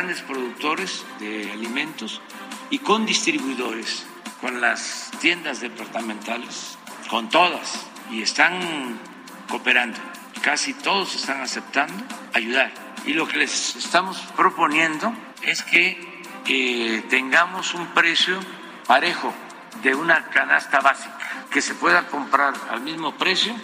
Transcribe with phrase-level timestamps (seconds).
[0.00, 2.22] Grandes productores de alimentos
[2.70, 4.06] y con distribuidores,
[4.40, 6.78] con las tiendas departamentales,
[7.10, 8.98] con todas, y están
[9.46, 9.98] cooperando.
[10.40, 12.72] Casi todos están aceptando ayudar.
[13.04, 15.12] Y lo que les estamos proponiendo
[15.42, 18.40] es que eh, tengamos un precio
[18.86, 19.34] parejo
[19.82, 21.18] de una canasta básica,
[21.50, 23.54] que se pueda comprar al mismo precio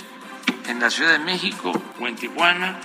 [0.66, 2.78] en la Ciudad de México o en Tijuana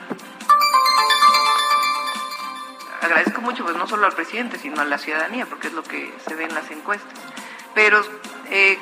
[3.02, 6.14] agradezco mucho, pues no solo al presidente, sino a la ciudadanía, porque es lo que
[6.26, 7.14] se ve en las encuestas.
[7.74, 8.02] Pero
[8.50, 8.78] eh,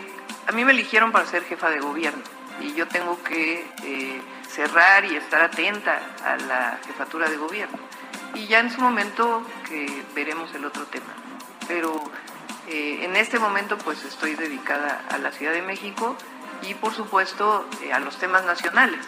[0.48, 2.22] a mí me eligieron para ser jefa de gobierno
[2.62, 7.78] y yo tengo que eh, cerrar y estar atenta a la jefatura de gobierno.
[8.36, 11.14] Y ya en su momento que veremos el otro tema.
[11.67, 12.03] Pero
[12.67, 16.16] eh, en este momento pues estoy dedicada a la Ciudad de México
[16.62, 19.08] y por supuesto a los temas nacionales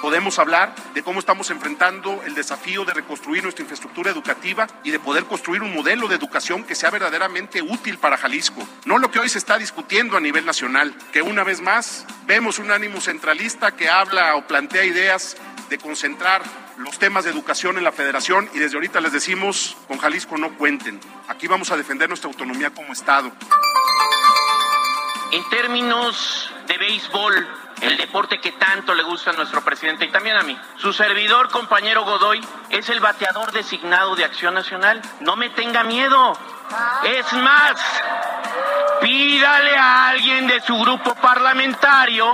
[0.00, 4.98] podemos hablar de cómo estamos enfrentando el desafío de reconstruir nuestra infraestructura educativa y de
[4.98, 8.66] poder construir un modelo de educación que sea verdaderamente útil para Jalisco.
[8.84, 12.58] No lo que hoy se está discutiendo a nivel nacional, que una vez más vemos
[12.58, 15.36] un ánimo centralista que habla o plantea ideas
[15.68, 16.42] de concentrar
[16.78, 20.56] los temas de educación en la federación y desde ahorita les decimos, con Jalisco no
[20.56, 21.00] cuenten.
[21.28, 23.32] Aquí vamos a defender nuestra autonomía como Estado.
[25.30, 27.48] En términos de béisbol,
[27.82, 30.58] el deporte que tanto le gusta a nuestro presidente y también a mí.
[30.76, 32.40] Su servidor, compañero Godoy,
[32.70, 35.02] es el bateador designado de Acción Nacional.
[35.20, 36.32] No me tenga miedo.
[37.04, 37.78] Es más,
[39.02, 42.32] pídale a alguien de su grupo parlamentario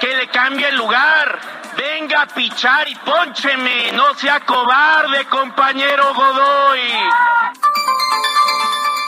[0.00, 1.40] que le cambie el lugar.
[1.76, 3.92] Venga a pichar y póncheme.
[3.92, 6.80] No sea cobarde, compañero Godoy.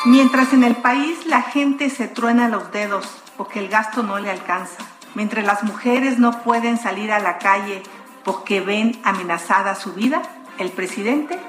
[0.07, 4.31] Mientras en el país la gente se truena los dedos porque el gasto no le
[4.31, 4.85] alcanza
[5.15, 7.83] mientras las mujeres no pueden salir a la calle
[8.23, 10.21] porque ven amenazada su vida,
[10.59, 11.41] el presidente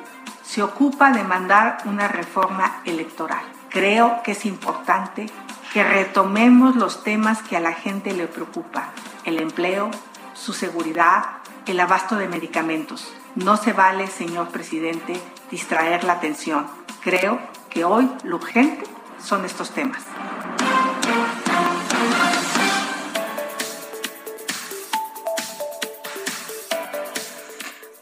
[0.41, 3.44] se ocupa de mandar una reforma electoral.
[3.68, 5.25] Creo que es importante
[5.74, 8.91] que retomemos los temas que a la gente le preocupa,
[9.25, 9.91] el empleo,
[10.34, 11.25] su seguridad,
[11.66, 13.13] el abasto de medicamentos.
[13.35, 16.68] No se vale, señor presidente, distraer la atención.
[17.02, 18.85] Creo que hoy lo urgente
[19.22, 20.03] son estos temas.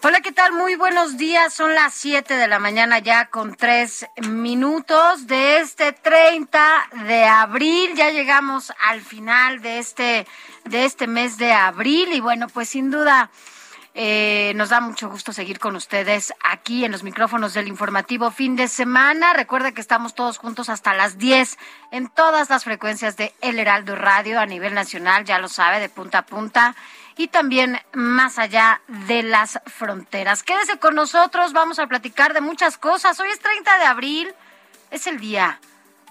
[0.01, 0.53] Hola, ¿qué tal?
[0.53, 1.53] Muy buenos días.
[1.53, 7.95] Son las 7 de la mañana ya con tres minutos de este 30 de abril.
[7.95, 10.25] Ya llegamos al final de este,
[10.63, 13.29] de este mes de abril y bueno, pues sin duda
[13.93, 18.55] eh, nos da mucho gusto seguir con ustedes aquí en los micrófonos del informativo fin
[18.55, 19.33] de semana.
[19.33, 21.57] Recuerda que estamos todos juntos hasta las 10
[21.91, 25.89] en todas las frecuencias de El Heraldo Radio a nivel nacional, ya lo sabe, de
[25.89, 26.75] punta a punta
[27.19, 30.41] y también más allá de las fronteras.
[30.41, 33.19] Quédese con nosotros, vamos a platicar de muchas cosas.
[33.19, 34.34] Hoy es 30 de abril,
[34.90, 35.59] es el día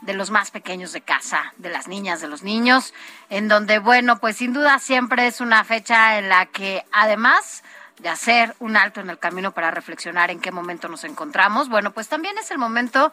[0.03, 2.93] de los más pequeños de casa, de las niñas, de los niños,
[3.31, 7.65] en donde, bueno, pues sin duda siempre es una fecha en la que además
[8.01, 11.91] de hacer un alto en el camino para reflexionar en qué momento nos encontramos, bueno,
[11.91, 13.13] pues también es el momento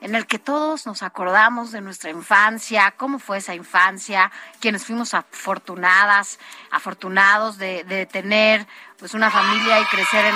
[0.00, 5.14] en el que todos nos acordamos de nuestra infancia, cómo fue esa infancia, quienes fuimos
[5.14, 6.38] afortunadas,
[6.70, 8.66] afortunados de, tener
[8.98, 10.34] pues una familia y crecer en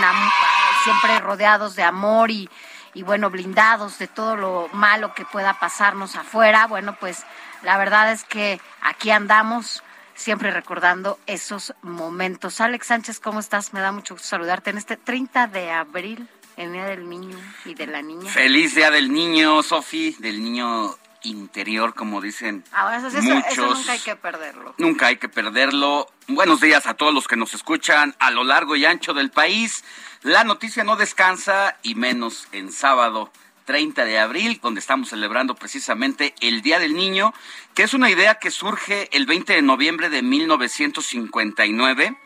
[0.84, 2.48] siempre rodeados de amor y,
[2.92, 6.66] y bueno, blindados de todo lo malo que pueda pasarnos afuera.
[6.66, 7.24] Bueno, pues
[7.62, 9.82] la verdad es que aquí andamos
[10.14, 12.60] siempre recordando esos momentos.
[12.60, 13.72] Alex Sánchez, ¿cómo estás?
[13.72, 17.74] Me da mucho gusto saludarte en este 30 de abril el Día del Niño y
[17.74, 18.30] de la Niña.
[18.30, 23.52] Feliz Día del Niño, Sofi, del niño interior, como dicen Ah, eso, eso- muchos.
[23.52, 24.74] eso nunca hay que perderlo.
[24.78, 26.06] Nunca hay que perderlo.
[26.28, 29.84] Buenos días a todos los que nos escuchan a lo largo y ancho del país.
[30.22, 33.30] La noticia no descansa y menos en sábado
[33.64, 37.32] 30 de abril, donde estamos celebrando precisamente el Día del Niño,
[37.74, 42.16] que es una idea que surge el 20 de noviembre de 1959,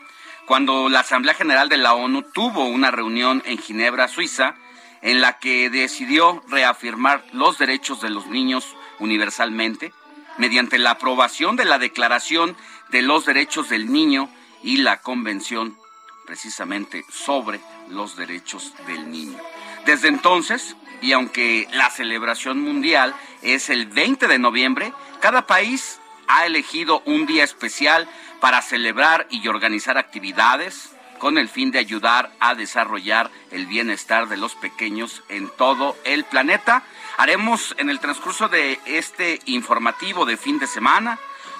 [0.49, 4.55] cuando la Asamblea General de la ONU tuvo una reunión en Ginebra, Suiza,
[5.03, 9.93] en la que decidió reafirmar los derechos de los niños universalmente
[10.39, 12.57] mediante la aprobación de la Declaración
[12.89, 14.27] de los Derechos del Niño
[14.63, 15.77] y la Convención
[16.25, 17.59] precisamente sobre
[17.91, 19.37] los derechos del niño.
[19.85, 23.13] Desde entonces, y aunque la celebración mundial
[23.43, 29.47] es el 20 de noviembre, cada país ha elegido un día especial para celebrar y
[29.47, 35.49] organizar actividades con el fin de ayudar a desarrollar el bienestar de los pequeños en
[35.49, 36.83] todo el planeta.
[37.17, 41.19] Haremos en el transcurso de este informativo de fin de semana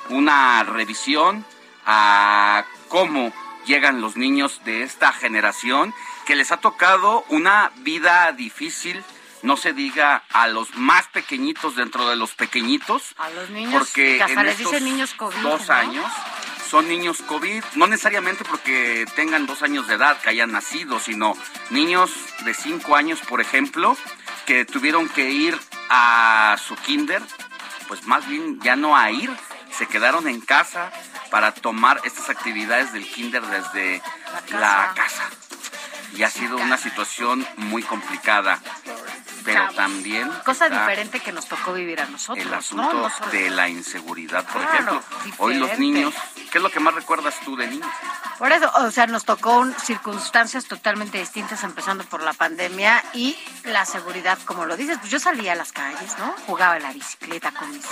[0.10, 1.46] una revisión
[1.86, 3.34] a cómo
[3.66, 5.94] llegan los niños de esta generación
[6.26, 9.04] que les ha tocado una vida difícil,
[9.42, 14.18] no se diga a los más pequeñitos dentro de los pequeñitos, A los niños, porque
[14.18, 15.74] que hasta en les estos dicen niños COVID, dos ¿no?
[15.74, 16.06] años
[16.70, 21.36] son niños COVID, no necesariamente porque tengan dos años de edad, que hayan nacido, sino
[21.72, 22.12] niños
[22.46, 23.98] de cinco años, por ejemplo,
[24.46, 25.58] que tuvieron que ir
[25.90, 27.24] a su kinder,
[27.88, 29.32] pues más bien ya no a ir,
[29.76, 30.92] se quedaron en casa
[31.32, 34.04] para tomar estas actividades del kinder desde
[34.52, 35.24] la casa.
[36.16, 38.60] Y ha sido una situación muy complicada,
[39.54, 42.46] pero también Cosa diferente que nos tocó vivir a nosotros.
[42.46, 45.04] el asunto No de la inseguridad, por Claro, ejemplo.
[45.38, 46.14] Hoy los niños,
[46.52, 47.90] ¿qué es lo que más recuerdas tú de niños?
[48.38, 53.38] Por eso, o sea, nos tocó un- circunstancias totalmente distintas, empezando por la pandemia y
[53.66, 54.98] la seguridad, como lo dices.
[55.00, 56.34] Pues yo salía a las calles, ¿no?
[56.48, 57.86] Jugaba en la bicicleta con mis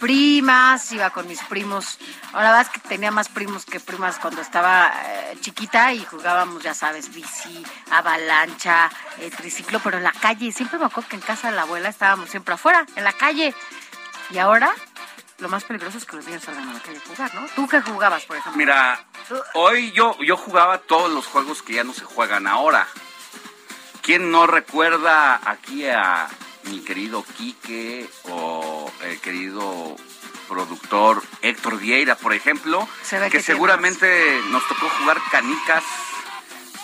[0.00, 1.98] primas, iba con mis primos.
[2.32, 6.74] Ahora es que tenía más primos que primas cuando estaba eh, chiquita y jugábamos, ya
[6.74, 10.52] sabes, bici, avalancha, eh, triciclo, pero en la calle.
[10.52, 13.54] Siempre me acuerdo que en casa de la abuela estábamos siempre afuera, en la calle.
[14.30, 14.72] Y ahora,
[15.38, 17.46] lo más peligroso es que los niños salgan a la calle a jugar, ¿no?
[17.56, 18.56] ¿Tú qué jugabas, por ejemplo?
[18.56, 19.04] Mira,
[19.54, 22.86] hoy yo, yo jugaba todos los juegos que ya no se juegan ahora.
[24.02, 26.28] ¿Quién no recuerda aquí a
[26.64, 29.96] mi querido Quique o el querido
[30.48, 32.88] productor Héctor Vieira, por ejemplo?
[33.02, 35.82] Se que que seguramente nos tocó jugar canicas,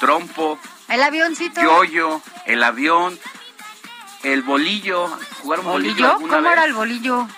[0.00, 0.58] trompo,
[0.88, 1.60] El avioncito.
[1.60, 3.18] yoyo, el avión,
[4.22, 5.08] el bolillo.
[5.42, 6.10] ¿Jugaron bolillo, ¿Bolillo?
[6.12, 6.52] alguna ¿Cómo vez?
[6.52, 7.28] era el bolillo?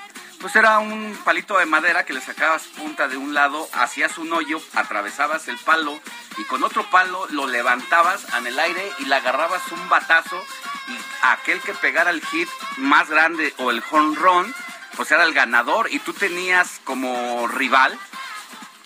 [0.40, 4.30] Pues era un palito de madera que le sacabas punta de un lado, hacías un
[4.32, 5.98] hoyo, atravesabas el palo
[6.36, 10.38] y con otro palo lo levantabas en el aire y le agarrabas un batazo
[10.88, 14.54] y aquel que pegara el hit más grande o el home run,
[14.96, 17.98] pues era el ganador y tú tenías como rival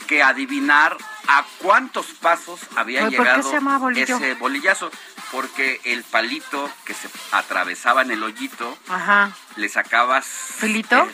[0.07, 0.97] que adivinar
[1.27, 3.51] a cuántos pasos había Oye, ¿por qué llegado
[3.95, 4.91] ese bolillazo.
[5.31, 9.31] Porque el palito que se atravesaba en el hoyito Ajá.
[9.57, 11.03] le sacabas ¿Filito?
[11.05, 11.13] eh,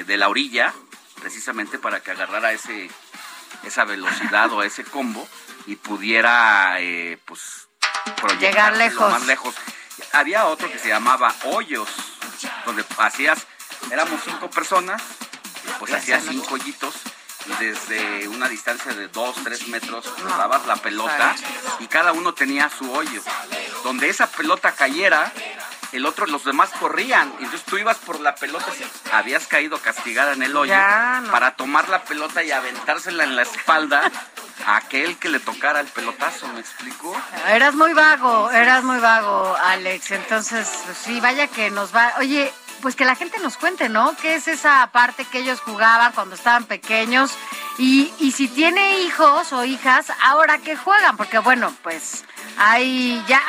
[0.00, 0.74] eh, de la orilla
[1.20, 2.90] precisamente para que agarrara ese
[3.64, 5.26] esa velocidad o ese combo
[5.66, 7.66] y pudiera eh, pues
[8.38, 9.10] Llegar lejos.
[9.10, 9.54] más lejos
[10.12, 11.88] había otro que se llamaba hoyos
[12.64, 13.46] donde hacías
[13.90, 15.02] éramos cinco personas
[15.78, 16.94] pues hacías cinco hoyitos
[17.58, 20.04] desde una distancia de dos, tres metros
[20.36, 21.34] dabas la pelota
[21.78, 23.22] y cada uno tenía su hoyo.
[23.84, 25.32] Donde esa pelota cayera,
[25.92, 27.32] el otro, los demás corrían.
[27.38, 28.66] Entonces tú ibas por la pelota
[29.12, 31.32] habías caído castigada en el hoyo Ya, no.
[31.32, 34.10] para tomar la pelota y aventársela en la espalda
[34.66, 37.16] a aquel que le tocara el pelotazo, ¿me explico?
[37.48, 40.10] Eras muy vago, eras muy vago, Alex.
[40.10, 42.12] Entonces, pues sí, vaya que nos va.
[42.18, 44.16] Oye, pues que la gente nos cuente, ¿no?
[44.16, 47.32] ¿Qué es esa parte que ellos jugaban cuando estaban pequeños?
[47.78, 52.24] Y, y si tiene hijos o hijas, ahora que juegan, porque bueno, pues
[52.58, 53.40] hay ya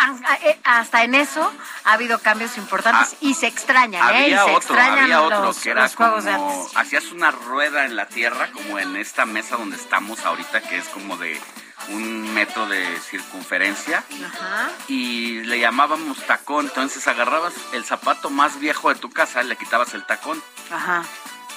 [0.44, 1.52] eh, hasta en eso
[1.84, 4.30] ha habido cambios importantes Ah, y se extrañan, ¿eh?
[4.30, 6.78] Y se otro, extrañan había otro los, que era los juegos de como, antes.
[6.78, 10.88] hacías una rueda en la tierra, como en esta mesa donde estamos ahorita, que es
[10.90, 11.40] como de
[11.94, 14.70] un metro de circunferencia, Ajá.
[14.88, 19.94] y le llamábamos tacón, entonces agarrabas el zapato más viejo de tu casa, le quitabas
[19.94, 20.42] el tacón.
[20.72, 21.04] Ajá.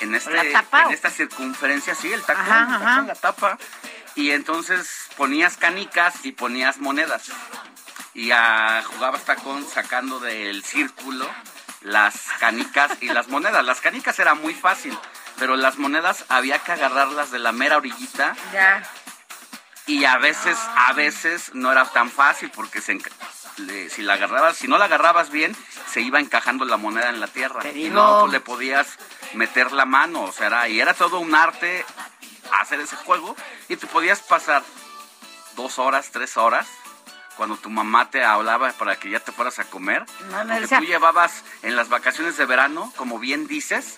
[0.01, 3.03] En, este, la tapa, en esta circunferencia, sí, el tacón, Ajá, el tacón, ajá.
[3.03, 3.59] la tapa,
[4.17, 7.31] y entonces ponías canicas y ponías monedas
[8.15, 8.31] y
[8.85, 11.29] jugabas tacón sacando del círculo
[11.83, 13.65] las canicas y las monedas.
[13.65, 14.97] Las canicas era muy fácil,
[15.39, 18.83] pero las monedas había que agarrarlas de la mera orillita Ya.
[19.87, 22.99] Y a veces, a veces no era tan fácil porque se,
[23.91, 25.55] si la agarrabas, si no la agarrabas bien,
[25.91, 27.61] se iba encajando la moneda en la tierra.
[27.61, 28.99] Te Y no pues, le podías
[29.35, 31.85] meter la mano, o sea, era, y era todo un arte
[32.61, 33.37] hacer ese juego
[33.69, 34.63] y te podías pasar
[35.57, 36.67] dos horas, tres horas
[37.37, 40.05] cuando tu mamá te hablaba para que ya te fueras a comer.
[40.31, 43.97] No, porque decía- tú llevabas en las vacaciones de verano, como bien dices,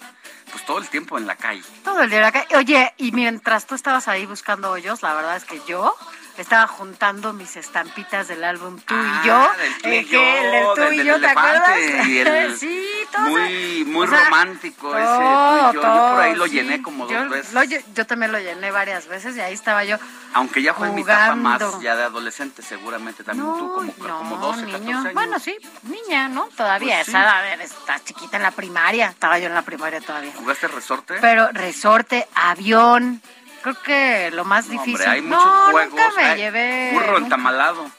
[0.53, 1.63] pues todo el tiempo en la calle.
[1.85, 2.47] Todo el día acá.
[2.57, 5.95] Oye, y mientras tú estabas ahí buscando hoyos, la verdad es que yo
[6.43, 9.51] estaba juntando mis estampitas del álbum Tú Ah, y yo.
[9.59, 11.79] del Tú y yo, el del Tú del- y del yo, ¿te acuerdas?
[11.79, 13.23] el- sí, todo.
[13.27, 15.83] Muy, muy o sea, romántico ese Tú y todo, yo.
[15.83, 16.51] Yo por ahí lo sí.
[16.53, 17.53] llené como Yo dos veces.
[17.53, 19.97] lo yo también lo llené varias veces y ahí estaba yo.
[20.35, 24.63] Aunque ya fue mi etapa más ya de adolescente, seguramente también tú como, como 12,
[24.65, 24.99] 14 niño.
[24.99, 25.15] años.
[25.15, 26.49] Bueno, sí, niña, ¿no?
[26.57, 27.11] Todavía, Pues sí.
[27.13, 29.07] esa, a ver, está chiquita en la primaria.
[29.09, 30.33] Estaba yo en la primaria todavía.
[30.37, 31.15] ¿Jugaste resorte?
[31.21, 33.23] Pero resorte, avión,
[33.67, 34.95] creo que lo más No, difícil.
[34.95, 35.91] hombre, hay no, muchos juegos.
[35.91, 36.91] nunca me hay llevé.
[36.93, 37.91] Burro entamalado.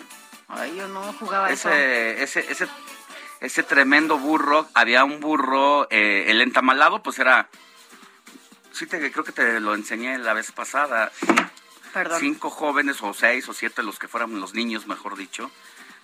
[0.47, 1.69] Ay, yo no jugaba eso.
[1.69, 2.67] Ese, ese, ese,
[3.41, 7.49] ese tremendo burro, había un burro, eh, el entamalado, pues era.
[8.71, 11.11] Sí, te, creo que te lo enseñé la vez pasada.
[11.93, 12.19] Perdón.
[12.21, 15.51] Cinco jóvenes, o seis o siete, los que fueran los niños, mejor dicho,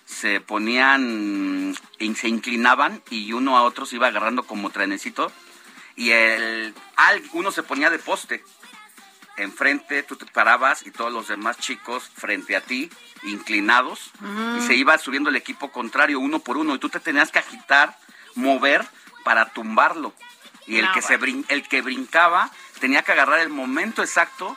[0.04, 1.74] se ponían,
[2.16, 5.32] se inclinaban y uno a otro se iba agarrando como trenecito.
[5.96, 6.74] Y el,
[7.32, 8.44] uno se ponía de poste
[9.36, 12.90] enfrente, tú te parabas y todos los demás chicos frente a ti,
[13.24, 14.10] inclinados,
[14.56, 17.38] y se iba subiendo el equipo contrario uno por uno, y tú te tenías que
[17.40, 17.96] agitar,
[18.34, 18.84] mover
[19.24, 20.12] para tumbarlo.
[20.66, 22.50] Y el, No, que, se brin- el que brincaba
[22.80, 24.56] tenía que agarrar el momento exacto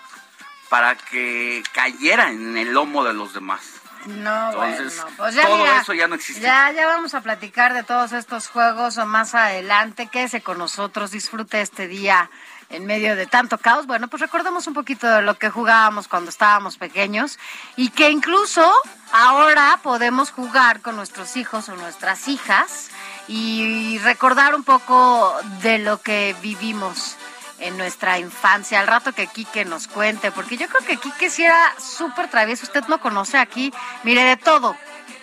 [0.70, 3.62] para que cayera en el lomo de los demás.
[4.06, 6.42] No, Entonces, bueno, pues ya todo mira, eso ya no existe.
[6.42, 10.08] Ya, ya vamos a platicar de todos estos juegos o más adelante.
[10.08, 12.30] Quédese con nosotros, disfrute este día
[12.70, 13.86] en medio de tanto caos.
[13.86, 17.40] Bueno, pues recordemos un poquito de lo que jugábamos cuando estábamos pequeños
[17.76, 18.72] y que incluso
[19.12, 22.90] ahora podemos jugar con nuestros hijos o nuestras hijas
[23.28, 27.16] y recordar un poco de lo que vivimos
[27.60, 28.80] en nuestra infancia.
[28.80, 32.66] Al rato que Quique nos cuente, porque yo creo que Quique sí era súper travieso.
[32.66, 34.76] Usted no conoce aquí, mire, de todo.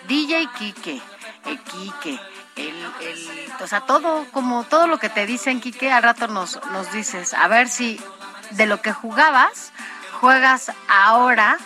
[0.07, 1.01] DJ Quique,
[1.45, 2.19] el Quique,
[2.55, 6.59] el, el, o sea, todo, como todo lo que te dicen, Quique, al rato nos,
[6.71, 7.99] nos dices, a ver si
[8.51, 9.71] de lo que jugabas,
[10.19, 11.57] juegas ahora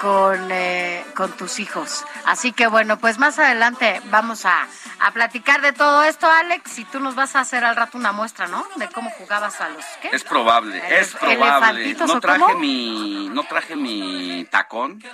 [0.00, 2.04] con, eh, con tus hijos.
[2.24, 4.66] Así que bueno, pues más adelante vamos a,
[5.00, 8.12] a platicar de todo esto, Alex, y tú nos vas a hacer al rato una
[8.12, 8.64] muestra, ¿no?
[8.76, 9.84] De cómo jugabas a los...
[10.00, 10.08] ¿qué?
[10.12, 11.94] Es probable, ¿Elef- es probable.
[11.94, 12.54] No traje cómo?
[12.58, 15.02] mi, no traje mi tacón.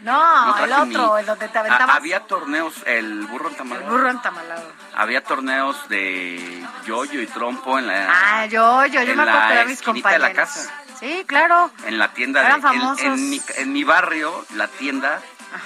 [0.00, 3.52] No, no el otro, mi- el donde te Ah, aventabas había torneos, el burro el
[3.54, 3.90] entamalado.
[3.90, 4.72] burro entamalado.
[4.94, 9.66] Había torneos de yoyo y trompo en la, Ah, yo, yo, yo me acuerdo eran
[9.66, 10.54] mis esquinita de la compañeros.
[10.54, 10.74] casa.
[11.00, 11.70] Sí, claro.
[11.86, 13.00] en la tienda Eran de famosos.
[13.04, 15.20] en, mi, en mi barrio, la tienda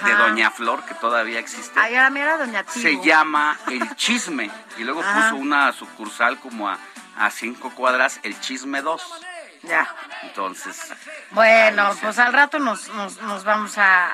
[0.05, 0.13] de.
[0.15, 4.49] Doña Flor, que todavía existe, Ay, ahora mira Doña se llama El Chisme.
[4.77, 5.29] Y luego Ajá.
[5.29, 6.77] puso una sucursal como a,
[7.17, 9.01] a cinco cuadras, El Chisme 2.
[9.63, 9.87] Ya.
[10.23, 10.77] Entonces,
[11.31, 14.09] Bueno, pues al rato nos, nos, nos vamos a...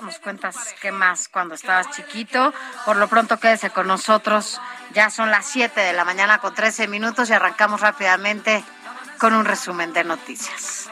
[0.00, 2.52] Nos cuentas qué más cuando estabas chiquito.
[2.84, 4.60] Por lo pronto quédese con nosotros.
[4.92, 8.64] Ya son las 7 de la mañana con 13 minutos y arrancamos rápidamente
[9.22, 10.91] con un resumen de noticias.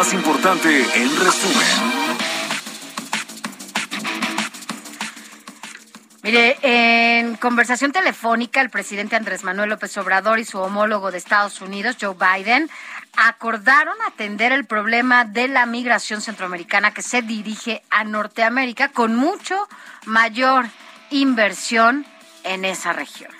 [0.00, 1.66] Más importante en resumen.
[6.22, 11.60] Mire, en conversación telefónica, el presidente Andrés Manuel López Obrador y su homólogo de Estados
[11.60, 12.70] Unidos, Joe Biden,
[13.14, 19.68] acordaron atender el problema de la migración centroamericana que se dirige a Norteamérica con mucho
[20.06, 20.64] mayor
[21.10, 22.06] inversión
[22.44, 23.39] en esa región.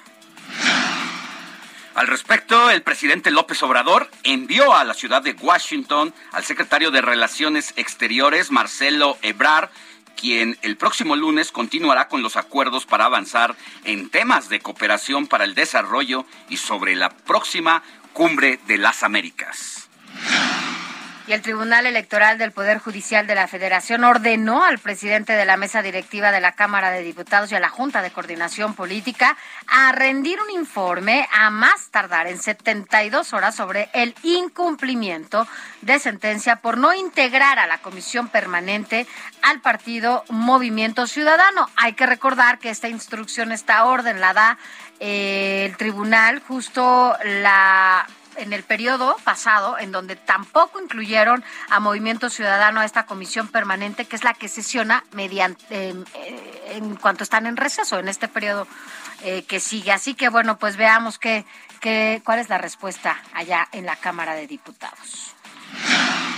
[2.00, 7.02] Al respecto, el presidente López Obrador envió a la ciudad de Washington al secretario de
[7.02, 9.69] Relaciones Exteriores, Marcelo Ebrard,
[10.16, 13.54] quien el próximo lunes continuará con los acuerdos para avanzar
[13.85, 17.83] en temas de cooperación para el desarrollo y sobre la próxima
[18.14, 19.79] cumbre de las Américas.
[21.30, 25.56] Y el Tribunal Electoral del Poder Judicial de la Federación ordenó al presidente de la
[25.56, 29.37] mesa directiva de la Cámara de Diputados y a la Junta de Coordinación Política
[29.68, 35.46] a rendir un informe a más tardar en 72 horas sobre el incumplimiento
[35.82, 39.06] de sentencia por no integrar a la comisión permanente
[39.42, 41.68] al partido Movimiento Ciudadano.
[41.76, 44.58] Hay que recordar que esta instrucción, esta orden la da
[44.99, 48.08] eh, el tribunal justo la
[48.40, 54.06] en el periodo pasado, en donde tampoco incluyeron a Movimiento Ciudadano a esta comisión permanente,
[54.06, 58.66] que es la que sesiona mediante eh, en cuanto están en receso en este periodo
[59.23, 59.92] eh, que sigue.
[59.92, 61.44] Así que bueno, pues veamos qué,
[61.80, 65.35] qué, cuál es la respuesta allá en la Cámara de Diputados.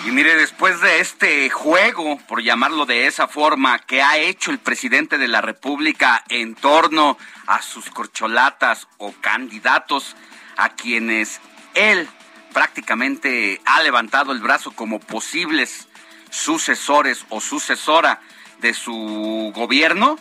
[0.05, 4.59] Y mire, después de este juego, por llamarlo de esa forma, que ha hecho el
[4.59, 7.17] presidente de la República en torno
[7.47, 10.17] a sus corcholatas o candidatos
[10.57, 11.41] a quienes
[11.75, 12.09] él
[12.53, 15.89] prácticamente ha levantado el brazo como posibles
[16.31, 18.21] sucesores o sucesora
[18.61, 20.19] de su gobierno,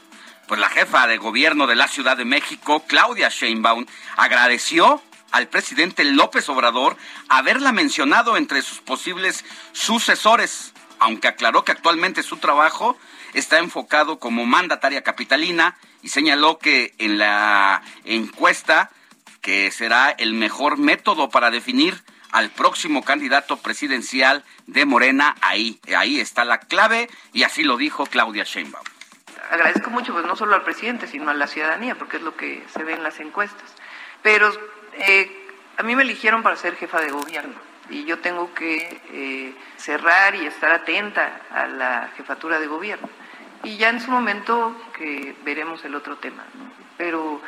[0.47, 3.85] pues la jefa de gobierno de la Ciudad de México, Claudia Sheinbaum,
[4.17, 6.97] agradeció al presidente López Obrador
[7.29, 12.97] haberla mencionado entre sus posibles sucesores, aunque aclaró que actualmente su trabajo
[13.33, 18.91] está enfocado como mandataria capitalina y señaló que en la encuesta
[19.41, 26.19] que será el mejor método para definir al próximo candidato presidencial de Morena, ahí, ahí
[26.19, 28.85] está la clave y así lo dijo Claudia Sheinbaum.
[29.49, 32.63] Agradezco mucho, pues no solo al presidente, sino a la ciudadanía, porque es lo que
[32.73, 33.73] se ve en las encuestas.
[34.21, 34.49] Pero
[34.93, 35.29] eh,
[35.77, 37.55] a mí me eligieron para ser jefa de gobierno
[37.89, 43.09] y yo tengo que eh, cerrar y estar atenta a la jefatura de gobierno.
[43.63, 46.43] Y ya en su momento que veremos el otro tema.
[46.97, 47.41] Pero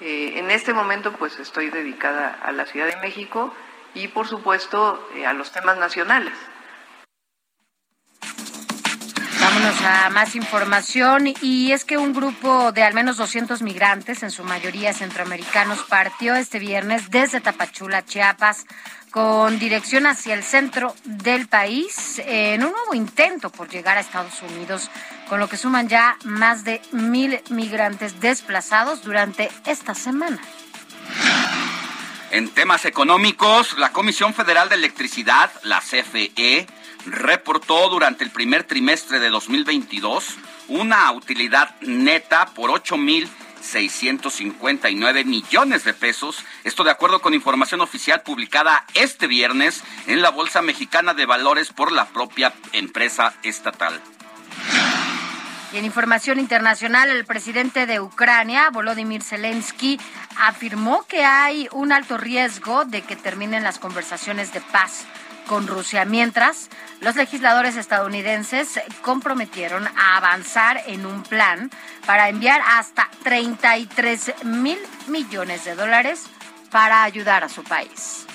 [0.00, 3.52] eh, en este momento pues estoy dedicada a la Ciudad de México
[3.94, 6.34] y por supuesto eh, a los temas nacionales.
[9.40, 14.30] Vámonos a más información y es que un grupo de al menos 200 migrantes, en
[14.30, 18.66] su mayoría centroamericanos, partió este viernes desde Tapachula, Chiapas,
[19.10, 24.42] con dirección hacia el centro del país en un nuevo intento por llegar a Estados
[24.42, 24.90] Unidos,
[25.28, 30.38] con lo que suman ya más de mil migrantes desplazados durante esta semana.
[32.30, 36.66] En temas económicos, la Comisión Federal de Electricidad, la CFE,
[37.06, 40.34] reportó durante el primer trimestre de 2022
[40.68, 46.44] una utilidad neta por 8.659 millones de pesos.
[46.64, 51.72] Esto de acuerdo con información oficial publicada este viernes en la Bolsa Mexicana de Valores
[51.72, 54.02] por la propia empresa estatal.
[55.72, 59.98] Y en información internacional, el presidente de Ucrania, Volodymyr Zelensky,
[60.38, 65.04] afirmó que hay un alto riesgo de que terminen las conversaciones de paz
[65.46, 66.68] con Rusia, mientras
[67.00, 71.70] los legisladores estadounidenses comprometieron a avanzar en un plan
[72.04, 76.24] para enviar hasta 33 mil millones de dólares
[76.70, 78.26] para ayudar a su país.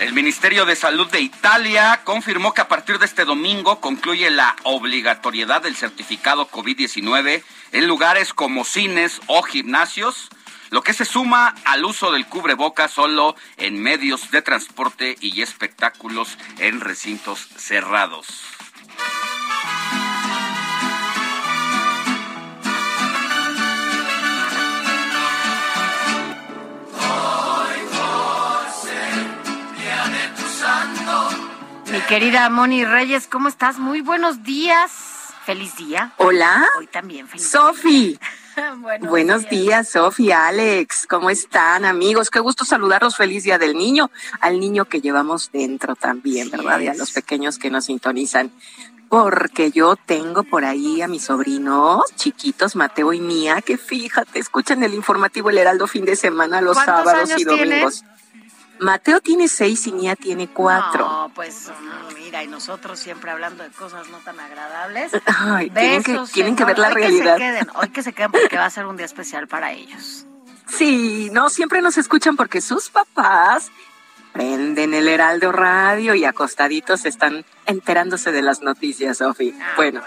[0.00, 4.56] El Ministerio de Salud de Italia confirmó que a partir de este domingo concluye la
[4.62, 10.30] obligatoriedad del certificado COVID-19 en lugares como cines o gimnasios
[10.70, 16.38] lo que se suma al uso del cubreboca solo en medios de transporte y espectáculos
[16.58, 18.26] en recintos cerrados.
[31.90, 33.78] Mi querida Moni Reyes, ¿cómo estás?
[33.80, 34.92] Muy buenos días.
[35.44, 36.12] Feliz día.
[36.18, 36.64] Hola.
[36.78, 38.16] Hoy también feliz Sofi.
[38.78, 41.06] Buenos, Buenos días, Sofi, Alex.
[41.08, 42.30] ¿Cómo están, amigos?
[42.30, 43.16] Qué gusto saludarlos.
[43.16, 44.10] Feliz Día del Niño.
[44.40, 46.78] Al niño que llevamos dentro también, ¿verdad?
[46.80, 48.52] Y a los pequeños que nos sintonizan.
[49.08, 54.84] Porque yo tengo por ahí a mis sobrinos chiquitos, Mateo y Mía, que fíjate, escuchan
[54.84, 58.04] el informativo El Heraldo fin de semana, los ¿Cuántos sábados y domingos.
[58.80, 61.06] Mateo tiene seis y Mía tiene cuatro.
[61.06, 61.70] No, pues
[62.16, 65.12] mira, y nosotros siempre hablando de cosas no tan agradables.
[65.26, 67.36] Ay, tienen que, tienen que ver la Hoy realidad.
[67.36, 69.72] Que se queden, hoy que se queden porque va a ser un día especial para
[69.72, 70.26] ellos.
[70.66, 73.70] Sí, no, siempre nos escuchan porque sus papás
[74.32, 79.54] prenden el Heraldo Radio y acostaditos están enterándose de las noticias, Sofi.
[79.60, 80.00] Ah, Bueno,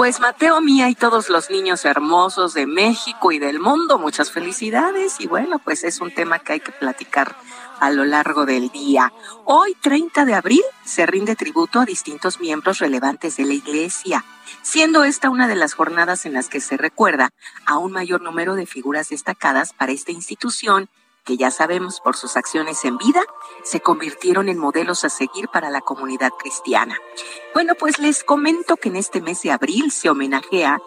[0.00, 5.20] pues Mateo, Mía y todos los niños hermosos de México y del mundo, muchas felicidades
[5.20, 7.36] y bueno, pues es un tema que hay que platicar
[7.80, 9.12] a lo largo del día.
[9.44, 14.24] Hoy, 30 de abril, se rinde tributo a distintos miembros relevantes de la Iglesia,
[14.62, 17.28] siendo esta una de las jornadas en las que se recuerda
[17.66, 20.88] a un mayor número de figuras destacadas para esta institución
[21.30, 23.22] que ya sabemos por sus acciones en vida
[23.62, 26.98] se convirtieron en modelos a seguir para la comunidad cristiana.
[27.54, 30.80] Bueno, pues les comento que en este mes de abril se homenajea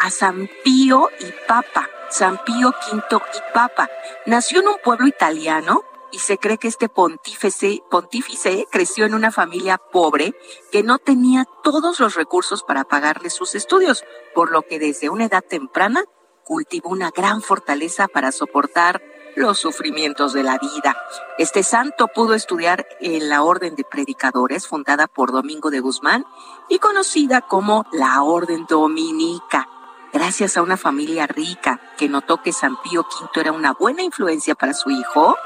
[0.00, 3.88] a San Pío y Papa, San Pío V y Papa.
[4.26, 9.30] Nació en un pueblo italiano y se cree que este pontífice, pontífice creció en una
[9.30, 10.34] familia pobre
[10.72, 14.02] que no tenía todos los recursos para pagarle sus estudios,
[14.34, 16.02] por lo que desde una edad temprana
[16.42, 19.00] cultivó una gran fortaleza para soportar
[19.38, 20.96] los sufrimientos de la vida.
[21.38, 26.26] Este santo pudo estudiar en la Orden de Predicadores fundada por Domingo de Guzmán
[26.68, 29.68] y conocida como la Orden Dominica.
[30.12, 34.54] Gracias a una familia rica que notó que San Pío V era una buena influencia
[34.54, 35.36] para su hijo,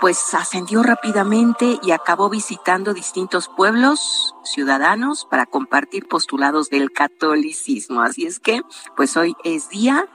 [0.00, 8.02] pues ascendió rápidamente y acabó visitando distintos pueblos ciudadanos para compartir postulados del catolicismo.
[8.02, 8.60] Así es que,
[8.94, 10.06] pues hoy es día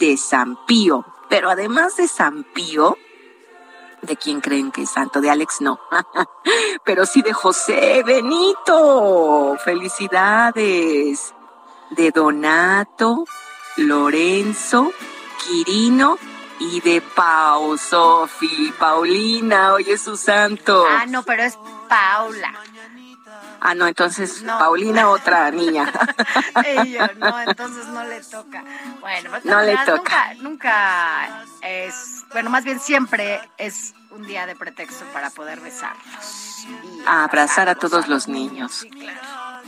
[0.00, 1.04] de San Pío.
[1.30, 2.98] Pero además de San Pío,
[4.02, 5.22] ¿de quién creen que es santo?
[5.22, 5.80] De Alex no.
[6.84, 9.56] Pero sí de José Benito.
[9.64, 11.32] Felicidades.
[11.90, 13.24] De Donato,
[13.76, 14.92] Lorenzo,
[15.42, 16.18] Quirino
[16.60, 20.84] y de Pau, Sofi, Paulina, hoy es su santo.
[20.88, 22.52] Ah, no, pero es Paula.
[23.60, 25.92] Ah, no, entonces Paulina, otra niña.
[26.64, 28.64] Ella, no, entonces no le toca.
[29.00, 30.34] Bueno, pues, No le toca.
[30.34, 36.66] Nunca, nunca es, bueno, más bien siempre es un día de pretexto para poder besarlos.
[36.66, 38.86] y A abrazar a todos los niños.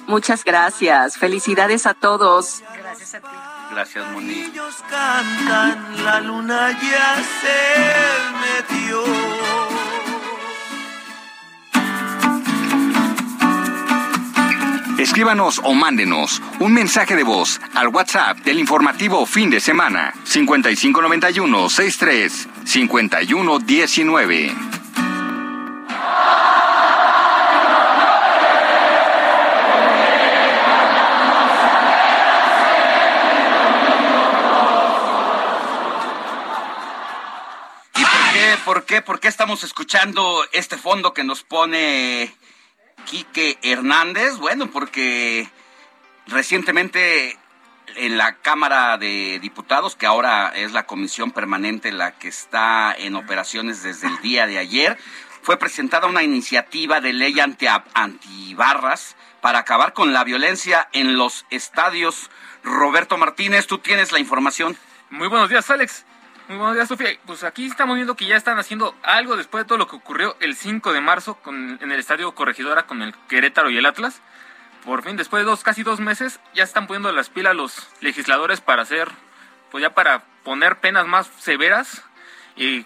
[0.07, 1.17] Muchas gracias.
[1.17, 2.63] Felicidades a todos.
[2.75, 3.27] Gracias a ti.
[3.71, 4.53] Gracias, Moni.
[4.91, 10.02] cantan, la luna ya se metió.
[15.03, 21.69] Escríbanos o mándenos un mensaje de voz al WhatsApp del informativo fin de semana 5591
[21.69, 24.55] 63 5119.
[37.97, 42.33] ¿Y por qué, por qué, por qué estamos escuchando este fondo que nos pone
[43.05, 44.37] Quique Hernández?
[44.39, 45.49] Bueno, porque
[46.27, 47.39] recientemente
[47.97, 53.17] en la Cámara de Diputados, que ahora es la comisión permanente la que está en
[53.17, 54.99] operaciones desde el día de ayer,
[55.43, 61.45] fue presentada una iniciativa de ley anti antibarras para acabar con la violencia en los
[61.51, 62.31] estadios.
[62.63, 64.77] Roberto Martínez, tú tienes la información.
[65.11, 66.05] Muy buenos días, Alex.
[66.49, 67.11] Muy buenos días, Sofía.
[67.25, 70.37] Pues aquí estamos viendo que ya están haciendo algo después de todo lo que ocurrió
[70.41, 74.21] el 5 de marzo con, en el Estadio Corregidora con el Querétaro y el Atlas.
[74.85, 78.61] Por fin, después de dos, casi dos meses, ya están poniendo las pilas los legisladores
[78.61, 79.09] para hacer,
[79.71, 82.03] pues ya para poner penas más severas
[82.57, 82.85] y,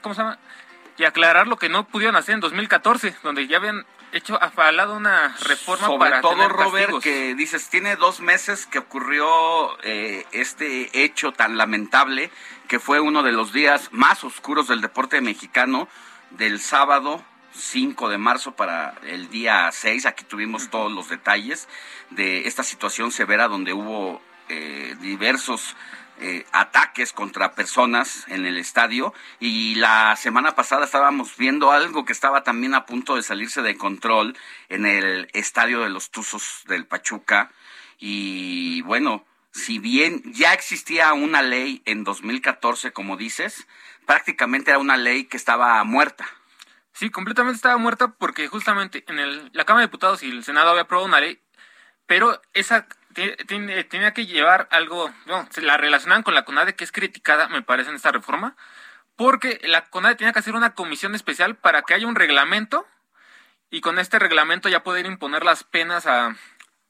[0.00, 0.38] ¿cómo se llama?
[0.98, 5.34] Y aclarar lo que no pudieron hacer en 2014, donde ya habían hecho, afalado una
[5.44, 7.04] reforma Sobre para todo, tener Robert, castigos.
[7.04, 12.30] que dices, tiene dos meses que ocurrió eh, este hecho tan lamentable,
[12.72, 15.88] que fue uno de los días más oscuros del deporte mexicano,
[16.30, 20.06] del sábado 5 de marzo para el día 6.
[20.06, 21.68] Aquí tuvimos todos los detalles
[22.08, 25.76] de esta situación severa donde hubo eh, diversos
[26.18, 29.12] eh, ataques contra personas en el estadio.
[29.38, 33.76] Y la semana pasada estábamos viendo algo que estaba también a punto de salirse de
[33.76, 34.34] control
[34.70, 37.50] en el estadio de los Tuzos del Pachuca.
[37.98, 43.66] Y bueno, si bien ya existía una ley en 2014 como dices,
[44.06, 46.26] prácticamente era una ley que estaba muerta.
[46.92, 50.70] Sí, completamente estaba muerta porque justamente en el, la Cámara de Diputados y el Senado
[50.70, 51.40] había aprobado una ley,
[52.06, 52.86] pero esa
[53.46, 57.62] tenía que llevar algo, no, se la relacionaban con la CONADE, que es criticada, me
[57.62, 58.56] parece, en esta reforma,
[59.16, 62.86] porque la CONADE tenía que hacer una comisión especial para que haya un reglamento
[63.70, 66.36] y con este reglamento ya poder imponer las penas a,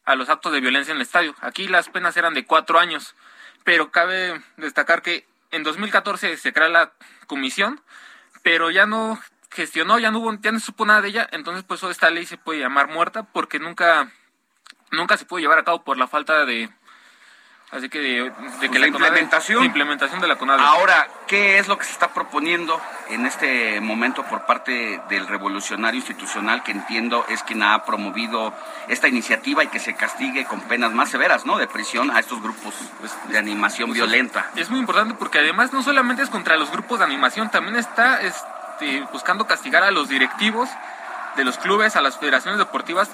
[0.04, 1.34] a los actos de violencia en el estadio.
[1.40, 3.14] Aquí las penas eran de cuatro años,
[3.64, 6.92] pero cabe destacar que en 2014 se crea la
[7.26, 7.80] comisión,
[8.42, 11.82] pero ya no gestionó, ya no hubo, ya no supo nada de ella, entonces pues
[11.82, 14.10] esta ley se puede llamar muerta porque nunca,
[14.90, 16.70] nunca se pudo llevar a cabo por la falta de,
[17.72, 19.60] así que de, de que la CONADE- implementación.
[19.60, 20.62] de implementación de la CONADE.
[20.62, 25.98] Ahora, ¿qué es lo que se está proponiendo en este momento por parte del revolucionario
[25.98, 28.52] institucional que entiendo es quien ha promovido
[28.88, 31.58] esta iniciativa y que se castigue con penas más severas, ¿no?
[31.58, 34.50] De prisión a estos grupos pues, de animación violenta.
[34.54, 38.20] Es muy importante porque además no solamente es contra los grupos de animación, también está
[38.20, 40.68] este, buscando castigar a los directivos
[41.36, 43.08] de los clubes, a las federaciones deportivas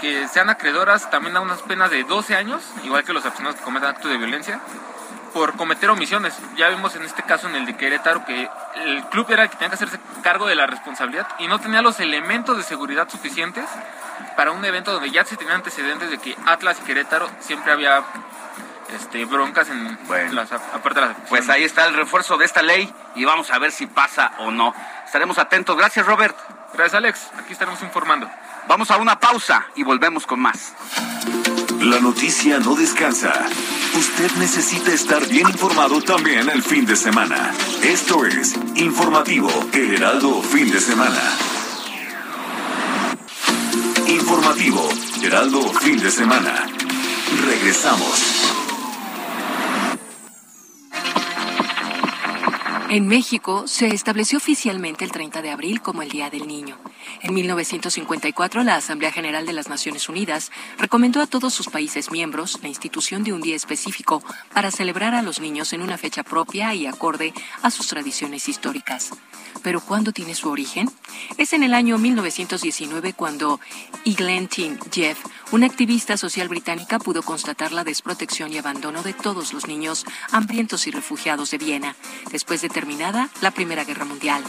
[0.00, 3.64] que sean acreedoras también a unas penas de 12 años, igual que los aficionados que
[3.64, 4.60] cometan actos de violencia.
[5.32, 6.36] por cometer omisiones.
[6.56, 8.50] Ya vimos en este caso en el de Querétaro que
[8.84, 11.82] el club era el que tenía que hacerse cargo de la responsabilidad y no tenía
[11.82, 13.64] los elementos de seguridad suficientes
[14.36, 18.02] para un evento donde ya se tenían antecedentes de que Atlas y Querétaro siempre había
[18.92, 19.98] este, broncas en
[20.34, 23.58] las aparte de las Pues ahí está el refuerzo de esta ley y vamos a
[23.58, 24.74] ver si pasa o no.
[25.04, 25.76] Estaremos atentos.
[25.76, 26.36] Gracias, Robert.
[26.72, 27.30] Gracias, Alex.
[27.38, 28.28] Aquí estaremos informando.
[28.70, 30.74] Vamos a una pausa y volvemos con más.
[31.80, 33.32] La noticia no descansa.
[33.98, 37.50] Usted necesita estar bien informado también el fin de semana.
[37.82, 41.20] Esto es Informativo El Heraldo Fin de Semana.
[44.06, 44.88] Informativo
[45.20, 46.68] Heraldo Fin de Semana.
[47.46, 48.49] Regresamos.
[52.90, 56.76] En México se estableció oficialmente el 30 de abril como el Día del Niño.
[57.22, 62.58] En 1954, la Asamblea General de las Naciones Unidas recomendó a todos sus países miembros
[62.62, 66.74] la institución de un día específico para celebrar a los niños en una fecha propia
[66.74, 69.12] y acorde a sus tradiciones históricas.
[69.62, 70.90] Pero ¿cuándo tiene su origen?
[71.36, 73.60] Es en el año 1919 cuando
[74.04, 75.18] Eglantin Jeff,
[75.52, 80.86] una activista social británica, pudo constatar la desprotección y abandono de todos los niños hambrientos
[80.86, 81.94] y refugiados de Viena,
[82.32, 84.42] después de terminada la Primera Guerra Mundial.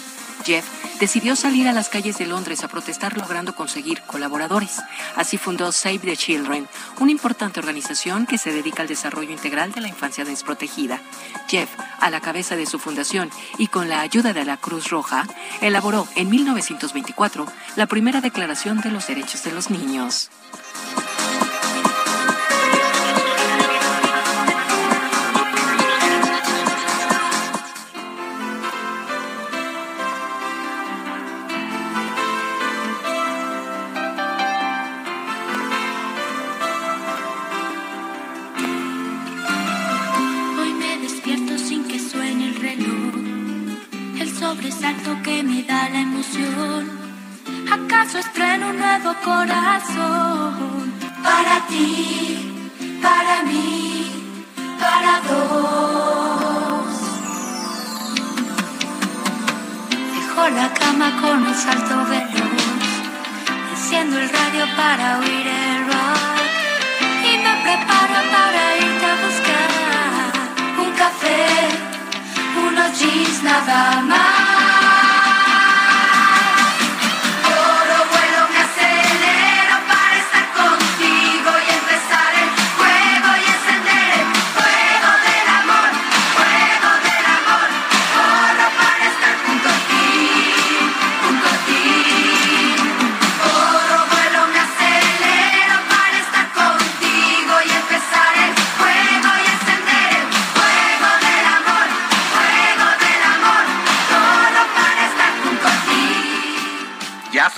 [0.45, 0.65] Jeff
[1.01, 4.81] decidió salir a las calles de Londres a protestar logrando conseguir colaboradores.
[5.17, 6.65] Así fundó Save the Children,
[7.01, 11.01] una importante organización que se dedica al desarrollo integral de la infancia desprotegida.
[11.49, 15.27] Jeff, a la cabeza de su fundación y con la ayuda de la Cruz Roja,
[15.59, 20.29] elaboró en 1924 la primera declaración de los derechos de los niños.
[45.23, 46.89] Que me da la emoción.
[47.71, 50.93] ¿Acaso estreno un nuevo corazón?
[51.23, 52.67] Para ti,
[53.01, 54.35] para mí,
[54.79, 56.95] para dos.
[60.15, 62.89] Dejo la cama con un salto veloz.
[63.73, 66.21] Enciendo el radio para oír el rock.
[67.29, 69.69] Y me preparo para irte a buscar
[70.83, 71.45] un café,
[72.67, 74.60] unos jeans nada más.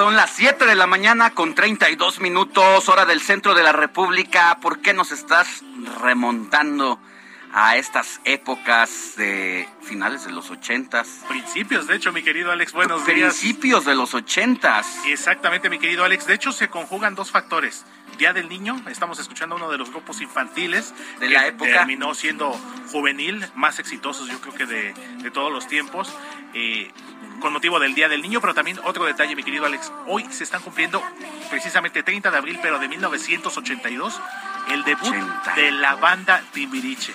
[0.03, 4.57] Son las 7 de la mañana con 32 minutos, hora del centro de la República.
[4.61, 5.63] ¿Por qué nos estás
[6.01, 6.99] remontando
[7.53, 11.07] a estas épocas de finales de los ochentas?
[11.29, 13.39] Principios, de hecho, mi querido Alex, buenos días.
[13.39, 15.05] Principios de los ochentas.
[15.05, 16.27] Exactamente, mi querido Alex.
[16.27, 17.85] De hecho, se conjugan dos factores.
[18.17, 21.71] Día del Niño, estamos escuchando uno de los grupos infantiles De que la época.
[21.71, 22.51] terminó siendo
[22.91, 26.13] juvenil, más exitosos yo creo que de, de todos los tiempos,
[26.53, 26.91] eh,
[27.39, 30.43] con motivo del Día del Niño, pero también otro detalle, mi querido Alex, hoy se
[30.43, 31.03] están cumpliendo
[31.49, 34.19] precisamente 30 de abril, pero de 1982,
[34.71, 35.15] el debut
[35.55, 37.13] de la banda Timbiriche.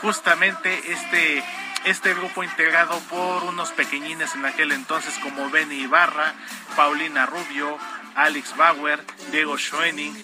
[0.00, 1.44] Justamente este
[1.84, 6.32] este grupo integrado por unos pequeñines en aquel entonces como Benny Ibarra,
[6.76, 7.76] Paulina Rubio,
[8.14, 10.14] Alex Bauer, Diego Schoening,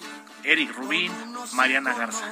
[0.43, 1.11] Eric Rubín,
[1.53, 2.25] Mariana Garza.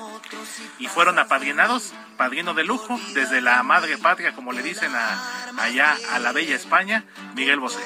[0.79, 5.95] Y fueron apadrinados, padrino de lujo, desde la madre patria, como le dicen a- allá
[6.13, 7.03] a la bella España,
[7.35, 7.79] Miguel Bosé.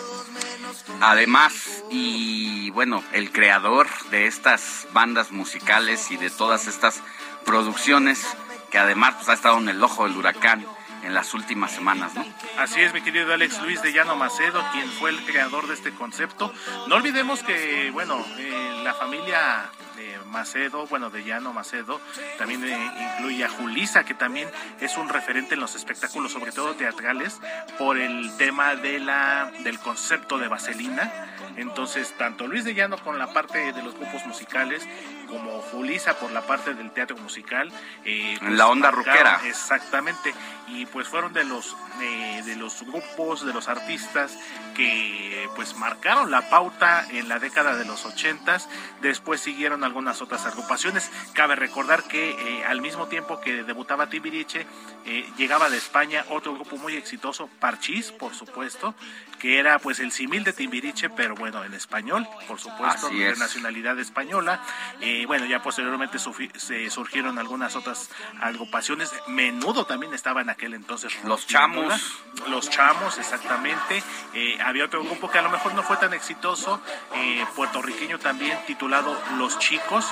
[1.01, 7.01] Además, y bueno, el creador de estas bandas musicales y de todas estas
[7.45, 8.25] producciones,
[8.71, 10.65] que además pues, ha estado en el ojo del huracán
[11.03, 12.25] en las últimas semanas, ¿no?
[12.57, 15.91] Así es, mi querido Alex Luis de Llano Macedo, quien fue el creador de este
[15.91, 16.53] concepto.
[16.87, 21.99] No olvidemos que, bueno, eh, la familia de Macedo, bueno, de Llano Macedo,
[22.37, 26.73] también eh, incluye a Julisa, que también es un referente en los espectáculos, sobre todo
[26.75, 27.39] teatrales,
[27.77, 31.11] por el tema de la, del concepto de vaselina.
[31.57, 34.87] Entonces, tanto Luis de Llano con la parte de los grupos musicales,
[35.31, 37.71] como Julisa por la parte del teatro musical.
[38.05, 39.41] eh, En la onda rockera.
[39.45, 40.33] Exactamente.
[40.67, 44.37] Y pues fueron de los eh, de los grupos, de los artistas
[44.75, 48.69] que pues marcaron la pauta en la década de los ochentas.
[49.01, 51.09] Después siguieron algunas otras agrupaciones.
[51.33, 54.65] Cabe recordar que eh, al mismo tiempo que debutaba Timbiriche,
[55.05, 58.93] eh, llegaba de España otro grupo muy exitoso, Parchís, por supuesto,
[59.41, 63.31] que era pues el simil de Timbiriche, pero bueno, en español, por supuesto, Así de
[63.31, 63.39] es.
[63.39, 64.61] nacionalidad española.
[64.99, 69.11] Eh, bueno, ya posteriormente sufi- se surgieron algunas otras agrupaciones.
[69.27, 71.11] Menudo también estaba en aquel entonces.
[71.23, 71.47] Los.
[71.47, 72.21] Chamos.
[72.49, 74.03] Los Chamos, exactamente.
[74.35, 76.79] Eh, había otro grupo que a lo mejor no fue tan exitoso,
[77.15, 80.05] eh, puertorriqueño también, titulado Los Chicos,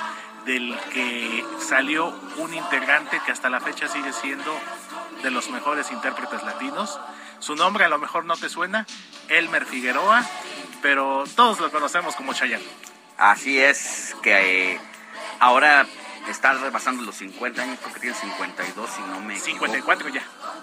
[0.44, 4.58] del que salió un integrante que hasta la fecha sigue siendo
[5.22, 6.98] de los mejores intérpretes latinos.
[7.40, 8.86] Su nombre a lo mejor no te suena,
[9.28, 10.24] Elmer Figueroa,
[10.82, 12.64] pero todos lo conocemos como Chayanne.
[13.16, 14.80] Así es, que eh,
[15.40, 15.86] ahora
[16.28, 19.66] está rebasando los 50 años, creo que tiene 52, si no me equivoco.
[19.66, 20.22] 54 ya.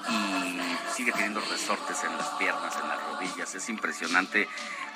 [0.09, 0.61] Y
[0.93, 3.55] sigue teniendo resortes en las piernas, en las rodillas.
[3.55, 4.47] Es impresionante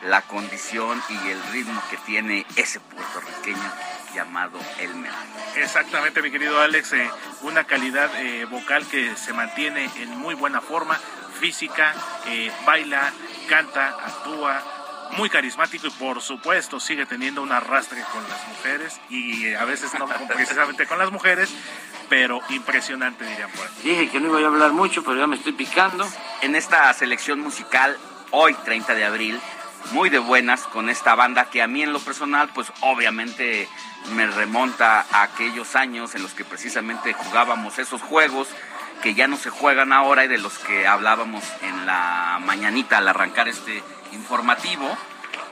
[0.04, 3.72] la condición y el ritmo que tiene ese puertorriqueño
[4.16, 5.12] llamado Elmer.
[5.56, 7.10] Exactamente, mi querido Alex, eh,
[7.42, 11.00] una calidad eh, vocal que se mantiene en muy buena forma,
[11.52, 11.94] física,
[12.28, 13.12] eh, baila,
[13.50, 14.62] canta, actúa,
[15.18, 19.66] muy carismático y por supuesto sigue teniendo un arrastre con las mujeres y eh, a
[19.66, 21.50] veces no con- precisamente con las mujeres,
[22.10, 23.74] pero impresionante dirían por ahí.
[23.84, 26.08] Dije que no iba a hablar mucho, pero ya me estoy picando.
[26.42, 27.98] En esta selección musical,
[28.30, 29.42] hoy 30 de abril,
[29.94, 33.68] muy de buenas con esta banda que a mí en lo personal, pues obviamente
[34.14, 38.48] me remonta a aquellos años en los que precisamente jugábamos esos juegos
[39.02, 43.08] que ya no se juegan ahora y de los que hablábamos en la mañanita al
[43.08, 43.84] arrancar este
[44.14, 44.98] informativo,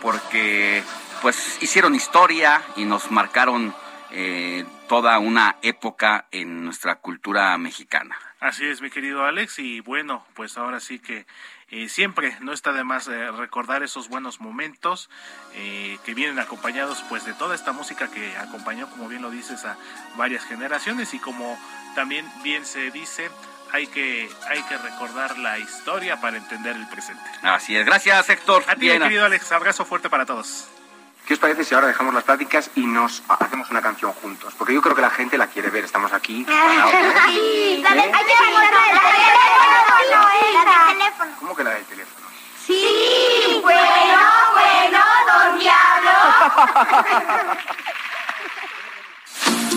[0.01, 0.83] porque
[1.21, 3.73] pues hicieron historia y nos marcaron
[4.11, 8.17] eh, toda una época en nuestra cultura mexicana.
[8.39, 11.25] Así es, mi querido Alex, y bueno, pues ahora sí que
[11.71, 15.09] eh, siempre no está de más eh, recordar esos buenos momentos
[15.53, 19.65] eh, que vienen acompañados pues de toda esta música que acompañó, como bien lo dices,
[19.65, 19.77] a
[20.17, 21.59] varias generaciones y como
[21.95, 23.29] también bien se dice,
[23.71, 27.23] hay que, hay que recordar la historia para entender el presente.
[27.41, 28.63] Así es, gracias Héctor.
[28.67, 30.67] A ti, Bien, mi querido Alex, abrazo fuerte para todos.
[31.29, 34.55] ¿Qué os parece si ahora dejamos las pláticas y nos hacemos una canción juntos?
[34.57, 36.43] Porque yo creo que la gente la quiere ver, estamos aquí.
[37.27, 38.11] Sí, la del
[40.91, 41.31] teléfono.
[41.39, 42.27] ¿Cómo que la del teléfono?
[42.65, 44.19] Sí, bueno,
[44.53, 46.11] bueno, don Diablo.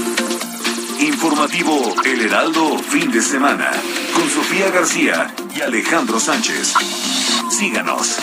[1.00, 3.70] Informativo El Heraldo Fin de Semana
[4.14, 6.74] con Sofía García y Alejandro Sánchez.
[7.50, 8.18] Síganos.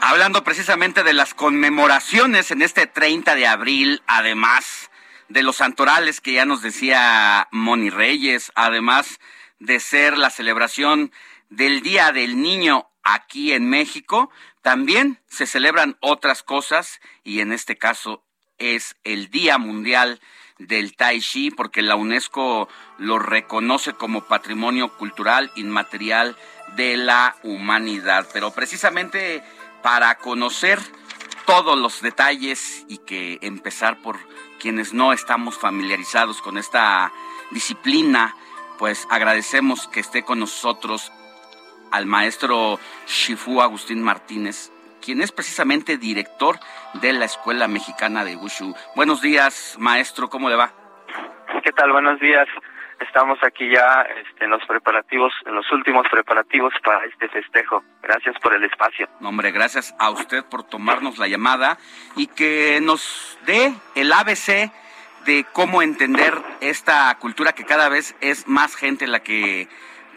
[0.00, 4.90] Hablando precisamente de las conmemoraciones en este 30 de abril, además
[5.28, 9.20] de los santorales que ya nos decía Moni Reyes, además
[9.58, 11.12] de ser la celebración
[11.48, 14.30] del Día del Niño aquí en México,
[14.62, 18.22] también se celebran otras cosas y en este caso
[18.58, 20.20] es el Día Mundial
[20.58, 22.68] del Tai Chi porque la UNESCO
[22.98, 26.36] lo reconoce como patrimonio cultural inmaterial
[26.76, 28.28] de la humanidad.
[28.32, 29.42] Pero precisamente
[29.82, 30.78] para conocer
[31.46, 34.18] todos los detalles y que empezar por
[34.60, 37.12] quienes no estamos familiarizados con esta
[37.50, 38.36] disciplina,
[38.78, 41.10] pues agradecemos que esté con nosotros
[41.90, 46.56] al maestro Shifu Agustín Martínez, quien es precisamente director
[46.94, 48.74] de la Escuela Mexicana de Wushu.
[48.96, 50.72] Buenos días, maestro, ¿cómo le va?
[51.64, 51.92] ¿Qué tal?
[51.92, 52.46] Buenos días.
[53.00, 57.82] Estamos aquí ya este, en los preparativos, en los últimos preparativos para este festejo.
[58.02, 59.08] Gracias por el espacio.
[59.20, 61.78] No, hombre, gracias a usted por tomarnos la llamada
[62.14, 64.70] y que nos dé el ABC
[65.24, 69.68] de cómo entender esta cultura que cada vez es más gente la que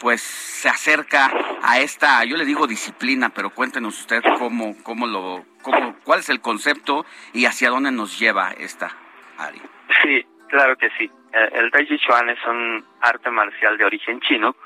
[0.03, 1.31] pues se acerca
[1.63, 6.27] a esta, yo le digo disciplina, pero cuéntenos usted cómo, cómo lo, cómo, cuál es
[6.27, 8.91] el concepto y hacia dónde nos lleva esta
[9.37, 9.61] área.
[10.01, 11.09] Sí, claro que sí.
[11.31, 14.57] Eh, El Tai Chi es un arte marcial de origen chino.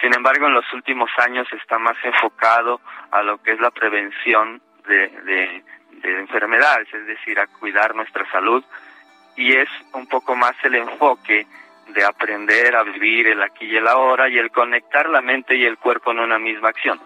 [0.00, 2.80] Sin embargo, en los últimos años está más enfocado
[3.10, 5.08] a lo que es la prevención de,
[5.90, 8.62] de enfermedades, es decir, a cuidar nuestra salud.
[9.36, 11.48] Y es un poco más el enfoque
[11.88, 15.64] de aprender a vivir el aquí y el ahora y el conectar la mente y
[15.64, 17.00] el cuerpo en una misma acción.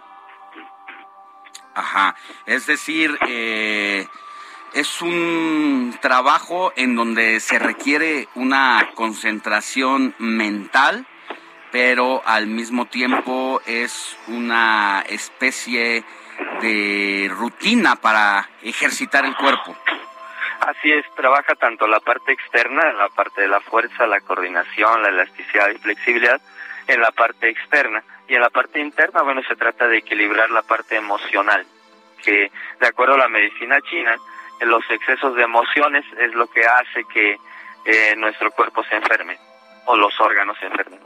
[1.75, 4.07] Ajá, es decir, eh,
[4.75, 11.07] es un trabajo en donde se requiere una concentración mental,
[11.71, 16.05] pero al mismo tiempo es una especie
[16.61, 19.77] de rutina para ejercitar el cuerpo.
[20.69, 25.09] Así es, trabaja tanto la parte externa, la parte de la fuerza, la coordinación, la
[25.09, 26.43] elasticidad y flexibilidad,
[26.87, 28.05] en la parte externa.
[28.29, 31.65] Y en la parte interna, bueno, se trata de equilibrar la parte emocional,
[32.23, 34.15] que de acuerdo a la medicina china,
[34.61, 37.39] los excesos de emociones es lo que hace que
[37.87, 39.39] eh, nuestro cuerpo se enferme
[39.87, 41.01] o los órganos se enfermen.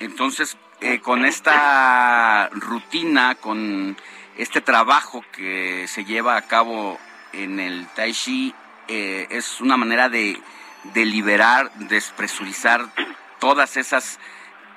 [0.00, 3.96] Entonces, eh, con esta rutina, con
[4.36, 6.98] este trabajo que se lleva a cabo
[7.32, 8.54] en el Tai Chi,
[8.88, 10.40] eh, es una manera de,
[10.94, 12.86] de liberar, despresurizar
[13.38, 14.18] todas esas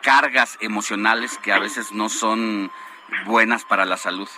[0.01, 2.71] cargas emocionales que a veces no son
[3.25, 4.29] buenas para la salud.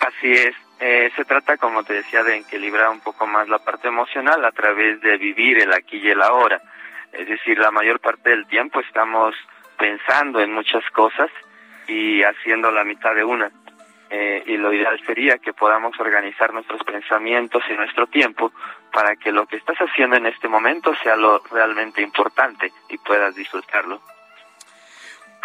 [0.00, 0.54] Así es.
[0.78, 4.52] Eh, se trata, como te decía, de equilibrar un poco más la parte emocional a
[4.52, 6.60] través de vivir el aquí y el ahora.
[7.12, 9.34] Es decir, la mayor parte del tiempo estamos
[9.78, 11.30] pensando en muchas cosas
[11.88, 13.50] y haciendo la mitad de una.
[14.08, 18.52] Eh, y lo ideal sería que podamos organizar nuestros pensamientos y nuestro tiempo
[18.92, 23.34] para que lo que estás haciendo en este momento sea lo realmente importante y puedas
[23.34, 24.00] disfrutarlo.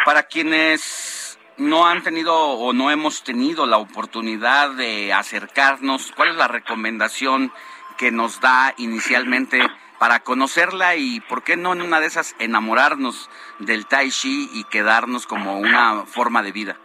[0.05, 6.35] Para quienes no han tenido o no hemos tenido la oportunidad de acercarnos, ¿cuál es
[6.35, 7.51] la recomendación
[7.97, 9.59] que nos da inicialmente
[9.99, 14.63] para conocerla y, por qué no en una de esas, enamorarnos del Tai Chi y
[14.65, 16.77] quedarnos como una forma de vida?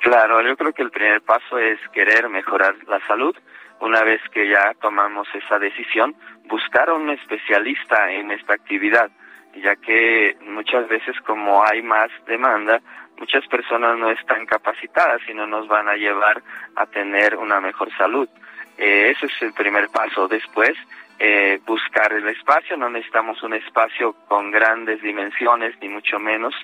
[0.00, 3.36] Claro, yo creo que el primer paso es querer mejorar la salud.
[3.80, 9.10] Una vez que ya tomamos esa decisión, buscar a un especialista en esta actividad,
[9.54, 12.80] ya que muchas veces como hay más demanda,
[13.18, 16.42] muchas personas no están capacitadas y no nos van a llevar
[16.76, 18.28] a tener una mejor salud.
[18.76, 20.28] Eh, ese es el primer paso.
[20.28, 20.76] Después,
[21.18, 22.76] eh, buscar el espacio.
[22.76, 26.54] No necesitamos un espacio con grandes dimensiones, ni mucho menos.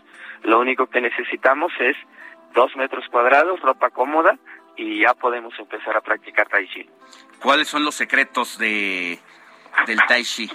[0.42, 1.96] Lo único que necesitamos es
[2.54, 4.38] dos metros cuadrados, ropa cómoda
[4.76, 6.88] y ya podemos empezar a practicar Tai Chi.
[7.42, 9.18] ¿Cuáles son los secretos de
[9.86, 10.50] del Tai Chi?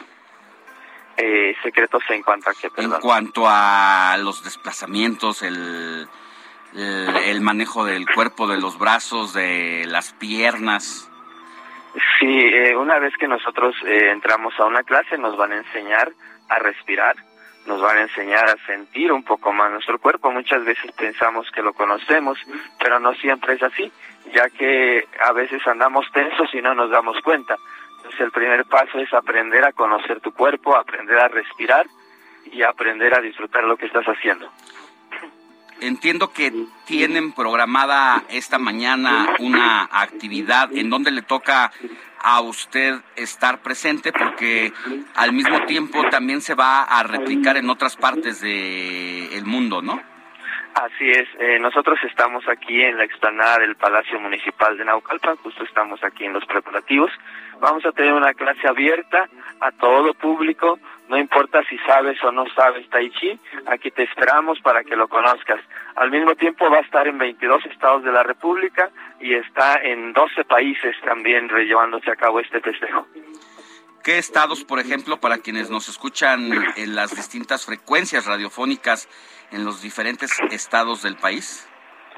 [1.17, 6.07] Eh, secretos en cuanto a qué, En cuanto a los desplazamientos, el,
[6.73, 11.09] el, el manejo del cuerpo, de los brazos, de las piernas.
[12.19, 16.11] Sí, eh, una vez que nosotros eh, entramos a una clase nos van a enseñar
[16.47, 17.15] a respirar,
[17.66, 20.32] nos van a enseñar a sentir un poco más nuestro cuerpo.
[20.32, 22.38] Muchas veces pensamos que lo conocemos,
[22.80, 23.91] pero no siempre es así,
[24.34, 27.55] ya que a veces andamos tensos y no nos damos cuenta.
[27.97, 31.86] Entonces el primer paso es aprender a conocer tu cuerpo, aprender a respirar
[32.51, 34.49] y aprender a disfrutar lo que estás haciendo.
[35.82, 36.51] Entiendo que
[36.86, 41.72] tienen programada esta mañana una actividad en donde le toca
[42.22, 44.74] a usted estar presente porque
[45.15, 50.01] al mismo tiempo también se va a replicar en otras partes del el mundo, ¿no?
[50.76, 55.63] Así es, eh, nosotros estamos aquí en la explanada del Palacio Municipal de Naucalpan, justo
[55.63, 57.11] estamos aquí en los preparativos.
[57.59, 59.28] Vamos a tener una clase abierta
[59.59, 60.80] a todo público,
[61.10, 65.07] no importa si sabes o no sabes Tai Chi, aquí te esperamos para que lo
[65.07, 65.60] conozcas.
[65.95, 70.14] Al mismo tiempo va a estar en 22 estados de la República y está en
[70.14, 73.07] 12 países también llevándose a cabo este festejo.
[74.03, 79.10] ¿Qué estados, por ejemplo, para quienes nos escuchan en las distintas frecuencias radiofónicas
[79.51, 81.68] en los diferentes estados del país?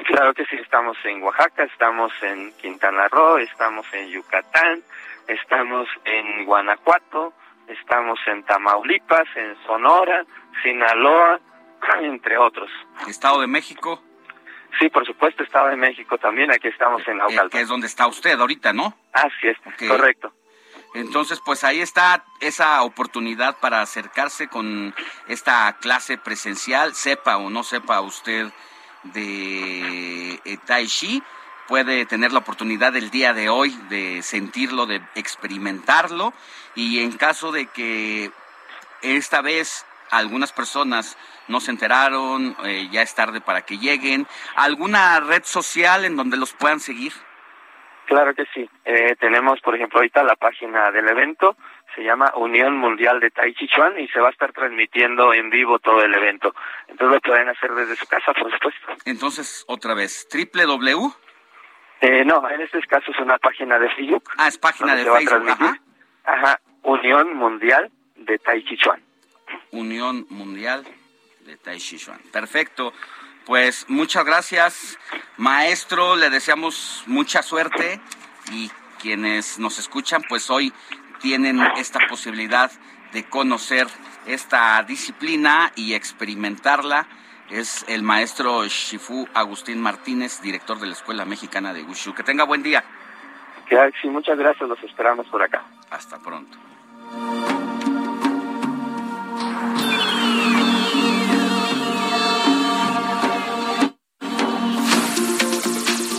[0.06, 4.84] Claro que sí, estamos en Oaxaca, estamos en Quintana Roo, estamos en Yucatán,
[5.28, 7.34] estamos en Guanajuato,
[7.72, 10.26] estamos en Tamaulipas, en Sonora,
[10.63, 11.39] Sinaloa,
[12.01, 12.69] entre otros.
[13.07, 14.01] ¿Estado de México?
[14.80, 17.49] Sí, por supuesto, Estado de México también, aquí estamos en Naucalpan.
[17.49, 18.95] Que es donde está usted ahorita, ¿no?
[19.11, 19.57] Así es,
[19.88, 20.32] correcto.
[20.93, 24.93] Entonces, pues ahí está esa oportunidad para acercarse con
[25.28, 28.47] esta clase presencial, sepa o no sepa usted
[29.03, 31.24] de eh, Tai Chi,
[31.72, 36.34] puede tener la oportunidad el día de hoy de sentirlo, de experimentarlo
[36.76, 38.30] y en caso de que
[39.01, 41.17] esta vez algunas personas
[41.47, 46.36] no se enteraron, eh, ya es tarde para que lleguen, alguna red social en donde
[46.36, 47.13] los puedan seguir.
[48.05, 48.69] Claro que sí.
[48.84, 51.55] Eh, tenemos, por ejemplo, ahorita la página del evento,
[51.95, 55.49] se llama Unión Mundial de Tai Chi Chuan y se va a estar transmitiendo en
[55.49, 56.53] vivo todo el evento.
[56.89, 58.88] Entonces lo pueden hacer desde su casa, por supuesto.
[59.05, 61.30] Entonces, otra vez, www.
[62.02, 64.24] Eh, no, en este caso es una página de Facebook.
[64.38, 65.82] Ah, es página de Facebook, transmitir.
[66.26, 69.02] Ajá, Unión Mundial de Tai Chi Chuan.
[69.72, 70.84] Unión Mundial
[71.45, 72.20] de Tai Chi Chuan.
[72.32, 72.91] Perfecto.
[73.45, 74.97] Pues muchas gracias,
[75.38, 76.16] maestro.
[76.16, 77.99] Le deseamos mucha suerte
[78.52, 80.74] y quienes nos escuchan, pues hoy
[81.20, 82.72] tienen esta posibilidad
[83.14, 83.88] de conocer
[84.26, 87.08] esta disciplina y experimentarla
[87.52, 92.14] es el maestro Shifu Agustín Martínez, director de la Escuela Mexicana de Wushu.
[92.14, 92.84] Que tenga buen día.
[94.02, 95.64] Sí, muchas gracias, los esperamos por acá.
[95.89, 96.58] Hasta pronto.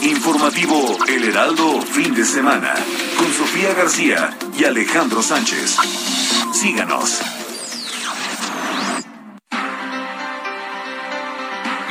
[0.03, 2.75] Informativo El Heraldo fin de semana
[3.19, 5.77] con Sofía García y Alejandro Sánchez.
[6.53, 7.42] Síganos.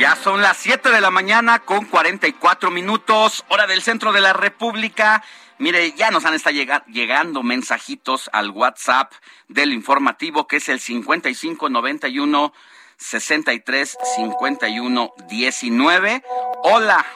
[0.02, 4.32] Ya son las 7 de la mañana con 44 minutos, hora del centro de la
[4.32, 5.22] República.
[5.58, 6.56] Mire, ya nos han estado
[6.88, 9.12] llegando mensajitos al WhatsApp
[9.46, 12.52] del informativo que es el 5591
[12.96, 16.24] 63 51 19.
[16.64, 17.06] Hola,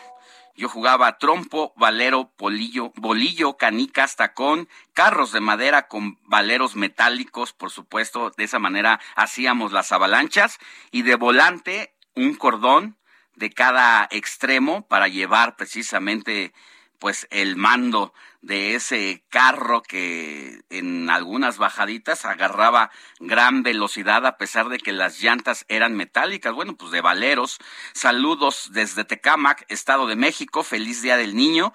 [0.54, 7.72] yo jugaba trompo, valero, polillo, bolillo, canicas, tacón, carros de madera con valeros metálicos, por
[7.72, 10.60] supuesto, de esa manera hacíamos las avalanchas
[10.92, 12.96] y de volante un cordón
[13.36, 16.52] de cada extremo para llevar precisamente
[16.98, 22.90] pues el mando de ese carro que en algunas bajaditas agarraba
[23.20, 27.58] gran velocidad a pesar de que las llantas eran metálicas, bueno, pues de valeros.
[27.92, 31.74] Saludos desde Tecámac, Estado de México, feliz Día del Niño.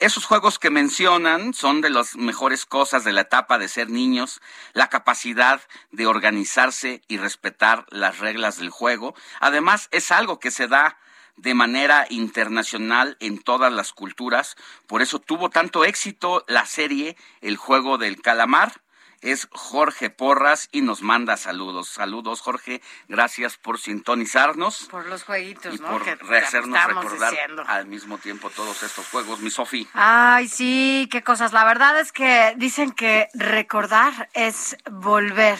[0.00, 4.40] Esos juegos que mencionan son de las mejores cosas de la etapa de ser niños,
[4.72, 9.14] la capacidad de organizarse y respetar las reglas del juego.
[9.40, 10.96] Además, es algo que se da
[11.36, 14.56] de manera internacional en todas las culturas.
[14.86, 18.80] Por eso tuvo tanto éxito la serie El juego del calamar.
[19.20, 21.90] Es Jorge Porras y nos manda saludos.
[21.90, 22.80] Saludos, Jorge.
[23.06, 24.88] Gracias por sintonizarnos.
[24.90, 25.88] Por los jueguitos, y ¿no?
[25.88, 27.64] por que hacernos recordar diciendo.
[27.66, 29.40] al mismo tiempo todos estos juegos.
[29.40, 29.86] Mi Sofi.
[29.92, 31.52] Ay, sí, qué cosas.
[31.52, 35.58] La verdad es que dicen que recordar es volver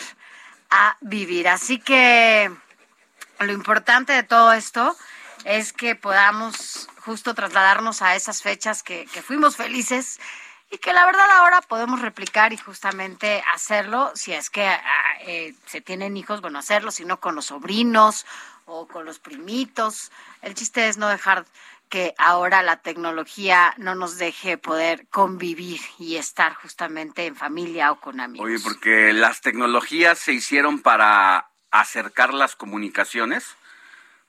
[0.70, 1.46] a vivir.
[1.46, 2.50] Así que
[3.40, 4.96] lo importante de todo esto
[5.44, 10.18] es que podamos justo trasladarnos a esas fechas que, que fuimos felices
[10.70, 14.80] y que la verdad ahora podemos replicar y justamente hacerlo, si es que ah,
[15.22, 18.24] eh, se tienen hijos, bueno, hacerlo, sino con los sobrinos
[18.66, 20.12] o con los primitos.
[20.42, 21.44] El chiste es no dejar
[21.88, 28.00] que ahora la tecnología no nos deje poder convivir y estar justamente en familia o
[28.00, 28.46] con amigos.
[28.46, 33.56] Oye, porque las tecnologías se hicieron para acercar las comunicaciones,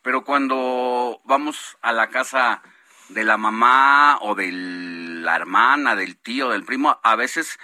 [0.02, 2.64] pero cuando vamos a la casa
[3.10, 4.52] de la mamá o de
[5.22, 7.60] la hermana, del tío, del primo, a veces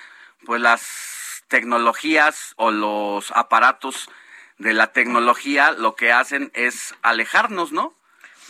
[0.46, 4.10] pues las tecnologías o los aparatos
[4.58, 7.94] de la tecnología lo que hacen es alejarnos, ¿no?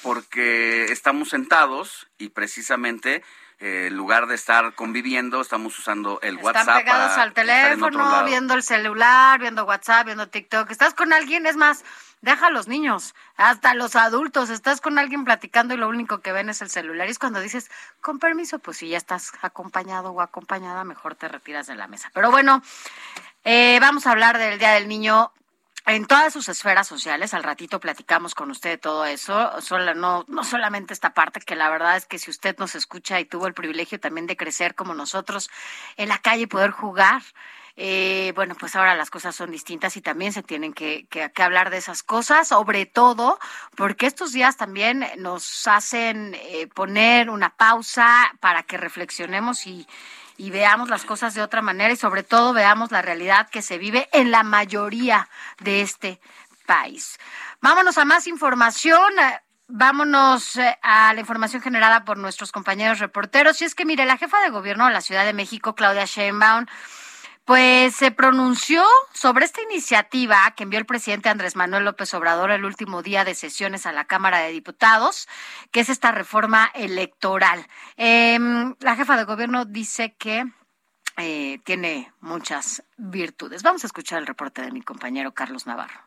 [0.04, 3.24] Porque estamos sentados y precisamente
[3.60, 6.78] eh, en lugar de estar conviviendo, estamos usando el Están WhatsApp.
[6.78, 10.70] pegados para al teléfono, viendo el celular, viendo WhatsApp, viendo TikTok.
[10.70, 11.84] Estás con alguien, es más,
[12.22, 14.50] deja a los niños, hasta los adultos.
[14.50, 17.08] Estás con alguien platicando y lo único que ven es el celular.
[17.08, 17.70] Y es cuando dices,
[18.02, 22.10] con permiso, pues si ya estás acompañado o acompañada, mejor te retiras de la mesa.
[22.14, 22.62] Pero bueno,
[23.44, 25.32] eh, vamos a hablar del Día del Niño
[25.88, 27.34] en todas sus esferas sociales.
[27.34, 29.52] Al ratito platicamos con usted de todo eso.
[29.96, 33.26] No, no solamente esta parte, que la verdad es que si usted nos escucha y
[33.26, 35.50] tuvo el privilegio también de crecer como nosotros
[35.96, 37.22] en la calle y poder jugar.
[37.80, 41.44] Eh, bueno, pues ahora las cosas son distintas y también se tienen que, que- que
[41.44, 43.40] hablar de esas cosas, sobre todo
[43.76, 49.88] porque estos días también nos hacen eh, poner una pausa para que reflexionemos y,
[50.38, 53.78] y veamos las cosas de otra manera y sobre todo veamos la realidad que se
[53.78, 56.20] vive en la mayoría de este
[56.66, 57.20] país.
[57.62, 59.18] Vámonos a más información.
[59.20, 63.62] eh, Vámonos eh, a la información generada por nuestros compañeros reporteros.
[63.62, 66.66] Y es que, mire, la jefa de gobierno de la Ciudad de México, Claudia Sheinbaum,
[67.48, 68.84] pues se pronunció
[69.14, 73.36] sobre esta iniciativa que envió el presidente Andrés Manuel López Obrador el último día de
[73.36, 75.30] sesiones a la Cámara de Diputados,
[75.72, 77.66] que es esta reforma electoral.
[77.96, 80.44] Em, la jefa de gobierno dice que
[81.16, 83.64] eh, tiene muchas virtudes.
[83.64, 86.02] Vamos a escuchar el reporte de mi compañero Carlos Navarro.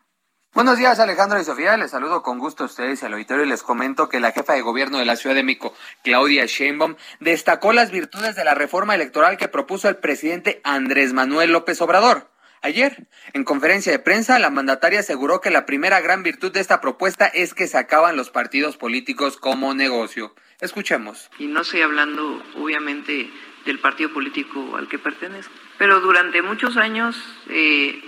[0.53, 3.49] Buenos días Alejandro y Sofía, les saludo con gusto a ustedes y al auditorio y
[3.49, 5.73] les comento que la jefa de gobierno de la Ciudad de México,
[6.03, 11.53] Claudia Sheinbaum, destacó las virtudes de la reforma electoral que propuso el presidente Andrés Manuel
[11.53, 12.29] López Obrador.
[12.63, 16.81] Ayer, en conferencia de prensa, la mandataria aseguró que la primera gran virtud de esta
[16.81, 20.35] propuesta es que se acaban los partidos políticos como negocio.
[20.61, 21.31] Escuchemos.
[21.39, 23.31] Y no estoy hablando, obviamente,
[23.65, 25.55] del partido político al que pertenezco.
[25.79, 27.17] Pero durante muchos años,
[27.49, 28.03] eh,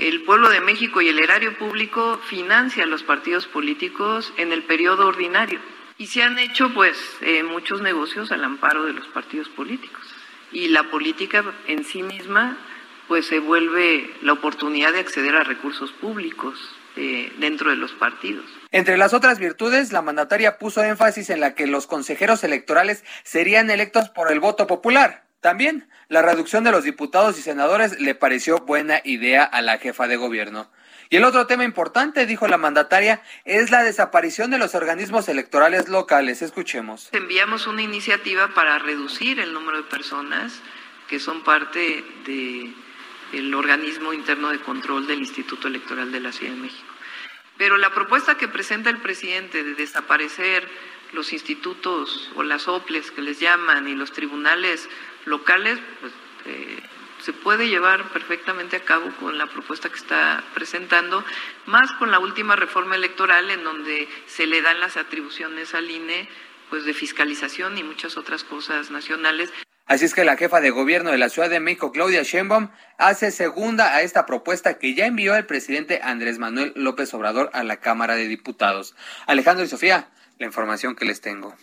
[0.00, 5.06] el pueblo de México y el erario público financia los partidos políticos en el periodo
[5.06, 5.60] ordinario.
[5.98, 10.02] Y se han hecho, pues, eh, muchos negocios al amparo de los partidos políticos.
[10.52, 12.56] Y la política en sí misma,
[13.08, 16.58] pues, se vuelve la oportunidad de acceder a recursos públicos
[16.96, 18.46] eh, dentro de los partidos.
[18.70, 23.70] Entre las otras virtudes, la mandataria puso énfasis en la que los consejeros electorales serían
[23.70, 25.29] electos por el voto popular.
[25.40, 30.06] También, la reducción de los diputados y senadores le pareció buena idea a la jefa
[30.06, 30.70] de gobierno.
[31.08, 35.88] Y el otro tema importante, dijo la mandataria, es la desaparición de los organismos electorales
[35.88, 36.42] locales.
[36.42, 37.08] Escuchemos.
[37.12, 40.60] Enviamos una iniciativa para reducir el número de personas
[41.08, 46.60] que son parte del organismo interno de control del Instituto Electoral de la Ciudad de
[46.60, 46.86] México.
[47.56, 50.68] Pero la propuesta que presenta el presidente de desaparecer
[51.12, 54.88] los institutos o las OPLES que les llaman y los tribunales
[55.26, 56.12] locales, pues
[56.46, 56.80] eh,
[57.20, 61.24] se puede llevar perfectamente a cabo con la propuesta que está presentando,
[61.66, 66.28] más con la última reforma electoral en donde se le dan las atribuciones al INE
[66.70, 69.52] pues de fiscalización y muchas otras cosas nacionales.
[69.86, 73.32] Así es que la jefa de gobierno de la Ciudad de México, Claudia Sheinbaum, hace
[73.32, 77.80] segunda a esta propuesta que ya envió el presidente Andrés Manuel López Obrador a la
[77.80, 78.94] Cámara de Diputados.
[79.26, 81.56] Alejandro y Sofía, la información que les tengo.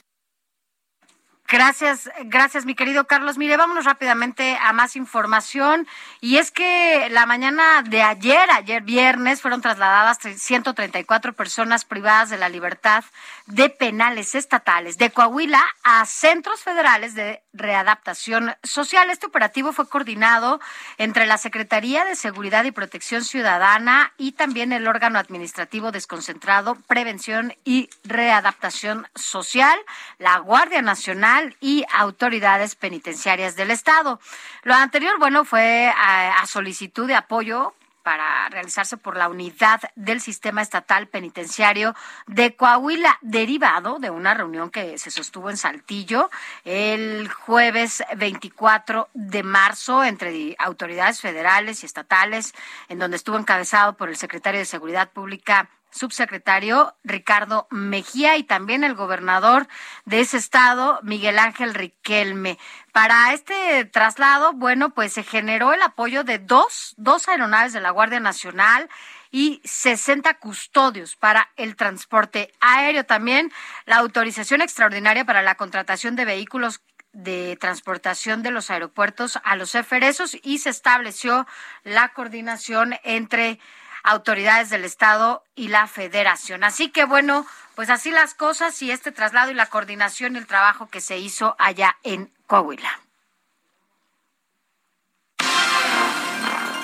[1.49, 3.37] Gracias, gracias mi querido Carlos.
[3.37, 5.87] Mire, vámonos rápidamente a más información.
[6.19, 12.37] Y es que la mañana de ayer, ayer viernes, fueron trasladadas 134 personas privadas de
[12.37, 13.05] la libertad
[13.47, 19.09] de penales estatales de Coahuila a centros federales de readaptación social.
[19.09, 20.59] Este operativo fue coordinado
[20.97, 27.53] entre la Secretaría de Seguridad y Protección Ciudadana y también el órgano administrativo desconcentrado Prevención
[27.63, 29.79] y Readaptación Social,
[30.19, 34.19] la Guardia Nacional y autoridades penitenciarias del Estado.
[34.63, 37.73] Lo anterior, bueno, fue a, solicitud de apoyo
[38.08, 41.93] para realizarse por la unidad del sistema estatal penitenciario
[42.26, 46.30] de Coahuila, derivado de una reunión que se sostuvo en Saltillo
[46.64, 52.53] el jueves 24 de marzo entre autoridades federales y estatales,
[52.88, 58.85] en donde estuvo encabezado por el secretario de Seguridad Pública subsecretario Ricardo Mejía y también
[58.85, 59.67] el gobernador
[60.05, 62.57] de ese estado, Miguel Ángel Riquelme.
[62.93, 67.91] Para este traslado, bueno, pues se generó el apoyo de dos, dos aeronaves de la
[67.91, 68.89] Guardia Nacional
[69.31, 73.05] y 60 custodios para el transporte aéreo.
[73.05, 73.51] También
[73.85, 76.81] la autorización extraordinaria para la contratación de vehículos
[77.13, 81.47] de transportación de los aeropuertos a los eferesos y se estableció
[81.83, 83.59] la coordinación entre
[84.08, 86.64] autoridades del Estado y la Federación.
[86.64, 87.45] Así que bueno,
[87.76, 91.18] pues así las cosas y este traslado y la coordinación y el trabajo que se
[91.18, 92.89] hizo allá en Coahuila.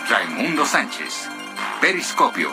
[0.10, 1.30] Raimundo Sánchez,
[1.80, 2.52] Periscopio.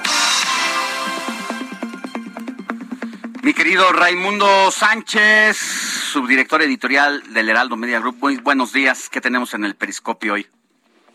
[3.42, 9.08] Mi querido Raimundo Sánchez, subdirector editorial del Heraldo Media Group, muy buenos días.
[9.10, 10.46] ¿Qué tenemos en el Periscopio hoy?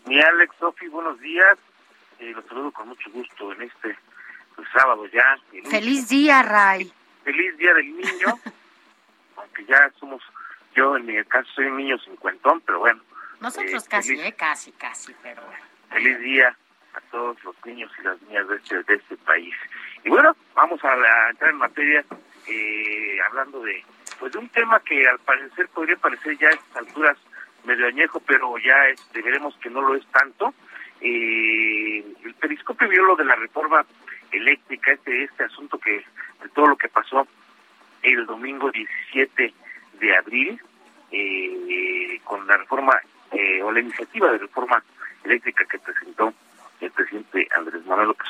[0.06, 1.56] Mi Alex, Sofi, buenos días.
[2.18, 3.96] Eh, los saludo con mucho gusto en este
[4.54, 5.38] pues, sábado ya.
[5.70, 6.92] Feliz día, Ray.
[7.24, 8.38] Feliz día del niño.
[9.36, 10.22] aunque ya somos,
[10.74, 13.00] yo en mi caso soy un niño cincuentón, pero bueno.
[13.40, 15.62] Nosotros eh, casi, feliz- eh, casi, casi, pero bueno.
[15.90, 16.56] feliz día
[16.94, 19.54] a todos los niños y las niñas de este, de este país.
[20.04, 22.02] Y bueno, vamos a, a entrar en materia
[22.46, 23.84] eh, hablando de
[24.18, 27.18] pues de un tema que al parecer podría parecer ya a estas alturas
[27.64, 30.54] medio añejo, pero ya este, veremos que no lo es tanto.
[31.00, 33.84] Eh, el periscopio vio lo de la reforma
[34.32, 36.04] eléctrica, este, este asunto que
[36.42, 37.26] de todo lo que pasó
[38.02, 39.54] el domingo 17
[40.00, 40.60] de abril
[41.10, 42.98] eh, con la reforma
[43.32, 44.82] eh, o la iniciativa de reforma
[45.24, 46.32] eléctrica que presentó
[46.80, 48.28] el presidente Andrés Manuel López.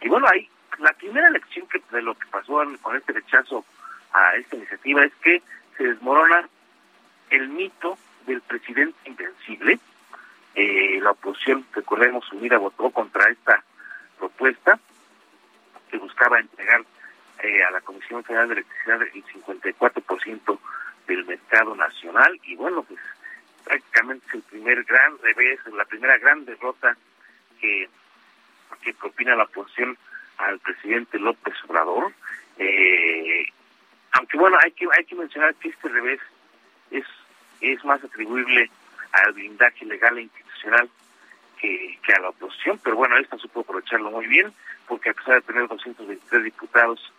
[0.00, 3.64] Y bueno, ahí la primera lección que, de lo que pasó con este rechazo
[4.12, 5.42] a esta iniciativa es que
[5.76, 6.48] se desmorona
[7.30, 9.78] el mito del presidente invencible.
[10.54, 13.64] Eh, la oposición, recordemos, unida votó contra esta
[14.18, 14.78] propuesta
[15.90, 16.82] que buscaba entregar
[17.42, 20.58] eh, a la Comisión Federal de Electricidad el 54%
[21.06, 23.00] del mercado nacional y bueno, pues
[23.64, 26.96] prácticamente es el primer gran revés, la primera gran derrota
[27.60, 27.88] que,
[28.82, 29.96] que propina la oposición
[30.38, 32.12] al presidente López Obrador.
[32.58, 33.46] Eh,
[34.12, 36.20] aunque bueno, hay que hay que mencionar que este revés
[36.90, 37.06] es
[37.60, 38.70] es más atribuible
[39.12, 40.88] al blindaje legal e institucional
[41.60, 44.52] que, a la oposición, pero bueno, esta supo aprovecharlo muy bien,
[44.88, 47.12] porque a pesar de tener 223 diputados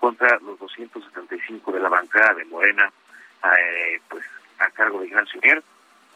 [0.00, 2.90] contra los 275 de la bancada de Morena,
[3.44, 4.24] eh, pues
[4.58, 5.62] a cargo de Gran Sumier,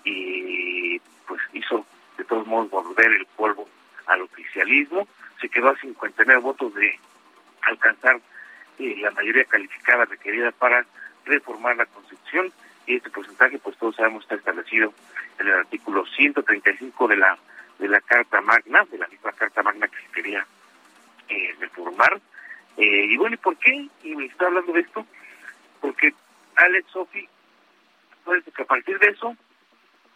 [0.05, 1.85] y pues hizo
[2.17, 3.69] de todos modos volver el polvo
[4.07, 5.07] al oficialismo,
[5.41, 6.99] se quedó a 59 votos de
[7.63, 8.21] alcanzar
[8.79, 10.87] eh, la mayoría calificada requerida para
[11.27, 12.53] reformar la Constitución
[12.87, 14.93] este porcentaje pues todos sabemos está establecido
[15.39, 17.39] en el artículo 135 de la
[17.79, 20.47] de la Carta Magna, de la misma Carta Magna que se quería
[21.29, 22.21] eh, reformar.
[22.77, 23.89] Eh, y bueno, ¿y por qué?
[24.03, 25.07] Y me está hablando de esto,
[25.81, 26.15] porque
[26.57, 27.29] Alex Sofi,
[28.25, 29.37] pues que a partir de eso,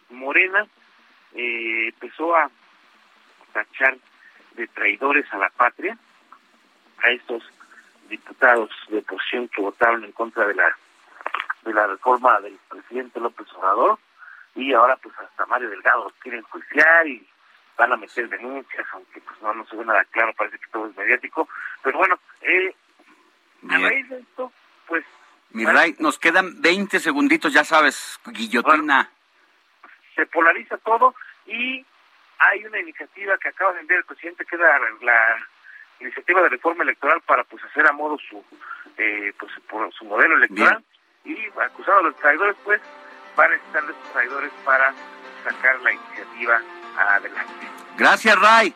[0.09, 0.65] Morena
[1.33, 2.49] eh, empezó a
[3.53, 3.97] tachar
[4.55, 5.97] de traidores a la patria
[7.03, 7.43] a estos
[8.09, 10.77] diputados de oposición que votaron en contra de la
[11.63, 13.99] de la reforma del presidente López Obrador
[14.55, 17.25] y ahora pues hasta Mario Delgado quieren juiciar y
[17.77, 20.87] van a meter denuncias, aunque pues no, no se ve nada claro, parece que todo
[20.87, 21.47] es mediático,
[21.81, 22.75] pero bueno, eh,
[23.69, 24.51] a raíz de esto,
[24.87, 25.05] pues
[25.51, 29.09] Mi Ray, nos quedan 20 segunditos, ya sabes, guillotina.
[30.15, 31.85] se polariza todo y
[32.39, 34.61] hay una iniciativa que acaba de enviar el presidente que es
[35.01, 35.47] la,
[35.99, 38.43] iniciativa de reforma electoral para pues hacer a modo su
[38.97, 40.83] eh, pues por su modelo electoral
[41.25, 42.81] y acusado a los traidores pues
[43.39, 44.93] va a necesitar de esos traidores para
[45.43, 46.61] sacar la iniciativa
[46.97, 47.67] adelante.
[47.97, 48.75] Gracias, Ray.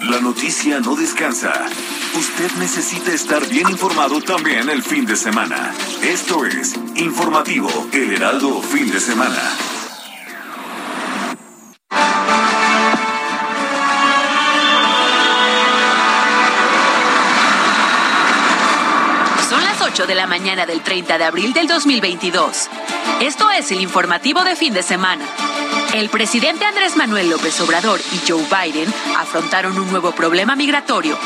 [0.00, 1.52] La noticia no descansa.
[2.14, 5.72] Usted necesita estar bien informado también el fin de semana.
[6.02, 9.40] Esto es Informativo El Heraldo Fin de Semana.
[19.92, 22.70] 8 de la mañana del 30 de abril del 2022.
[23.20, 25.26] Esto es el informativo de fin de semana.
[25.92, 31.18] El presidente Andrés Manuel López Obrador y Joe Biden afrontaron un nuevo problema migratorio.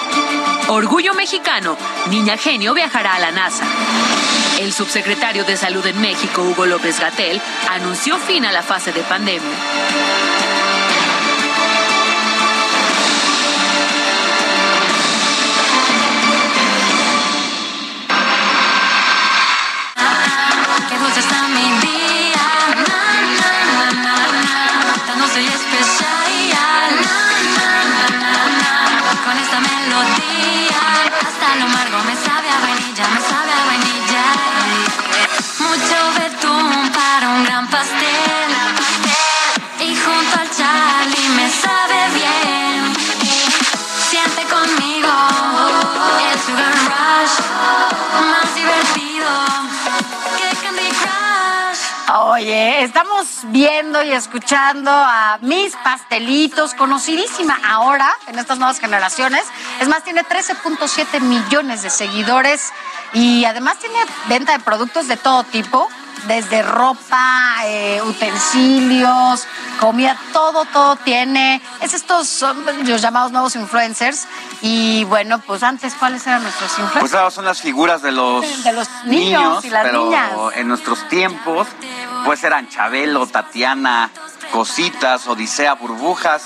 [0.66, 1.76] Orgullo mexicano,
[2.10, 3.64] niña genio viajará a la NASA.
[4.58, 7.40] El subsecretario de Salud en México, Hugo López Gatel,
[7.70, 10.35] anunció fin a la fase de pandemia.
[52.58, 59.42] Estamos viendo y escuchando a Mis Pastelitos, conocidísima ahora en estas nuevas generaciones.
[59.78, 62.72] Es más, tiene 13.7 millones de seguidores
[63.12, 63.98] y además tiene
[64.30, 65.86] venta de productos de todo tipo,
[66.24, 69.46] desde ropa, eh, utensilios,
[69.80, 71.60] comida, todo, todo tiene.
[71.80, 74.26] Es estos son los llamados nuevos influencers.
[74.62, 77.00] Y bueno, pues antes, ¿cuáles eran nuestros influencers?
[77.00, 80.30] Pues ahora son las figuras de los, De los niños y las pero niñas.
[80.54, 81.68] en nuestros tiempos,
[82.24, 84.10] pues eran Chabelo, Tatiana,
[84.50, 86.42] Cositas, Odisea, Burbujas,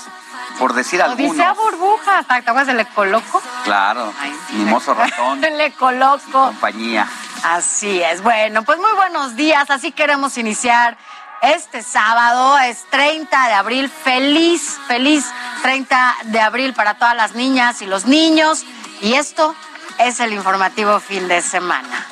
[0.59, 1.31] por decir algunos.
[1.31, 3.41] Odisea Burbuja, ¿te acuerdas del Ecoloco?
[3.63, 4.13] Claro,
[4.51, 6.47] Mimoso Ratón, El Ecoloco.
[6.47, 7.07] compañía.
[7.43, 8.21] Así es.
[8.21, 9.69] Bueno, pues muy buenos días.
[9.69, 10.97] Así queremos iniciar
[11.41, 12.57] este sábado.
[12.59, 13.89] Es 30 de abril.
[13.89, 15.25] Feliz, feliz
[15.63, 18.63] 30 de abril para todas las niñas y los niños.
[19.01, 19.55] Y esto
[19.97, 22.05] es el informativo fin de semana.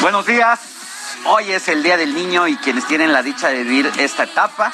[0.00, 0.60] Buenos días.
[1.26, 4.72] Hoy es el Día del Niño y quienes tienen la dicha de vivir esta etapa,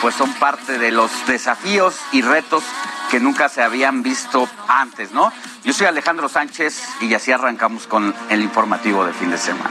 [0.00, 2.64] pues son parte de los desafíos y retos
[3.10, 5.32] que nunca se habían visto antes, ¿no?
[5.64, 9.70] Yo soy Alejandro Sánchez y así arrancamos con el informativo de fin de semana.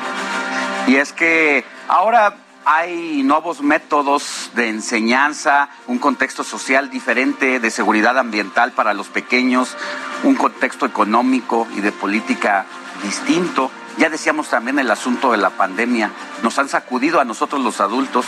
[0.88, 8.17] Y es que ahora hay nuevos métodos de enseñanza, un contexto social diferente de seguridad
[8.17, 9.78] ambiental para los pequeños,
[10.23, 12.65] un contexto económico y de política
[13.03, 13.71] distinto.
[13.97, 16.11] Ya decíamos también el asunto de la pandemia.
[16.43, 18.25] Nos han sacudido a nosotros los adultos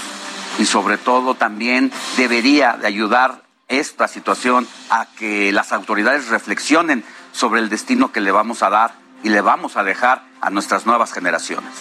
[0.57, 7.61] y sobre todo también debería de ayudar esta situación a que las autoridades reflexionen sobre
[7.61, 8.93] el destino que le vamos a dar
[9.23, 11.71] y le vamos a dejar a nuestras nuevas generaciones.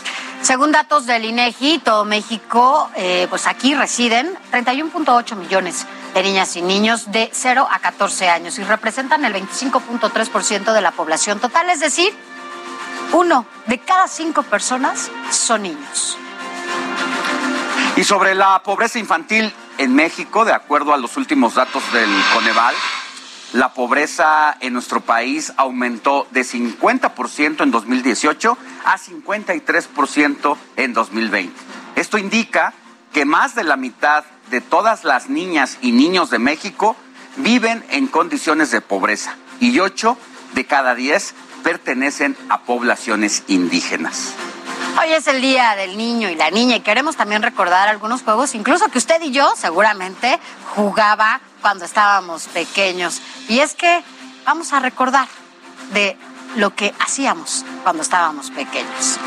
[0.43, 6.63] Según datos del INEGI, todo México, eh, pues aquí residen 31.8 millones de niñas y
[6.63, 11.81] niños de 0 a 14 años y representan el 25.3% de la población total, es
[11.81, 12.13] decir,
[13.13, 16.19] uno de cada cinco personas son niños.
[17.99, 22.73] Y sobre la pobreza infantil en México, de acuerdo a los últimos datos del Coneval,
[23.55, 31.53] la pobreza en nuestro país aumentó de 50% en 2018 a 53% en 2020.
[31.97, 32.73] Esto indica
[33.13, 36.95] que más de la mitad de todas las niñas y niños de México
[37.39, 40.17] viven en condiciones de pobreza y 8
[40.55, 41.35] de cada 10
[41.65, 44.35] pertenecen a poblaciones indígenas.
[45.01, 48.57] Hoy es el día del niño y la niña y queremos también recordar algunos juegos,
[48.57, 50.41] incluso que usted y yo seguramente
[50.75, 53.21] jugaba cuando estábamos pequeños.
[53.49, 54.03] Y es que
[54.45, 55.29] vamos a recordar
[55.93, 56.17] de
[56.57, 59.21] lo que hacíamos cuando estábamos pequeños.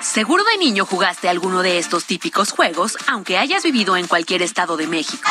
[0.00, 4.76] Seguro de niño jugaste alguno de estos típicos juegos, aunque hayas vivido en cualquier estado
[4.76, 5.28] de México.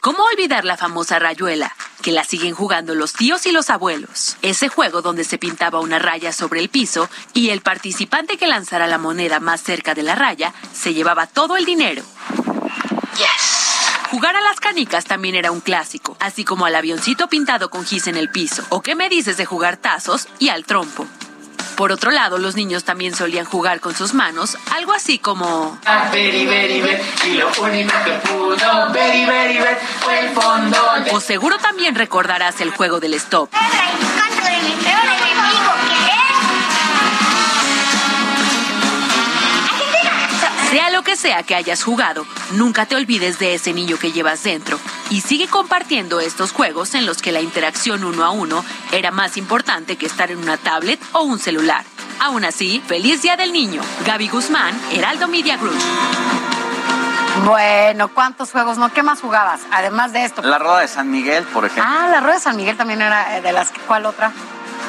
[0.00, 1.76] ¿Cómo olvidar la famosa rayuela?
[2.00, 4.38] Que la siguen jugando los tíos y los abuelos.
[4.40, 8.86] Ese juego donde se pintaba una raya sobre el piso y el participante que lanzara
[8.86, 12.02] la moneda más cerca de la raya se llevaba todo el dinero.
[14.10, 18.06] Jugar a las canicas también era un clásico, así como al avioncito pintado con gis
[18.06, 18.64] en el piso.
[18.70, 21.06] ¿O qué me dices de jugar tazos y al trompo?
[21.76, 25.78] Por otro lado, los niños también solían jugar con sus manos, algo así como...
[31.12, 33.50] O seguro también recordarás el juego del stop.
[41.20, 45.48] Sea que hayas jugado, nunca te olvides de ese niño que llevas dentro y sigue
[45.48, 50.06] compartiendo estos juegos en los que la interacción uno a uno era más importante que
[50.06, 51.84] estar en una tablet o un celular.
[52.20, 53.82] Aún así, feliz Día del Niño.
[54.06, 55.78] Gaby Guzmán, Heraldo Media Group.
[57.44, 58.90] Bueno, ¿cuántos juegos no?
[58.90, 59.60] ¿Qué más jugabas?
[59.72, 60.40] Además de esto.
[60.40, 61.84] La rueda de San Miguel, por ejemplo.
[61.86, 63.72] Ah, la rueda de San Miguel también era eh, de las...
[63.86, 64.32] ¿Cuál otra?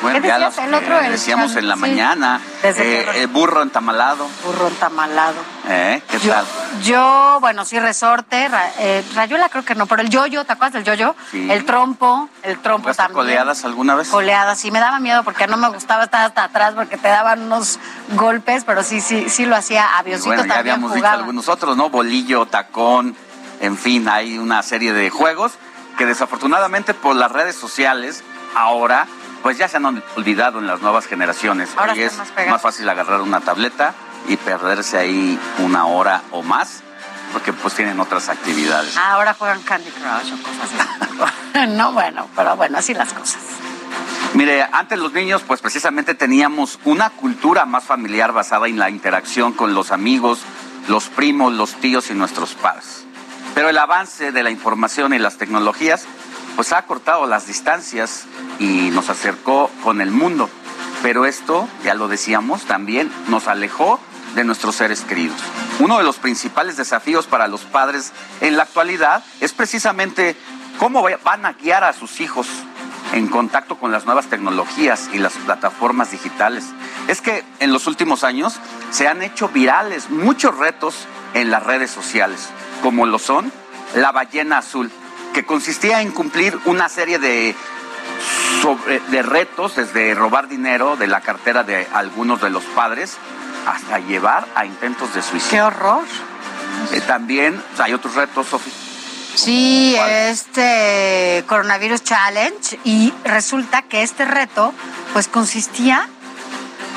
[0.02, 1.82] Bueno, ¿Qué ya El otro, decíamos en la sí.
[1.82, 2.42] mañana.
[2.64, 4.28] Desde Eh, el burro entamalado.
[4.44, 5.36] Burro entamalado.
[5.70, 6.02] ¿Eh?
[6.10, 6.46] ¿Qué Yo, tal?
[6.84, 10.74] yo, bueno, sí, resorte, ra- eh, rayuela creo que no, pero el yoyo, ¿te acuerdas
[10.74, 11.16] del yoyo?
[11.30, 11.50] Sí.
[11.52, 13.16] El trompo, el trompo ¿Jugaste también.
[13.16, 14.10] coleadas alguna vez?
[14.10, 17.42] Coleadas, sí, me daba miedo porque no me gustaba estar hasta atrás porque te daban
[17.44, 17.80] unos
[18.16, 19.98] golpes, pero sí, sí, sí lo hacía.
[19.98, 21.20] Avioncito bueno, ya también habíamos dicho jugaba.
[21.20, 21.90] algunos otros, ¿no?
[21.92, 23.16] Bolillo, tacón,
[23.60, 25.54] en fin, hay una serie de juegos
[25.98, 28.24] que desafortunadamente por las redes sociales
[28.56, 29.06] ahora
[29.42, 31.70] pues ya se han olvidado en las nuevas generaciones.
[31.76, 32.18] Ahora Hoy es
[32.50, 33.94] más fácil agarrar una tableta
[34.28, 36.84] y perderse ahí una hora o más
[37.32, 38.96] porque pues tienen otras actividades.
[38.98, 40.70] Ah, ahora juegan Candy Crush o cosas
[41.54, 41.68] así.
[41.78, 43.42] no, bueno, pero bueno, así las cosas.
[44.34, 49.54] Mire, antes los niños, pues precisamente teníamos una cultura más familiar basada en la interacción
[49.54, 50.40] con los amigos,
[50.88, 53.06] los primos, los tíos y nuestros padres.
[53.54, 56.06] Pero el avance de la información y las tecnologías,
[56.56, 58.26] pues ha cortado las distancias
[58.60, 60.50] y nos acercó con el mundo.
[61.02, 64.00] Pero esto, ya lo decíamos, también nos alejó
[64.36, 65.40] de nuestros seres queridos.
[65.80, 70.36] Uno de los principales desafíos para los padres en la actualidad es precisamente
[70.78, 72.48] cómo van a guiar a sus hijos
[73.14, 76.66] en contacto con las nuevas tecnologías y las plataformas digitales.
[77.08, 78.60] Es que en los últimos años
[78.92, 80.96] se han hecho virales muchos retos
[81.34, 82.50] en las redes sociales,
[82.82, 83.52] como lo son
[83.96, 84.90] la ballena azul,
[85.34, 87.56] que consistía en cumplir una serie de,
[88.62, 93.18] sobre- de retos, desde robar dinero de la cartera de algunos de los padres
[93.68, 95.52] hasta llevar a intentos de suicidio.
[95.52, 96.04] ¡Qué horror!
[96.94, 98.74] Eh, también hay otros retos, Sofía.
[99.36, 104.74] Sí, este Coronavirus Challenge y resulta que este reto
[105.14, 106.08] pues consistía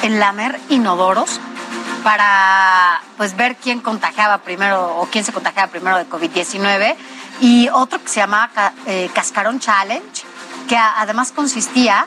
[0.02, 1.38] en lamer inodoros
[2.02, 6.96] para pues ver quién contagiaba primero o quién se contagiaba primero de COVID-19
[7.40, 10.24] y otro que se llamaba eh, Cascarón Challenge
[10.68, 12.06] que además consistía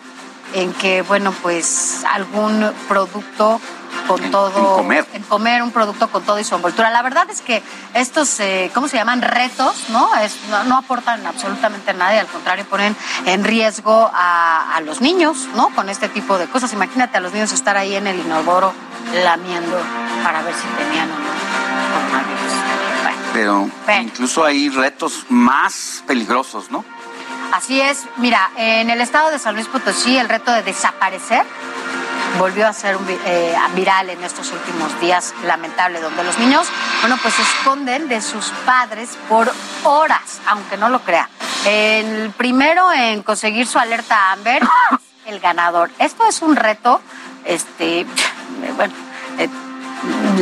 [0.53, 3.59] en que bueno pues algún producto
[4.07, 5.05] con todo comer.
[5.13, 6.89] en comer un producto con todo y su envoltura.
[6.89, 7.61] La verdad es que
[7.93, 9.21] estos, eh, ¿cómo se llaman?
[9.21, 10.09] Retos, ¿no?
[10.15, 15.01] Es, no, no aportan absolutamente nada y al contrario ponen en riesgo a, a los
[15.01, 15.69] niños, ¿no?
[15.69, 16.71] Con este tipo de cosas.
[16.73, 18.73] Imagínate a los niños estar ahí en el inodoro
[19.23, 19.78] lamiendo
[20.23, 21.38] para ver si tenían o no
[21.93, 22.56] coronavirus.
[23.38, 24.01] Pero Bueno.
[24.01, 26.83] incluso hay retos más peligrosos, ¿no?
[27.53, 31.45] Así es, mira, en el estado de San Luis Potosí el reto de desaparecer
[32.39, 36.67] volvió a ser eh, viral en estos últimos días, lamentable, donde los niños,
[37.01, 41.29] bueno, pues se esconden de sus padres por horas, aunque no lo crea.
[41.63, 45.91] El primero en conseguir su alerta Amber es el ganador.
[45.99, 47.01] Esto es un reto,
[47.45, 48.07] este,
[48.75, 48.93] bueno,
[49.38, 49.47] eh,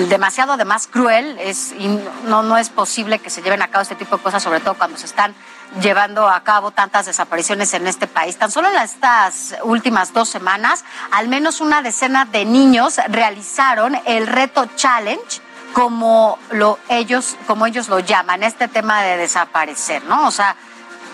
[0.09, 1.87] demasiado además cruel es y
[2.25, 4.73] no no es posible que se lleven a cabo este tipo de cosas sobre todo
[4.75, 5.33] cuando se están
[5.81, 8.37] llevando a cabo tantas desapariciones en este país.
[8.37, 14.27] Tan solo en estas últimas dos semanas al menos una decena de niños realizaron el
[14.27, 15.41] reto challenge
[15.73, 20.55] como lo ellos como ellos lo llaman este tema de desaparecer no o sea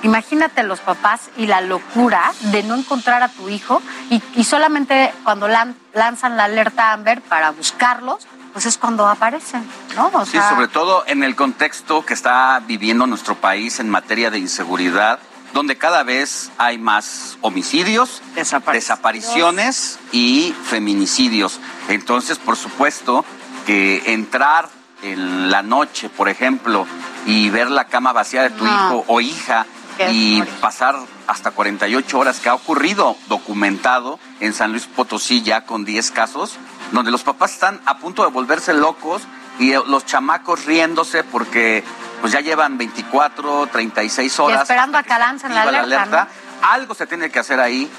[0.03, 5.13] Imagínate los papás y la locura de no encontrar a tu hijo y, y solamente
[5.23, 9.63] cuando lan- lanzan la alerta Amber para buscarlos, pues es cuando aparecen,
[9.95, 10.09] ¿no?
[10.13, 14.29] O Sí, sea, sobre todo en el contexto que está viviendo nuestro país en materia
[14.31, 15.19] de inseguridad
[15.53, 21.59] donde cada vez hay más homicidios, desapariciones y feminicidios.
[21.89, 23.25] Entonces, por supuesto,
[23.65, 24.69] que entrar
[25.03, 26.85] en la noche, por ejemplo,
[27.25, 28.71] y ver la cama vacía de tu No.
[28.71, 29.65] hijo o hija
[30.09, 30.95] y pasar
[31.27, 36.57] hasta 48 horas, que ha ocurrido documentado en San Luis Potosí ya con 10 casos,
[36.91, 39.23] donde los papás están a punto de volverse locos
[39.59, 41.83] y eh, los chamacos riéndose porque
[42.21, 44.61] pues ya llevan 24, 36 Y horas.
[44.63, 46.27] esperando a que lancen la alerta,
[46.61, 47.89] Algo se tiene que hacer ahí.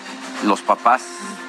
[0.44, 1.03] Los papás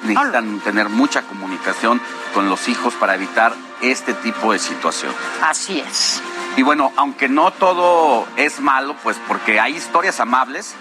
[0.04, 2.00] necesitan tener mucha comunicación
[2.32, 5.12] con los hijos para evitar este tipo de situación.
[5.42, 6.22] Así es.
[6.56, 10.74] Y bueno, aunque no todo es malo, pues porque hay historias amables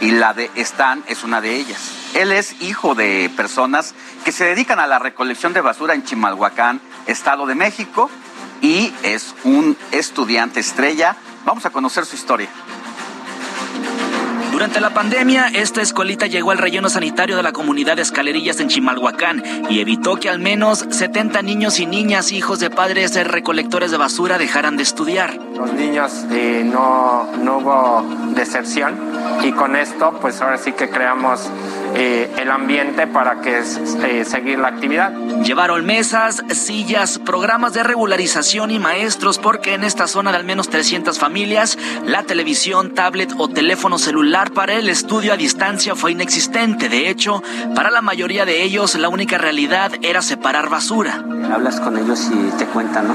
[0.00, 1.90] y la de Stan es una de ellas.
[2.14, 6.80] Él es hijo de personas que se dedican a la recolección de basura en Chimalhuacán,
[7.06, 8.10] Estado de México,
[8.62, 11.16] y es un estudiante estrella.
[11.44, 12.48] Vamos a conocer su historia.
[14.56, 18.68] Durante la pandemia, esta escuelita llegó al relleno sanitario de la comunidad de Escalerillas en
[18.68, 23.90] Chimalhuacán y evitó que al menos 70 niños y niñas, hijos de padres de recolectores
[23.90, 25.38] de basura, dejaran de estudiar.
[25.54, 28.96] Los niños eh, no, no hubo deserción
[29.42, 31.50] y con esto pues ahora sí que creamos
[31.94, 35.12] eh, el ambiente para que eh, seguir la actividad.
[35.42, 40.70] Llevaron mesas, sillas, programas de regularización y maestros porque en esta zona de al menos
[40.70, 46.88] 300 familias, la televisión, tablet o teléfono celular para el estudio a distancia fue inexistente.
[46.88, 47.42] De hecho,
[47.74, 51.24] para la mayoría de ellos la única realidad era separar basura.
[51.52, 53.14] Hablas con ellos y te cuentan, ¿no?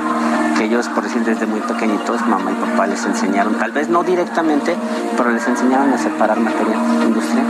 [0.58, 4.04] Que ellos, por decir, desde muy pequeñitos, mamá y papá les enseñaron, tal vez no
[4.04, 4.76] directamente,
[5.18, 7.46] pero les enseñaron a separar material industrial.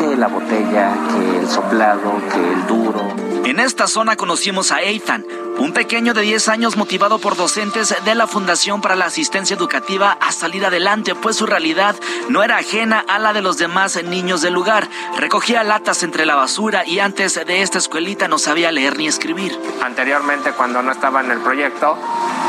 [0.00, 3.33] Que la botella, que el soplado, que el duro.
[3.44, 5.26] En esta zona conocimos a Ethan,
[5.58, 10.16] un pequeño de 10 años motivado por docentes de la Fundación para la Asistencia Educativa
[10.18, 11.94] a salir adelante, pues su realidad
[12.30, 14.88] no era ajena a la de los demás niños del lugar.
[15.18, 19.60] Recogía latas entre la basura y antes de esta escuelita no sabía leer ni escribir.
[19.82, 21.98] Anteriormente cuando no estaba en el proyecto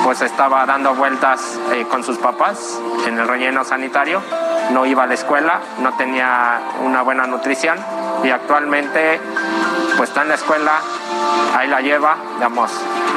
[0.06, 4.22] pues estaba dando vueltas eh, con sus papás en el relleno sanitario,
[4.72, 7.78] no iba a la escuela, no tenía una buena nutrición
[8.24, 9.20] y actualmente
[9.98, 10.82] pues está en la escuela,
[11.56, 12.72] ahí la lleva, digamos,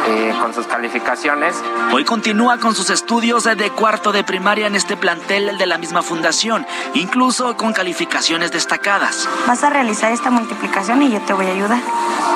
[0.07, 1.57] eh, con sus calificaciones.
[1.93, 6.03] Hoy continúa con sus estudios de cuarto de primaria en este plantel de la misma
[6.03, 9.29] fundación, incluso con calificaciones destacadas.
[9.47, 11.81] Vas a realizar esta multiplicación y yo te voy a ayudar.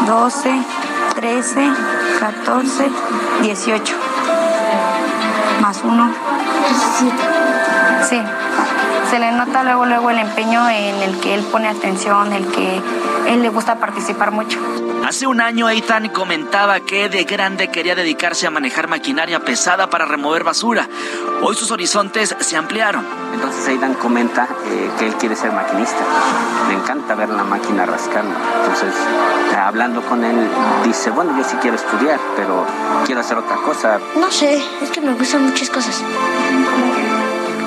[0.06, 0.62] 12,
[1.14, 1.70] 13,
[2.18, 2.90] 14,
[3.42, 3.94] 18.
[5.60, 6.14] Más 1.
[7.00, 7.16] 17.
[8.08, 8.41] Sí.
[9.12, 12.80] Se le nota luego, luego el empeño en el que él pone atención, el que
[13.28, 14.58] él le gusta participar mucho.
[15.06, 20.06] Hace un año Eitan comentaba que de grande quería dedicarse a manejar maquinaria pesada para
[20.06, 20.88] remover basura.
[21.42, 23.04] Hoy sus horizontes se ampliaron.
[23.34, 26.00] Entonces Aidan comenta eh, que él quiere ser maquinista.
[26.68, 28.34] Le encanta ver la máquina rascando.
[28.62, 28.94] Entonces,
[29.52, 30.48] eh, hablando con él,
[30.84, 32.64] dice, bueno, yo sí quiero estudiar, pero
[33.04, 34.00] quiero hacer otra cosa.
[34.16, 36.02] No sé, es que me gustan muchas cosas.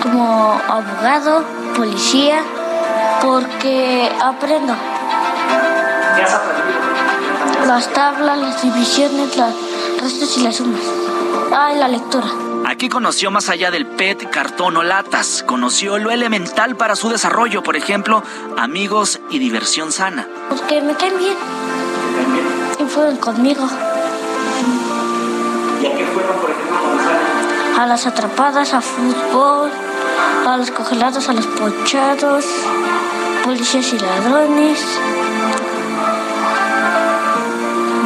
[0.05, 1.43] Como abogado,
[1.75, 2.43] policía,
[3.23, 4.75] porque aprendo.
[6.15, 7.65] ¿Qué has aprendido?
[7.65, 9.51] Las tablas, las divisiones, las
[9.99, 10.81] restas y las sumas.
[11.51, 12.27] Ah, y la lectura.
[12.67, 15.43] Aquí conoció más allá del PET, cartón o latas.
[15.45, 18.21] Conoció lo elemental para su desarrollo, por ejemplo,
[18.57, 20.27] amigos y diversión sana.
[20.49, 21.35] Porque me caen bien.
[22.79, 23.67] Y fueron conmigo.
[25.81, 27.79] ¿Y a qué fueron, por ejemplo, salen?
[27.79, 29.69] A las atrapadas, a fútbol,
[30.53, 32.45] a los congelados, a los pochados,
[33.43, 34.79] policías y ladrones,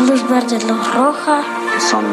[0.08, 1.42] luz verde, luz roja.
[1.80, 2.06] Son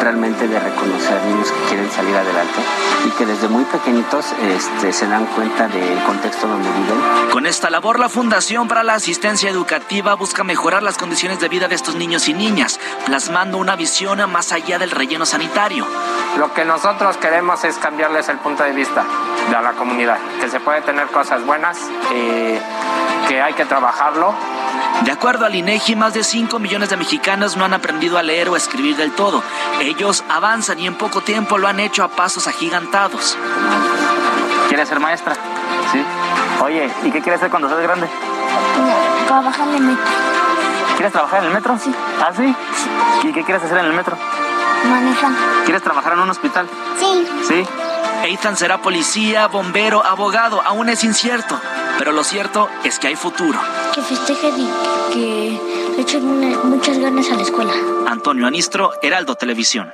[0.00, 2.60] realmente de reconocer niños que quieren salir adelante
[3.06, 7.30] y que desde muy pequeñitos este, se dan cuenta del contexto donde viven.
[7.30, 11.68] Con esta labor, la Fundación para la Asistencia Educativa busca mejorar las condiciones de vida
[11.68, 15.86] de estos niños y niñas, plasmando una visión más allá del relleno sanitario.
[16.38, 19.04] Lo que nosotros queremos es cambiarles el punto de vista
[19.48, 21.78] de la comunidad, que se puede tener cosas buenas,
[22.12, 22.60] eh,
[23.28, 24.34] que hay que trabajarlo.
[25.02, 28.48] De acuerdo al INEGI, más de 5 millones de mexicanos no han aprendido a leer
[28.48, 29.42] o a escribir del todo.
[29.80, 33.36] Ellos avanzan y en poco tiempo lo han hecho a pasos agigantados.
[34.68, 35.34] ¿Quieres ser maestra?
[35.92, 36.02] Sí.
[36.62, 38.08] Oye, ¿y qué quieres ser cuando seas grande?
[39.26, 40.04] Trabajar en el metro.
[40.96, 41.78] ¿Quieres trabajar en el metro?
[41.78, 41.92] Sí.
[42.20, 42.54] ¿Ah, sí?
[43.28, 44.16] ¿Y qué quieres hacer en el metro?
[44.88, 45.36] Manejan.
[45.64, 46.68] ¿Quieres trabajar en un hospital?
[46.98, 47.28] Sí.
[47.46, 47.66] Sí.
[48.24, 51.60] Ethan será policía, bombero, abogado, aún es incierto.
[51.98, 53.58] Pero lo cierto es que hay futuro.
[53.94, 55.60] Que festejen y que
[55.96, 57.72] le echen muchas ganas a la escuela.
[58.08, 59.92] Antonio Anistro, Heraldo Televisión.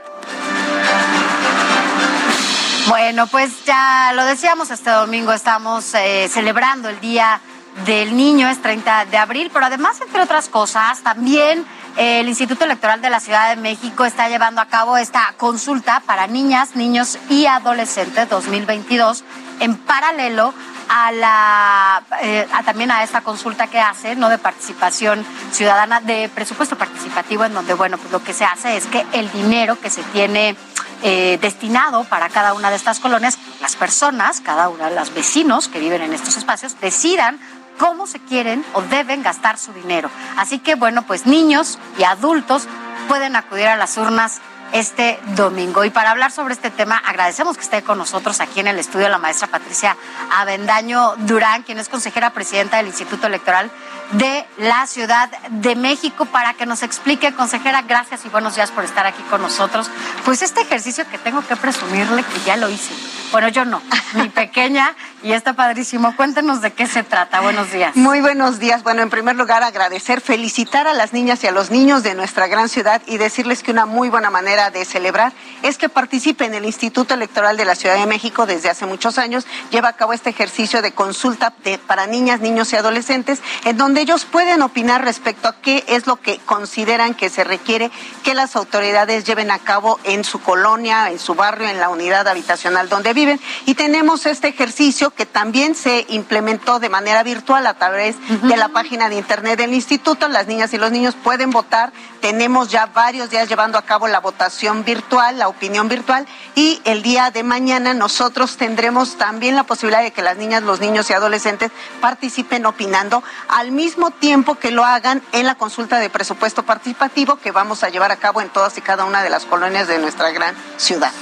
[2.88, 7.40] Bueno, pues ya lo decíamos este domingo, estamos eh, celebrando el Día
[7.84, 12.64] del Niño, es 30 de abril, pero además, entre otras cosas, también eh, el Instituto
[12.64, 17.18] Electoral de la Ciudad de México está llevando a cabo esta consulta para niñas, niños
[17.28, 19.24] y adolescentes 2022
[19.60, 20.54] en paralelo
[20.92, 26.76] a la eh, también a esta consulta que hace no de participación ciudadana de presupuesto
[26.76, 30.02] participativo en donde bueno pues lo que se hace es que el dinero que se
[30.02, 30.56] tiene
[31.02, 35.68] eh, destinado para cada una de estas colonias las personas cada una de los vecinos
[35.68, 37.38] que viven en estos espacios decidan
[37.78, 40.10] cómo se quieren o deben gastar su dinero.
[40.36, 42.66] Así que bueno pues niños y adultos
[43.06, 44.40] pueden acudir a las urnas
[44.72, 45.84] este domingo.
[45.84, 49.08] Y para hablar sobre este tema, agradecemos que esté con nosotros aquí en el estudio
[49.08, 49.96] la maestra Patricia
[50.36, 53.70] Avendaño Durán, quien es consejera presidenta del Instituto Electoral
[54.12, 58.84] de la Ciudad de México, para que nos explique, consejera, gracias y buenos días por
[58.84, 59.90] estar aquí con nosotros.
[60.24, 62.92] Pues este ejercicio que tengo que presumirle que ya lo hice.
[63.30, 63.80] Bueno, yo no,
[64.14, 66.16] mi pequeña, y está padrísimo.
[66.16, 67.40] Cuéntenos de qué se trata.
[67.40, 67.94] Buenos días.
[67.94, 68.82] Muy buenos días.
[68.82, 72.46] Bueno, en primer lugar, agradecer, felicitar a las niñas y a los niños de nuestra
[72.48, 75.32] gran ciudad y decirles que una muy buena manera de celebrar
[75.62, 76.54] es que participen.
[76.54, 80.12] El Instituto Electoral de la Ciudad de México desde hace muchos años lleva a cabo
[80.14, 85.04] este ejercicio de consulta de- para niñas, niños y adolescentes, en donde ellos pueden opinar
[85.04, 87.90] respecto a qué es lo que consideran que se requiere
[88.24, 92.26] que las autoridades lleven a cabo en su colonia, en su barrio, en la unidad
[92.26, 93.40] habitacional donde viven.
[93.66, 98.68] Y tenemos este ejercicio que también se implementó de manera virtual a través de la
[98.70, 100.28] página de internet del instituto.
[100.28, 101.92] Las niñas y los niños pueden votar.
[102.20, 106.26] Tenemos ya varios días llevando a cabo la votación virtual, la opinión virtual.
[106.54, 110.80] Y el día de mañana nosotros tendremos también la posibilidad de que las niñas, los
[110.80, 111.70] niños y adolescentes
[112.00, 113.89] participen opinando al mismo
[114.20, 118.16] tiempo que lo hagan en la consulta de presupuesto participativo que vamos a llevar a
[118.16, 121.12] cabo en todas y cada una de las colonias de nuestra gran ciudad.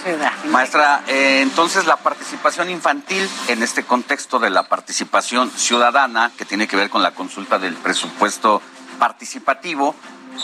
[0.47, 6.67] Maestra, eh, entonces la participación infantil en este contexto de la participación ciudadana, que tiene
[6.67, 8.63] que ver con la consulta del presupuesto
[8.99, 9.95] participativo,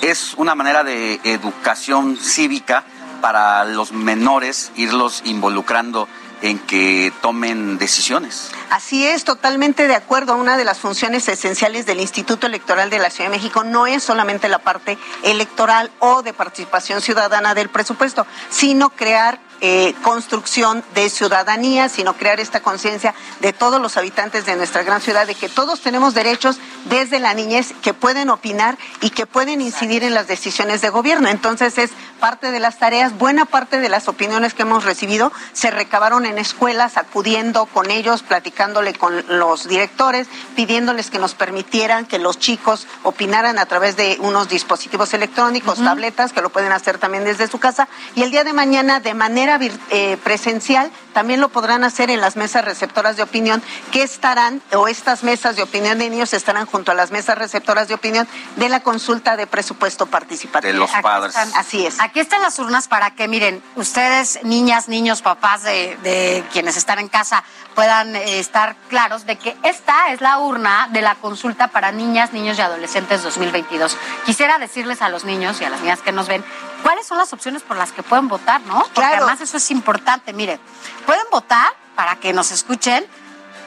[0.01, 2.85] es una manera de educación cívica
[3.21, 6.09] para los menores, irlos involucrando
[6.43, 8.51] en que tomen decisiones.
[8.71, 10.37] Así es, totalmente de acuerdo.
[10.37, 14.03] Una de las funciones esenciales del Instituto Electoral de la Ciudad de México no es
[14.03, 21.09] solamente la parte electoral o de participación ciudadana del presupuesto, sino crear eh, construcción de
[21.09, 25.49] ciudadanía, sino crear esta conciencia de todos los habitantes de nuestra gran ciudad, de que
[25.49, 30.27] todos tenemos derechos desde la niñez que pueden opinar y que pueden incidir en las
[30.27, 31.29] decisiones de gobierno.
[31.29, 35.71] Entonces es parte de las tareas, buena parte de las opiniones que hemos recibido se
[35.71, 38.23] recabaron en escuelas, acudiendo con ellos,
[38.55, 44.17] platicándole con los directores, pidiéndoles que nos permitieran que los chicos opinaran a través de
[44.21, 47.89] unos dispositivos electrónicos, tabletas, que lo pueden hacer también desde su casa.
[48.15, 49.59] Y el día de mañana, de manera
[49.91, 53.63] eh, presencial, también lo podrán hacer en las mesas receptoras de opinión,
[53.93, 57.89] que estarán, o estas mesas de opinión de niños estarán junto a las mesas receptoras
[57.89, 60.73] de opinión de la consulta de presupuesto participativo.
[60.73, 61.35] De los padres.
[61.35, 61.51] están.
[61.59, 61.99] Así es.
[62.01, 66.99] Aquí están las urnas para que, miren, ustedes, niñas, niños, papás de, de quienes están
[66.99, 67.45] en casa,
[67.75, 72.33] puedan eh, estar claros de que esta es la urna de la consulta para niñas,
[72.33, 73.97] niños y adolescentes 2022.
[74.27, 76.45] Quisiera decirles a los niños y a las niñas que nos ven
[76.85, 78.79] cuáles son las opciones por las que pueden votar, ¿no?
[78.81, 79.17] Porque Claro.
[79.25, 80.33] además eso es importante.
[80.35, 80.61] Miren,
[81.07, 83.05] pueden votar para que nos escuchen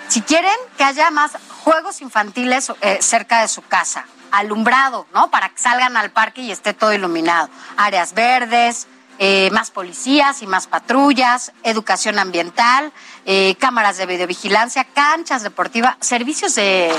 [0.07, 1.32] si quieren que haya más
[1.63, 5.30] juegos infantiles eh, cerca de su casa, alumbrado, ¿no?
[5.32, 7.49] Para que salgan al parque y esté todo iluminado.
[7.76, 8.88] Áreas verdes,
[9.20, 12.93] eh, más policías y más patrullas, educación ambiental,
[13.26, 16.93] eh, cámaras de videovigilancia, canchas deportivas, servicios de,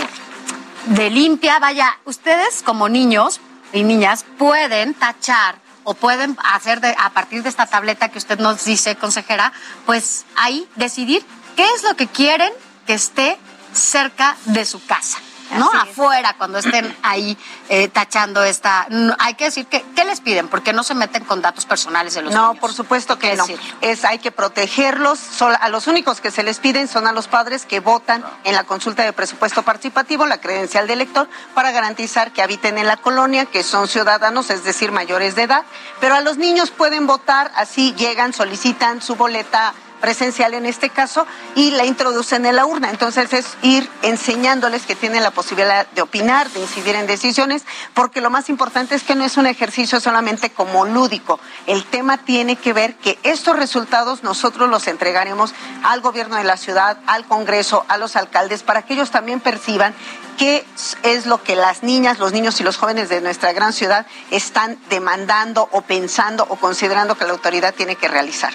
[0.87, 1.61] de limpia.
[1.61, 3.41] Vaya, ustedes como niños
[3.73, 5.57] y niñas pueden tachar
[5.89, 9.55] o pueden hacer de, a partir de esta tableta que usted nos dice, consejera,
[9.87, 11.25] pues ahí decidir
[11.57, 12.53] qué es lo que quieren
[12.87, 13.39] que esté
[13.73, 15.17] cerca de su casa.
[15.53, 15.69] ¿No?
[15.69, 15.99] Así es.
[15.99, 17.37] Afuera, cuando estén ahí
[17.69, 18.87] eh, tachando esta.
[18.91, 20.49] no, hay que decir que, ¿qué les piden?
[20.49, 22.61] Porque no se meten con datos personales de los no, niños.
[22.61, 23.47] por supuesto que no.
[23.47, 23.77] decirlo.
[23.81, 25.21] Es hay que protegerlos.
[25.43, 28.65] A los únicos que se les piden son a los padres que votan en la
[28.65, 33.47] consulta de presupuesto participativo, la credencial de elector, para garantizar que habiten en la colonia,
[33.47, 35.65] que son ciudadanos, es decir, mayores de edad.
[36.01, 41.27] Pero a los niños pueden votar, así llegan, solicitan su boleta presencial en este caso
[41.55, 42.91] y la introducen en la urna.
[42.91, 47.65] Entonces es ir enseñándoles que tienen la posibilidad de opinar, de incidir en decisiones,
[47.95, 51.41] porque lo más importante es que no es un ejercicio solamente como lúdico.
[51.67, 56.57] El tema tiene que ver que estos resultados nosotros los entregaremos al gobierno de la
[56.57, 59.95] ciudad, al Congreso, a los alcaldes, para que ellos también perciban
[60.37, 60.65] qué
[61.03, 64.79] es lo que las niñas, los niños y los jóvenes de nuestra gran ciudad están
[64.89, 68.53] demandando o pensando o considerando que la autoridad tiene que realizar.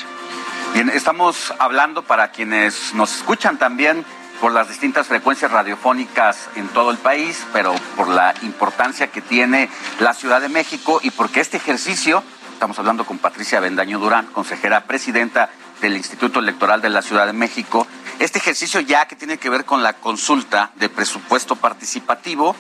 [0.73, 4.03] Bien, estamos hablando para quienes nos escuchan también
[4.41, 9.69] por las distintas frecuencias radiofónicas en todo el país, pero por la importancia que tiene
[9.99, 12.23] la Ciudad de México y porque este ejercicio,
[12.53, 17.33] estamos hablando con Patricia Bendaño Durán, consejera presidenta del Instituto Electoral de la Ciudad de
[17.33, 17.85] México,
[18.17, 22.55] este ejercicio ya que tiene que ver con la consulta de presupuesto participativo,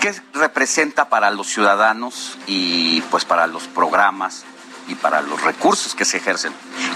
[0.00, 4.46] ¿qué representa para los ciudadanos y pues para los programas
[4.88, 6.52] y para los recursos que se ejercen.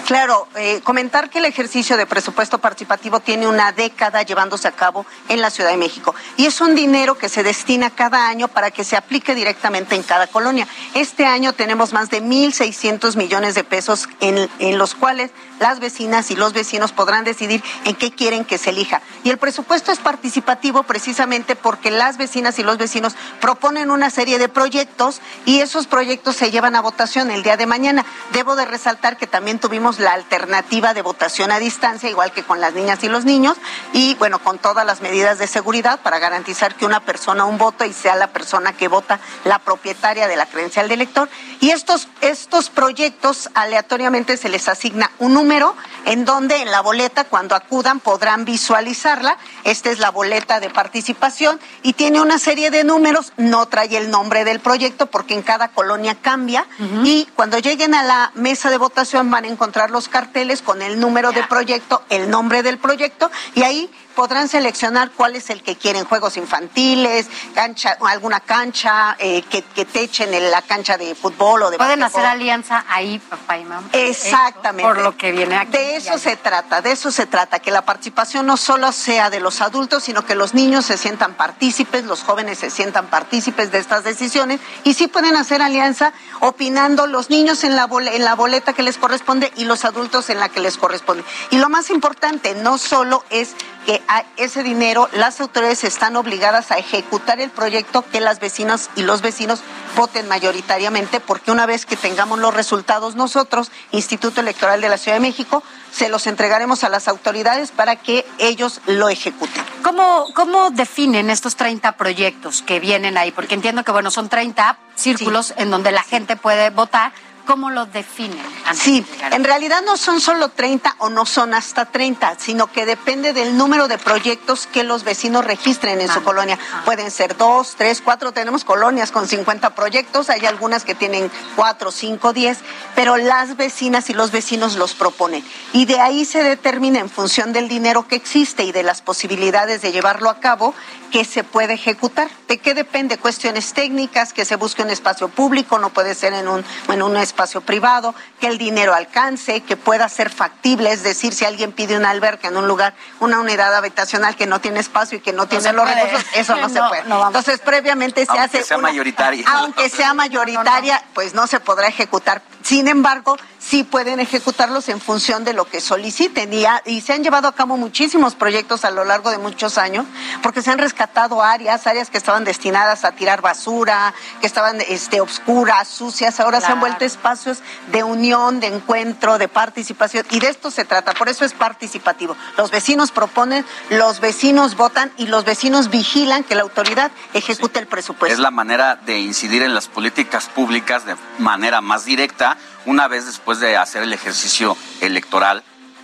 [0.06, 5.06] Claro, eh, comentar que el ejercicio de presupuesto participativo tiene una década llevándose a cabo
[5.28, 8.70] en la Ciudad de México y es un dinero que se destina cada año para
[8.70, 10.66] que se aplique directamente en cada colonia.
[10.94, 16.30] Este año tenemos más de 1.600 millones de pesos en, en los cuales las vecinas
[16.30, 19.02] y los vecinos podrán decidir en qué quieren que se elija.
[19.24, 24.39] Y el presupuesto es participativo precisamente porque las vecinas y los vecinos proponen una serie
[24.39, 28.05] de proyectos y esos proyectos se llevan a votación el día de mañana.
[28.32, 32.60] Debo de resaltar que también tuvimos la alternativa de votación a distancia, igual que con
[32.60, 33.56] las niñas y los niños,
[33.93, 37.85] y bueno, con todas las medidas de seguridad para garantizar que una persona un voto
[37.85, 41.28] y sea la persona que vota la propietaria de la credencial de elector.
[41.60, 46.82] Y estos, estos proyectos aleatoriamente se les asigna un número número en donde en la
[46.82, 49.38] boleta cuando acudan podrán visualizarla.
[49.64, 54.10] Esta es la boleta de participación y tiene una serie de números, no trae el
[54.10, 56.66] nombre del proyecto porque en cada colonia cambia.
[57.02, 61.00] Y cuando lleguen a la mesa de votación van a encontrar los carteles con el
[61.00, 65.77] número de proyecto, el nombre del proyecto y ahí podrán seleccionar cuál es el que
[65.77, 71.15] quieren, juegos infantiles, cancha, alguna cancha, eh, que, que te echen en la cancha de
[71.15, 73.89] fútbol o de Pueden hacer alianza ahí, papá y mamá.
[73.93, 74.82] Exactamente.
[74.82, 75.70] Eso, por lo que viene aquí.
[75.70, 79.39] De eso se trata, de eso se trata, que la participación no solo sea de
[79.39, 83.78] los adultos, sino que los niños se sientan partícipes, los jóvenes se sientan partícipes de
[83.78, 88.35] estas decisiones y sí pueden hacer alianza opinando los niños en la, bol- en la
[88.35, 91.23] boleta que les corresponde y los adultos en la que les corresponde.
[91.51, 93.51] Y lo más importante, no solo es
[93.86, 98.90] que a ese dinero las autoridades están obligadas a ejecutar el proyecto que las vecinas
[98.97, 99.60] y los vecinos
[99.97, 105.16] voten mayoritariamente, porque una vez que tengamos los resultados nosotros, Instituto Electoral de la Ciudad
[105.16, 105.62] de México,
[105.93, 109.64] se los entregaremos a las autoridades para que ellos lo ejecuten.
[109.82, 113.30] ¿Cómo, ¿Cómo definen estos 30 proyectos que vienen ahí?
[113.32, 117.12] Porque entiendo que, bueno, son 30 círculos en donde la gente puede votar.
[117.48, 118.44] ¿Cómo lo definen?
[118.74, 119.00] Sí,
[119.30, 123.32] de en realidad no son solo 30 o no son hasta 30, sino que depende
[123.32, 126.58] del número de proyectos que los vecinos registren en su colonia.
[126.84, 131.90] Pueden ser dos, tres, cuatro, tenemos colonias con 50 proyectos, hay algunas que tienen cuatro,
[131.90, 132.58] cinco, diez,
[132.94, 135.42] pero las vecinas y los vecinos los proponen.
[135.72, 139.80] Y de ahí se determina en función del dinero que existe y de las posibilidades
[139.80, 140.74] de llevarlo a cabo
[141.10, 142.28] que se puede ejecutar.
[142.46, 143.16] ¿De qué depende?
[143.16, 147.16] Cuestiones técnicas, que se busque un espacio público, no puede ser en un, en un
[147.16, 151.97] espacio privado, que el dinero alcance, que pueda ser factible, es decir, si alguien pide
[151.97, 155.47] una alberca en un lugar, una unidad habitacional que no tiene espacio y que no,
[155.47, 156.05] tiene los puede.
[156.05, 157.05] recursos, eso no, se puede.
[157.05, 159.44] no Entonces, previamente se Aunque hace sea una- mayoritaria.
[159.48, 162.43] Aunque sea mayoritaria, pues no se podrá ejecutar.
[162.62, 163.36] Sin embargo,
[163.69, 166.53] sí pueden ejecutarlos en función de lo que soliciten.
[166.53, 169.77] Y, ha- y se han llevado a cabo muchísimos proyectos a lo largo de muchos
[169.78, 170.07] años,
[170.43, 175.20] porque se han rescatado áreas, áreas que estaban destinadas a tirar basura, que estaban este,
[175.20, 177.59] obscuras, sucias, ahora se han vuelto espacios
[177.93, 180.24] de unión, de encuentro, de participación.
[180.31, 182.36] Y de esto se trata, por eso es participativo.
[182.57, 187.86] Los vecinos proponen, los vecinos votan y los vecinos vigilan que la autoridad ejecute el
[187.86, 188.32] presupuesto.
[188.32, 193.26] Es la manera de incidir en las políticas públicas de manera más directa una vez
[193.26, 195.62] después de hacer el ejercicio electoral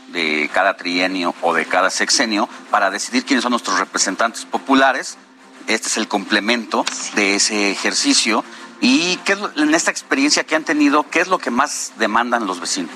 [0.09, 5.17] de cada trienio o de cada sexenio para decidir quiénes son nuestros representantes populares.
[5.67, 6.85] Este es el complemento
[7.15, 8.45] de ese ejercicio.
[8.81, 11.93] ¿Y qué es lo- en esta experiencia que han tenido, qué es lo que más
[11.97, 12.91] demandan los vecinos?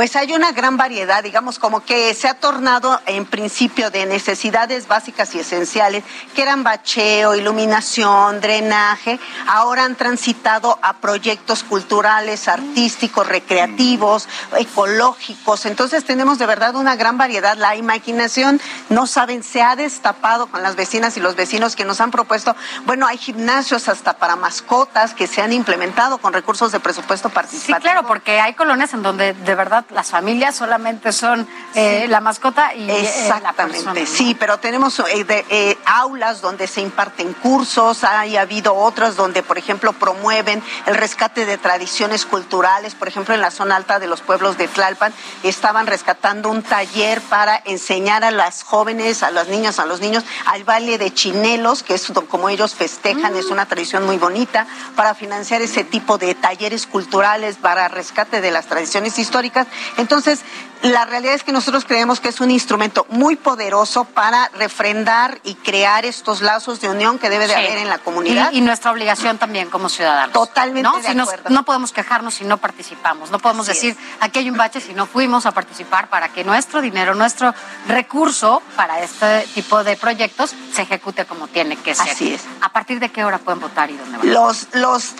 [0.00, 4.88] Pues hay una gran variedad, digamos, como que se ha tornado en principio de necesidades
[4.88, 6.04] básicas y esenciales,
[6.34, 15.66] que eran bacheo, iluminación, drenaje, ahora han transitado a proyectos culturales, artísticos, recreativos, ecológicos.
[15.66, 17.58] Entonces tenemos de verdad una gran variedad.
[17.58, 18.58] La imaginación,
[18.88, 22.56] no saben, se ha destapado con las vecinas y los vecinos que nos han propuesto,
[22.86, 27.34] bueno, hay gimnasios hasta para mascotas que se han implementado con recursos de presupuesto Sí,
[27.34, 27.82] participativo.
[27.82, 32.74] claro, porque hay colonias en donde de verdad las familias solamente son eh, la mascota
[32.74, 34.06] y eh, la Exactamente, persona, ¿no?
[34.06, 39.58] sí, pero tenemos eh, de- aulas donde se imparten cursos, hay habido otras donde, por
[39.58, 44.20] ejemplo, promueven el rescate de tradiciones culturales, por ejemplo, en la zona alta de los
[44.20, 45.12] pueblos de Tlalpan,
[45.42, 50.24] estaban rescatando un taller para enseñar a las jóvenes, a las niñas, a los niños,
[50.46, 55.14] al baile de chinelos, que es como ellos festejan, es una tradición muy bonita, para
[55.14, 59.66] financiar ese tipo de talleres culturales para rescate de las tradiciones históricas
[59.96, 60.40] Entonces,
[60.82, 65.54] la realidad es que nosotros creemos que es un instrumento muy poderoso para refrendar y
[65.56, 67.60] crear estos lazos de unión que debe de Sí.
[67.60, 68.50] haber en la comunidad.
[68.52, 70.32] Y, y nuestra obligación también como ciudadanos.
[70.32, 70.96] Totalmente ¿no?
[70.98, 71.50] de Si nos- acuerdo.
[71.50, 73.30] no podemos quejarnos si no participamos.
[73.30, 76.44] No podemos Así decir, aquí hay un bache si no fuimos a participar para que
[76.44, 77.54] nuestro dinero, nuestro
[77.86, 82.08] recurso para este tipo de proyectos se ejecute como tiene que ser.
[82.10, 82.40] Así es.
[82.62, 84.32] ¿A partir de qué hora pueden votar y dónde van?
[84.32, 85.10] Los, los,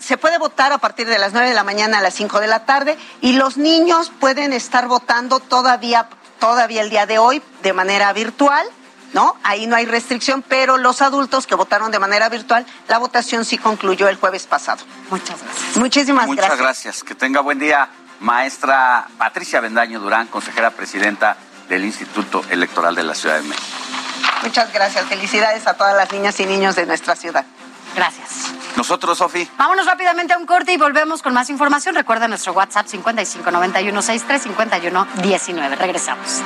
[0.00, 2.46] se puede votar a partir de las 9 de la mañana a las 5 de
[2.46, 6.08] la tarde y los niños pueden estar votando todavía,
[6.38, 8.66] todavía el día de hoy de manera virtual.
[9.12, 9.34] ¿No?
[9.44, 13.56] Ahí no hay restricción, pero los adultos que votaron de manera virtual, la votación sí
[13.56, 14.84] concluyó el jueves pasado.
[15.08, 15.76] Muchas gracias.
[15.76, 16.60] Muchísimas Muchas gracias.
[16.60, 17.04] gracias.
[17.04, 17.88] Que tenga buen día,
[18.20, 21.36] maestra Patricia Bendaño Durán, consejera presidenta
[21.68, 23.66] del Instituto Electoral de la Ciudad de México.
[24.42, 25.06] Muchas gracias.
[25.06, 27.46] Felicidades a todas las niñas y niños de nuestra ciudad.
[27.96, 28.52] Gracias.
[28.76, 29.48] Nosotros, Sofi.
[29.56, 31.94] Vámonos rápidamente a un corte y volvemos con más información.
[31.94, 35.78] Recuerda nuestro WhatsApp 5591635119.
[35.78, 36.42] Regresamos.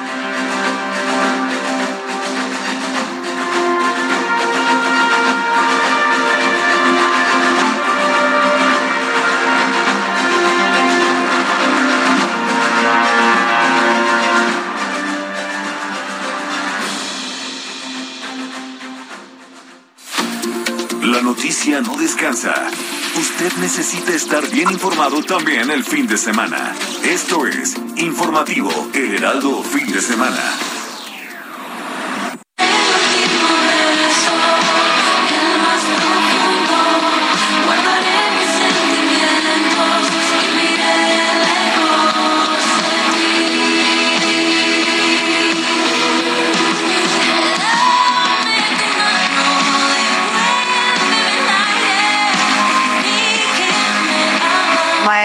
[21.21, 22.55] La noticia no descansa.
[23.15, 26.75] Usted necesita estar bien informado también el fin de semana.
[27.05, 30.80] Esto es Informativo Heraldo Fin de Semana.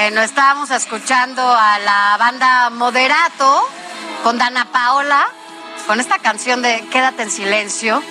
[0.07, 3.67] Bueno, estábamos escuchando a la banda Moderato
[4.21, 5.25] con Dana Paola,
[5.87, 8.03] con esta canción de Quédate en silencio.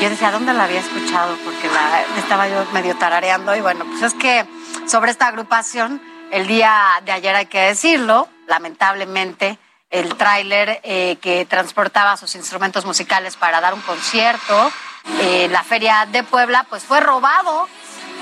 [0.00, 1.36] Yo decía, ¿dónde la había escuchado?
[1.44, 3.54] Porque la estaba yo medio tarareando.
[3.54, 4.44] Y bueno, pues es que
[4.88, 11.44] sobre esta agrupación, el día de ayer hay que decirlo, lamentablemente, el tráiler eh, que
[11.44, 14.72] transportaba sus instrumentos musicales para dar un concierto
[15.20, 17.68] en la Feria de Puebla, pues fue robado.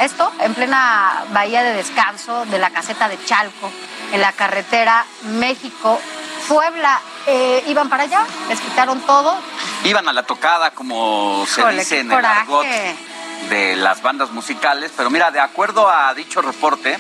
[0.00, 3.70] Esto en plena bahía de descanso de la caseta de Chalco,
[4.12, 7.00] en la carretera México-Puebla.
[7.26, 9.38] Eh, iban para allá, les quitaron todo.
[9.84, 12.66] Iban a la tocada, como se dice en el argot
[13.50, 14.90] de las bandas musicales.
[14.96, 16.98] Pero mira, de acuerdo a dicho reporte,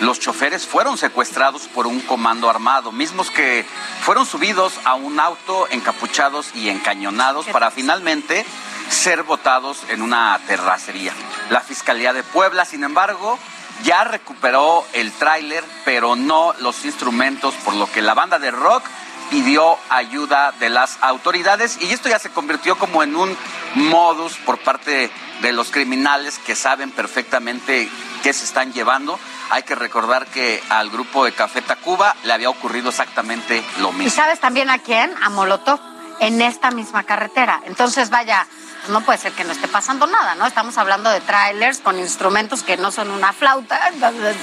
[0.00, 3.64] los choferes fueron secuestrados por un comando armado, mismos que
[4.02, 8.44] fueron subidos a un auto encapuchados y encañonados para finalmente
[8.90, 11.12] ser votados en una terracería.
[11.50, 13.38] La Fiscalía de Puebla, sin embargo,
[13.84, 18.84] ya recuperó el tráiler, pero no los instrumentos, por lo que la banda de rock
[19.30, 23.36] pidió ayuda de las autoridades y esto ya se convirtió como en un
[23.74, 25.10] modus por parte
[25.42, 27.88] de los criminales que saben perfectamente
[28.22, 29.18] qué se están llevando.
[29.50, 33.94] Hay que recordar que al grupo de Café Tacuba le había ocurrido exactamente lo ¿Y
[33.94, 34.10] mismo.
[34.10, 35.14] sabes también a quién?
[35.22, 35.78] A Molotov,
[36.20, 37.60] en esta misma carretera.
[37.66, 38.46] Entonces, vaya,
[38.86, 40.46] pues no puede ser que no esté pasando nada, ¿no?
[40.46, 43.80] Estamos hablando de trailers con instrumentos que no son una flauta,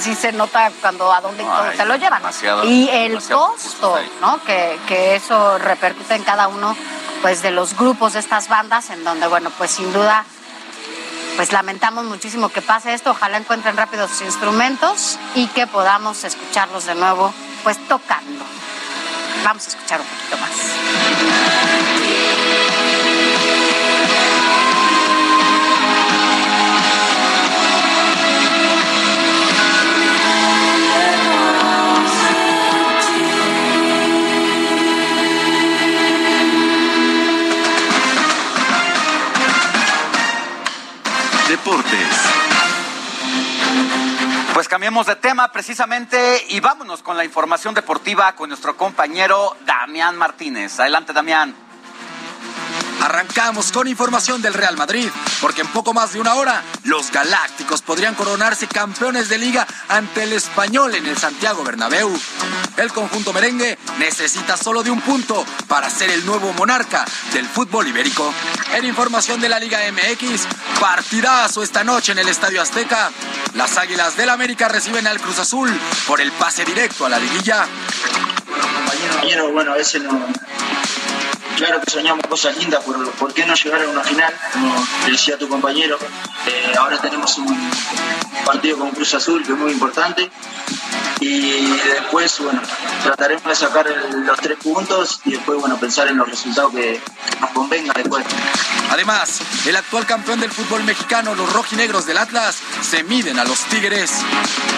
[0.01, 2.21] sí se nota cuando a dónde Ay, se lo llevan.
[2.65, 4.43] y el costo, ¿no?
[4.43, 6.75] Que, que eso repercute en cada uno
[7.21, 10.25] pues de los grupos de estas bandas, en donde, bueno, pues sin duda
[11.37, 13.11] pues lamentamos muchísimo que pase esto.
[13.11, 17.33] Ojalá encuentren rápido sus instrumentos y que podamos escucharlos de nuevo,
[17.63, 18.43] pues tocando.
[19.45, 20.51] Vamos a escuchar un poquito más.
[44.53, 50.18] Pues cambiemos de tema precisamente y vámonos con la información deportiva con nuestro compañero Damián
[50.18, 50.80] Martínez.
[50.80, 51.56] Adelante, Damián.
[53.03, 55.09] Arrancamos con información del Real Madrid,
[55.41, 60.23] porque en poco más de una hora los Galácticos podrían coronarse campeones de liga ante
[60.23, 62.17] el Español en el Santiago Bernabéu.
[62.77, 67.03] El conjunto merengue necesita solo de un punto para ser el nuevo monarca
[67.34, 68.34] del fútbol ibérico.
[68.73, 70.47] En información de la Liga MX,
[70.80, 73.11] partidazo esta noche en el Estadio Azteca.
[73.55, 75.77] Las Águilas del América reciben al Cruz Azul
[76.07, 77.67] por el pase directo a la liguilla.
[79.11, 80.25] compañeros, bueno, veces no.
[81.57, 84.34] Claro que soñamos cosas lindas, pero ¿por qué no llegar a una final?
[84.53, 85.97] Como decía tu compañero,
[86.47, 87.71] eh, ahora tenemos un
[88.45, 90.30] partido con Cruz Azul que es muy importante
[91.19, 92.61] y después, bueno,
[93.03, 96.99] trataremos de sacar los tres puntos y después, bueno, pensar en los resultados que
[97.39, 98.25] nos convenga después.
[98.91, 103.59] Además, el actual campeón del fútbol mexicano, los rojinegros del Atlas, se miden a los
[103.65, 104.11] Tigres.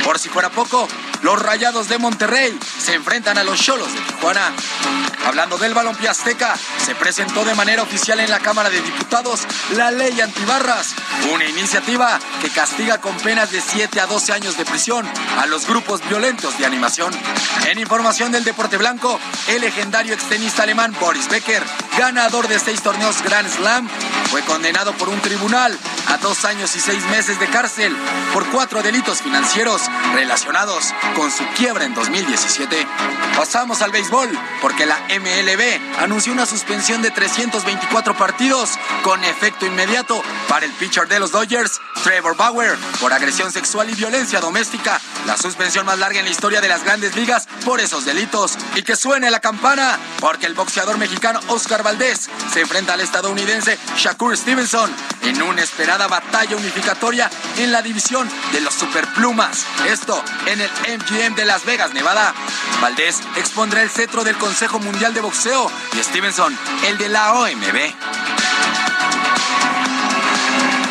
[0.03, 0.88] Por si fuera poco,
[1.26, 4.53] los Rayados de Monterrey se enfrentan a los Cholos de Tijuana.
[5.26, 9.41] Hablando del balompié azteca, se presentó de manera oficial en la Cámara de Diputados
[9.76, 10.93] la ley antibarras,
[11.34, 15.03] una iniciativa que castiga con penas de 7 a 12 años de prisión
[15.39, 17.11] a los grupos violentos de animación.
[17.65, 21.64] En información del deporte blanco, el legendario extenista alemán Boris Becker,
[21.97, 23.89] ganador de seis torneos Grand Slam,
[24.30, 25.76] fue condenado por un tribunal
[26.07, 27.95] a dos años y seis meses de cárcel
[28.31, 29.81] por cuatro delitos financieros
[30.14, 32.87] relacionados con su quiebra en 2017.
[33.35, 34.29] Pasamos al béisbol,
[34.61, 38.71] porque la MLB anunció una suspensión de 324 partidos
[39.03, 43.95] con efecto inmediato para el pitcher de los Dodgers, Trevor Bauer, por agresión sexual y
[43.95, 48.05] violencia doméstica, la suspensión más larga en la historia de las grandes ligas por esos
[48.05, 48.57] delitos.
[48.75, 53.77] Y que suene la campana, porque el boxeador mexicano Oscar Valdés se enfrenta al estadounidense
[53.97, 54.91] Shakur Stevenson
[55.23, 59.65] en una esperada batalla unificatoria en la división de los superplumas.
[59.87, 62.34] Esto en el MGM de Las Vegas, Nevada.
[62.82, 66.57] Valdés expondrá el cetro del Consejo Mundial de Boxeo y Stevenson
[66.88, 67.94] el de la OMB.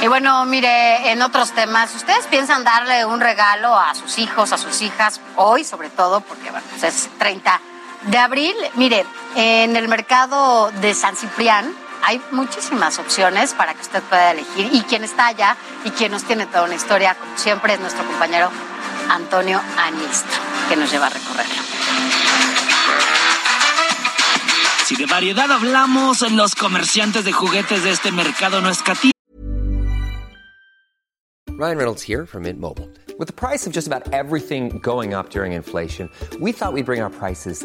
[0.02, 4.58] Y bueno, mire, en otros temas, ¿ustedes piensan darle un regalo a sus hijos, a
[4.58, 7.60] sus hijas, hoy sobre todo, porque bueno, pues es 30
[8.02, 8.54] de abril?
[8.74, 9.04] Mire,
[9.34, 11.74] en el mercado de San Ciprián
[12.04, 14.68] hay muchísimas opciones para que usted pueda elegir.
[14.72, 18.06] Y quien está allá y quien nos tiene toda una historia, como siempre, es nuestro
[18.06, 18.50] compañero
[19.10, 21.62] Antonio Anistro, que nos lleva a recorrerlo.
[24.84, 29.12] Si de variedad hablamos, los comerciantes de juguetes de este mercado no escatiman.
[31.56, 32.90] Ryan Reynolds here from Mint Mobile.
[33.16, 36.10] With the price of just about everything going up during inflation,
[36.40, 37.64] we thought we'd bring our prices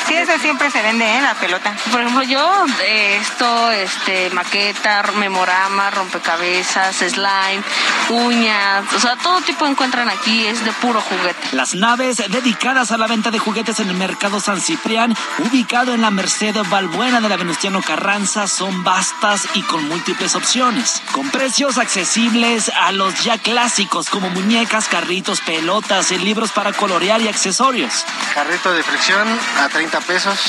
[0.07, 1.75] Sí, eso siempre se vende en la pelota.
[1.91, 7.63] Por ejemplo, yo eh, esto, este, maqueta, memorama, rompecabezas, slime,
[8.09, 11.55] uñas, o sea, todo tipo encuentran aquí, es de puro juguete.
[11.55, 16.01] Las naves dedicadas a la venta de juguetes en el mercado San Ciprián, ubicado en
[16.01, 21.77] la Merced Balbuena de la Venustiano Carranza, son vastas y con múltiples opciones, con precios
[21.77, 28.05] accesibles a los ya clásicos como muñecas, carritos, pelotas, libros para colorear y accesorios.
[28.33, 29.27] Carrito de fricción
[29.59, 30.39] a 30 pesos,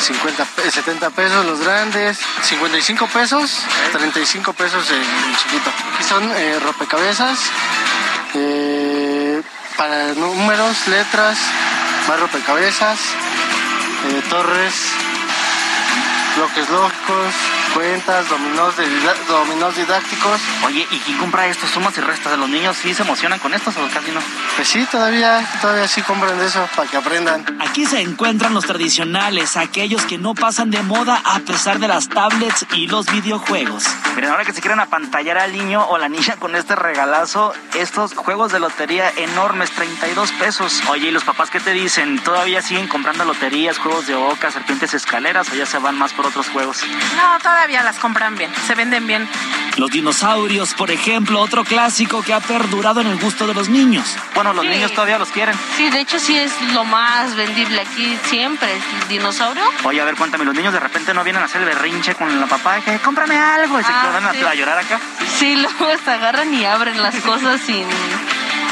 [0.00, 3.50] 50, pe- 70 pesos los grandes, 55 pesos,
[3.92, 5.70] 35 pesos el, el chiquito.
[5.94, 7.38] Aquí son eh, rompecabezas,
[8.34, 9.42] eh,
[9.76, 11.38] para números, letras,
[12.08, 12.98] más rompecabezas,
[14.08, 14.74] eh, torres,
[16.36, 17.34] bloques lógicos,
[17.76, 18.34] cuentas, de
[19.28, 20.40] dominós didácticos.
[20.64, 22.74] Oye, ¿y quién compra estos sumas y restas de los niños?
[22.74, 24.20] ¿Sí se emocionan con estos o casi no?
[24.56, 27.44] Pues sí, todavía, todavía sí compran de eso para que aprendan.
[27.60, 32.08] Aquí se encuentran los tradicionales, aquellos que no pasan de moda a pesar de las
[32.08, 33.84] tablets y los videojuegos.
[34.14, 38.14] Miren, ahora que se quieren apantallar al niño o la niña con este regalazo, estos
[38.14, 40.82] juegos de lotería enormes, 32 pesos.
[40.88, 42.18] Oye, ¿y los papás qué te dicen?
[42.20, 46.24] ¿Todavía siguen comprando loterías, juegos de oca, serpientes escaleras o ya se van más por
[46.24, 46.82] otros juegos?
[47.16, 49.28] No, todavía las compran bien, se venden bien.
[49.76, 54.04] Los dinosaurios, por ejemplo, otro clásico que ha perdurado en el gusto de los niños.
[54.34, 54.70] Bueno, los Sí.
[54.70, 55.54] niños todavía los quieren.
[55.76, 59.62] Sí, de hecho sí es lo más vendible aquí siempre, el dinosaurio.
[59.84, 62.40] Oye, a ver, cuéntame, los niños de repente no vienen a hacer el berrinche con
[62.40, 64.42] la papá, que cómprame algo, y se Ah, quedan sí.
[64.42, 64.98] a llorar acá.
[65.38, 67.86] Sí, luego se agarran y abren las cosas sin...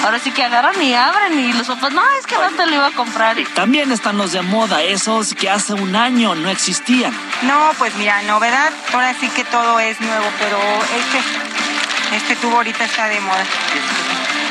[0.05, 2.75] Ahora sí que agarran y abren y los papás, no, es que no te lo
[2.75, 3.39] iba a comprar.
[3.39, 7.13] Y- También están los de moda, esos que hace un año no existían.
[7.43, 10.59] No, pues mira, novedad, ahora sí que todo es nuevo, pero
[10.99, 13.45] este, este tubo ahorita está de moda.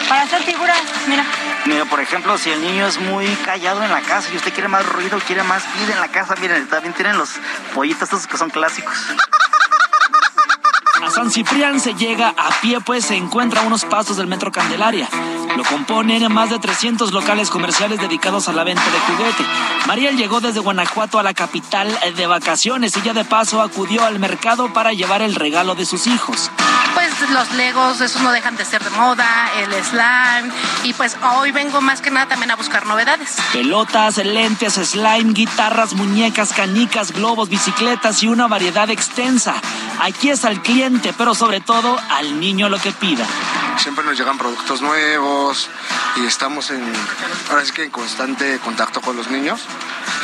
[0.09, 0.77] Para hacer figuras,
[1.07, 1.23] mira.
[1.65, 4.67] Mira, por ejemplo, si el niño es muy callado en la casa y usted quiere
[4.67, 7.29] más ruido, quiere más vida en la casa, miren, también tienen los
[7.75, 8.97] pollitos estos que son clásicos.
[11.03, 14.53] A San Ciprián se llega a pie, pues se encuentra a unos pasos del Metro
[14.53, 15.09] Candelaria.
[15.57, 19.45] Lo componen más de 300 locales comerciales dedicados a la venta de juguete.
[19.85, 24.17] Mariel llegó desde Guanajuato a la capital de vacaciones y ya de paso acudió al
[24.17, 26.49] mercado para llevar el regalo de sus hijos.
[26.93, 30.53] Pues pues los Legos, esos no dejan de ser de moda, el slime
[30.83, 33.37] y pues hoy vengo más que nada también a buscar novedades.
[33.53, 39.53] Pelotas, lentes, slime, guitarras, muñecas, canicas, globos, bicicletas y una variedad extensa.
[40.01, 43.25] Aquí es al cliente, pero sobre todo al niño lo que pida.
[43.77, 45.69] Siempre nos llegan productos nuevos
[46.17, 46.83] y estamos en,
[47.49, 49.61] ahora sí que en constante contacto con los niños,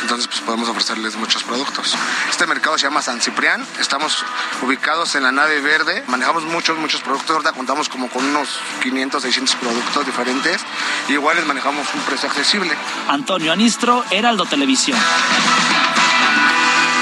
[0.02, 1.96] entonces pues podemos ofrecerles muchos productos.
[2.30, 4.24] Este mercado se llama San Ciprián, estamos
[4.62, 9.22] ubicados en la nave verde, manejamos muchos, muchos productos, ahorita contamos como con unos 500,
[9.22, 10.60] 600 productos diferentes,
[11.08, 12.72] y igual les manejamos un precio accesible.
[13.08, 14.98] Antonio Anistro, Heraldo Televisión.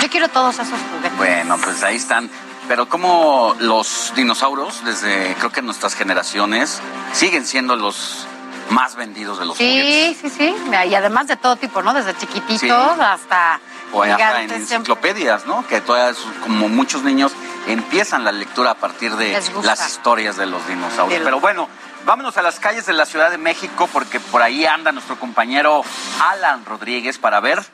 [0.03, 1.17] Yo quiero todos esos juguetes.
[1.19, 2.31] Bueno, pues ahí están.
[2.69, 6.81] Pero como los dinosaurios, desde creo que nuestras generaciones,
[7.13, 8.27] siguen siendo los
[8.71, 10.55] más vendidos de los Sí, sí, sí.
[10.87, 11.95] Y además de todo tipo, ¿no?
[11.95, 12.71] Desde chiquititos Sí.
[12.71, 13.61] hasta
[13.93, 15.67] O hasta en enciclopedias, ¿no?
[15.67, 17.33] Que todavía, como muchos niños,
[17.67, 21.23] empiezan la lectura a partir de las historias de los dinosaurios.
[21.25, 21.69] Pero bueno,
[22.05, 25.83] vámonos a las calles de la Ciudad de México porque por ahí anda nuestro compañero
[26.21, 27.65] Alan Rodríguez para ver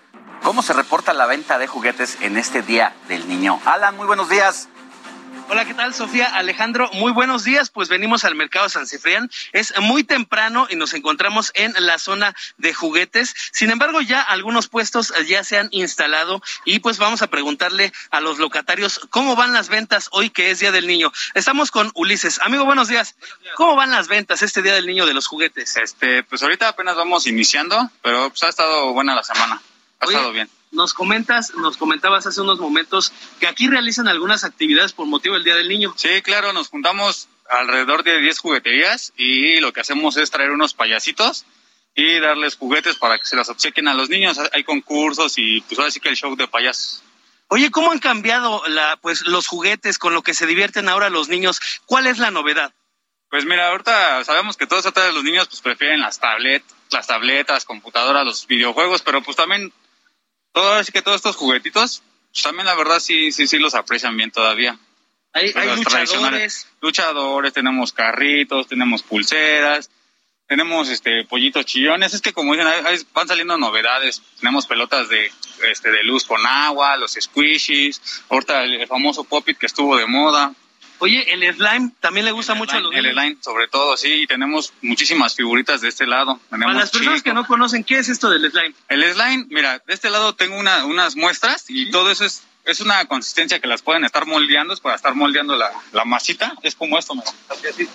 [0.44, 3.60] cómo se reporta la venta de juguetes en este Día del Niño.
[3.64, 4.68] Alan, muy buenos días.
[5.48, 6.35] Hola, ¿qué tal, Sofía?
[6.35, 7.70] Alejandro, muy buenos días.
[7.70, 9.31] Pues venimos al mercado San Ciprián.
[9.52, 13.35] Es muy temprano y nos encontramos en la zona de juguetes.
[13.52, 18.20] Sin embargo, ya algunos puestos ya se han instalado y pues vamos a preguntarle a
[18.20, 21.12] los locatarios cómo van las ventas hoy que es Día del Niño.
[21.35, 22.40] Estamos con Ulises.
[22.43, 23.15] Amigo, buenos días.
[23.56, 25.77] ¿Cómo van las ventas este Día del Niño de los juguetes?
[25.77, 29.61] Este, pues ahorita apenas vamos iniciando, pero pues ha estado buena la semana.
[30.01, 30.48] Ha Oye, estado bien.
[30.74, 35.44] Nos comentas, nos comentabas hace unos momentos que aquí realizan algunas actividades por motivo del
[35.44, 35.94] Día del Niño.
[35.96, 40.74] Sí, claro, nos juntamos alrededor de 10 jugueterías y lo que hacemos es traer unos
[40.74, 41.44] payasitos
[41.94, 44.38] y darles juguetes para que se los obsequien a los niños.
[44.52, 47.02] Hay concursos y pues ahora sí que el show de payasos.
[47.48, 51.28] Oye, ¿cómo han cambiado la, pues, los juguetes con lo que se divierten ahora los
[51.28, 51.60] niños?
[51.86, 52.72] ¿Cuál es la novedad?
[53.30, 58.24] Pues mira, ahorita sabemos que todos los niños pues prefieren las tablet, las tabletas, computadoras,
[58.24, 59.72] los videojuegos, pero pues también
[60.55, 62.02] todo que todos estos juguetitos,
[62.32, 64.78] pues también la verdad sí sí sí los aprecian bien todavía.
[65.32, 66.68] Hay, luchadores.
[66.81, 69.90] Luchadores, tenemos carritos, tenemos pulseras,
[70.47, 72.14] tenemos este pollitos chillones.
[72.14, 72.68] Es que como dicen,
[73.12, 74.22] van saliendo novedades.
[74.39, 75.32] Tenemos pelotas de
[75.70, 80.55] este de luz con agua, los squishies, ahorita el, famoso Pop-It que estuvo de moda.
[81.00, 84.26] Oye, el slime también le gusta mucho a los El line, sobre todo, sí, y
[84.26, 86.40] tenemos muchísimas figuritas de este lado.
[86.50, 88.74] Tenemos Para las personas que no conocen, ¿qué es esto del slime?
[88.88, 92.80] El slime, mira, de este lado tengo una- unas muestras y todo eso es, es
[92.80, 96.54] una consistencia que las pueden estar moldeando, es para estar moldeando la, la masita.
[96.62, 97.26] Es como esto, mira.
[97.50, 97.88] así.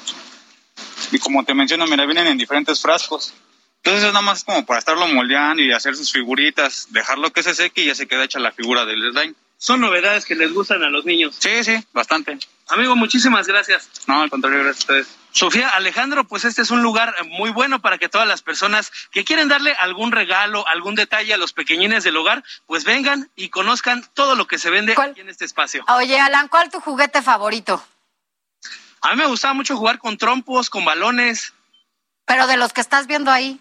[1.11, 3.33] Y como te menciono, mira, vienen en diferentes frascos.
[3.77, 7.55] Entonces es nada más como para estarlo moldeando y hacer sus figuritas, dejarlo que se
[7.55, 9.33] seque y ya se queda hecha la figura del slime.
[9.61, 11.35] Son novedades que les gustan a los niños.
[11.37, 12.39] Sí, sí, bastante.
[12.69, 13.89] Amigo, muchísimas gracias.
[14.07, 15.17] No, al contrario, gracias a ustedes.
[15.31, 19.25] Sofía, Alejandro, pues este es un lugar muy bueno para que todas las personas que
[19.25, 24.05] quieren darle algún regalo, algún detalle a los pequeñines del hogar, pues vengan y conozcan
[24.13, 25.83] todo lo que se vende aquí en este espacio.
[25.89, 27.83] Oye, Alan, ¿cuál es tu juguete favorito?
[29.01, 31.53] A mí me gustaba mucho jugar con trompos, con balones.
[32.25, 33.59] Pero de los que estás viendo ahí.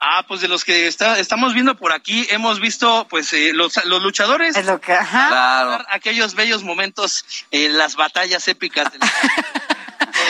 [0.00, 3.84] Ah, pues de los que está, estamos viendo por aquí, hemos visto pues eh, los,
[3.86, 4.56] los luchadores.
[4.56, 5.28] Es lo que, ajá.
[5.28, 5.84] Claro.
[5.90, 8.92] Aquellos bellos momentos, eh, las batallas épicas.
[8.92, 9.08] de la-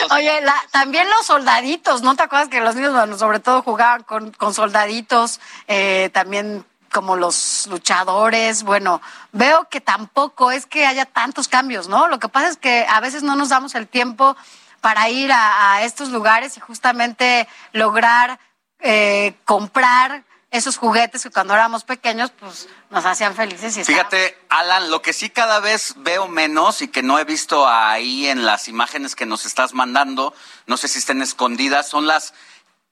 [0.15, 4.01] Oye, la- también los soldaditos, ¿no te acuerdas que los niños, bueno, sobre todo jugaban
[4.03, 8.63] con, con soldaditos, eh, también como los luchadores?
[8.63, 9.01] Bueno,
[9.33, 12.07] veo que tampoco es que haya tantos cambios, ¿no?
[12.07, 14.35] Lo que pasa es que a veces no nos damos el tiempo
[14.81, 18.39] para ir a, a estos lugares y justamente lograr
[18.79, 24.89] eh, comprar esos juguetes que cuando éramos pequeños, pues nos hacían felices y Fíjate, Alan,
[24.89, 28.67] lo que sí cada vez veo menos y que no he visto ahí en las
[28.67, 30.33] imágenes que nos estás mandando,
[30.65, 32.33] no sé si estén escondidas, son las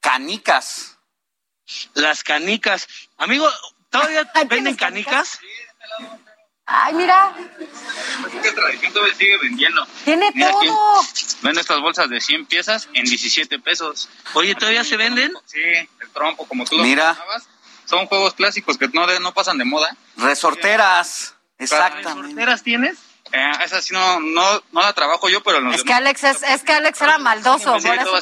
[0.02, 0.98] canicas.
[1.94, 2.88] Las canicas.
[3.18, 3.50] Amigo,
[3.90, 5.40] ¿todavía venden canicas?
[6.70, 7.34] Ay, mira,
[8.44, 9.88] que tradición todavía sigue vendiendo.
[10.04, 10.68] tiene Mira aquí.
[10.68, 11.02] todo.
[11.42, 14.10] Venden estas bolsas de 100 piezas en 17 pesos.
[14.34, 15.32] Oye, ¿todavía se venden?
[15.46, 17.06] Sí, el trompo, como tú lo Mira.
[17.14, 17.48] mencionabas.
[17.86, 19.96] Son juegos clásicos que no, de- no pasan de moda.
[20.18, 22.22] Resorteras, exactamente.
[22.22, 22.98] ¿Resorteras tienes?
[23.32, 26.44] Eh, esa sí no, no, no la trabajo yo, pero los Es que Alex es,
[26.44, 28.18] es que Alex era maldoso, Sí, por eso.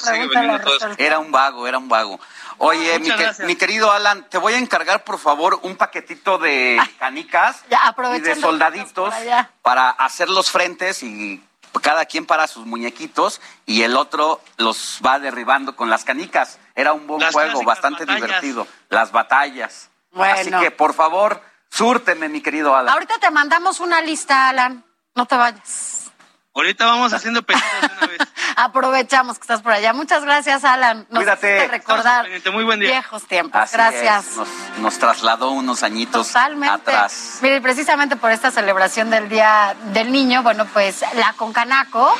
[0.97, 2.19] Era un vago, era un vago.
[2.57, 6.37] Oye, Ah, mi, que- mi querido Alan, te voy a encargar, por favor, un paquetito
[6.37, 9.13] de canicas Ya, y de soldaditos
[9.61, 11.43] para hacer los frentes y
[11.81, 16.57] cada quien para sus muñequitos y el otro los va derribando con las canicas.
[16.73, 18.25] Era un buen Las juego, bastante batallas.
[18.27, 18.67] divertido.
[18.87, 19.89] Las batallas.
[20.11, 20.33] Bueno.
[20.39, 22.93] Así que, por favor, súrteme, mi querido Alan.
[22.93, 24.84] Ahorita te mandamos una lista, Alan.
[25.15, 26.11] No te vayas.
[26.53, 27.65] Ahorita vamos haciendo pedidos
[27.97, 28.17] una vez.
[28.55, 29.91] Aprovechamos que estás por allá.
[29.93, 31.05] Muchas gracias, Alan.
[31.09, 31.67] Nos Cuídate.
[31.67, 32.89] recordar Muy buen día.
[32.91, 33.61] viejos tiempos.
[33.61, 34.25] Así gracias.
[34.27, 34.47] es, Nos,
[34.79, 36.73] nos trasladó unos añitos Totalmente.
[36.73, 37.39] atrás.
[37.41, 42.13] Mire, y precisamente por esta celebración del Día del Niño, bueno, pues la Concanaco,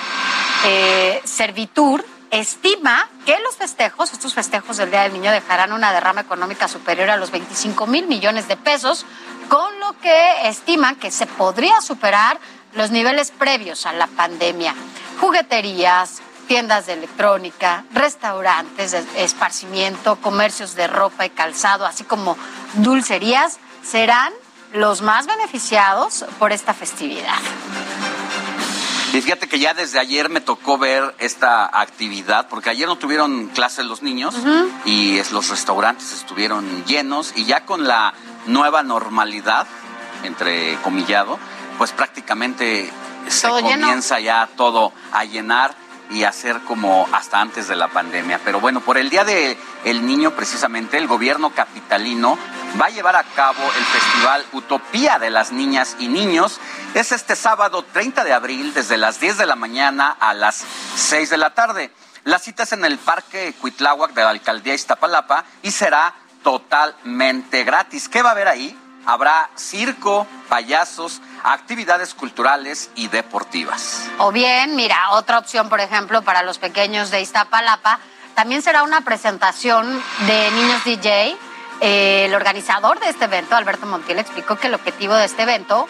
[0.66, 6.20] eh, Servitur, estima que los festejos, estos festejos del Día del Niño, dejarán una derrama
[6.22, 9.06] económica superior a los 25 mil millones de pesos,
[9.48, 12.38] con lo que estiman que se podría superar
[12.76, 14.76] los niveles previos a la pandemia.
[15.20, 22.38] Jugueterías, tiendas de electrónica, restaurantes de esparcimiento, comercios de ropa y calzado, así como
[22.76, 24.34] dulcerías, serán
[24.74, 27.40] los más beneficiados por esta festividad.
[29.14, 33.48] Y fíjate que ya desde ayer me tocó ver esta actividad, porque ayer no tuvieron
[33.48, 34.36] clases los niños
[34.84, 38.14] y los restaurantes estuvieron llenos y ya con la
[38.46, 39.68] nueva normalidad,
[40.24, 41.40] entre comillado,
[41.78, 42.92] pues prácticamente
[43.28, 43.88] se Todo lleno.
[43.88, 45.76] comienza ya todo a llenar
[46.12, 48.40] y a ser como hasta antes de la pandemia.
[48.44, 52.38] Pero bueno, por el Día del el Niño precisamente el gobierno capitalino
[52.80, 56.60] va a llevar a cabo el festival Utopía de las Niñas y Niños.
[56.94, 60.64] Es este sábado 30 de abril desde las 10 de la mañana a las
[60.96, 61.92] 6 de la tarde.
[62.24, 68.10] La cita es en el Parque Cuitláhuac de la Alcaldía Iztapalapa y será totalmente gratis.
[68.10, 68.78] ¿Qué va a haber ahí?
[69.06, 74.10] Habrá circo, payasos, actividades culturales y deportivas.
[74.18, 78.00] O bien, mira, otra opción, por ejemplo, para los pequeños de Iztapalapa,
[78.34, 81.38] también será una presentación de niños DJ.
[81.82, 85.88] Eh, el organizador de este evento, Alberto Montiel, explicó que el objetivo de este evento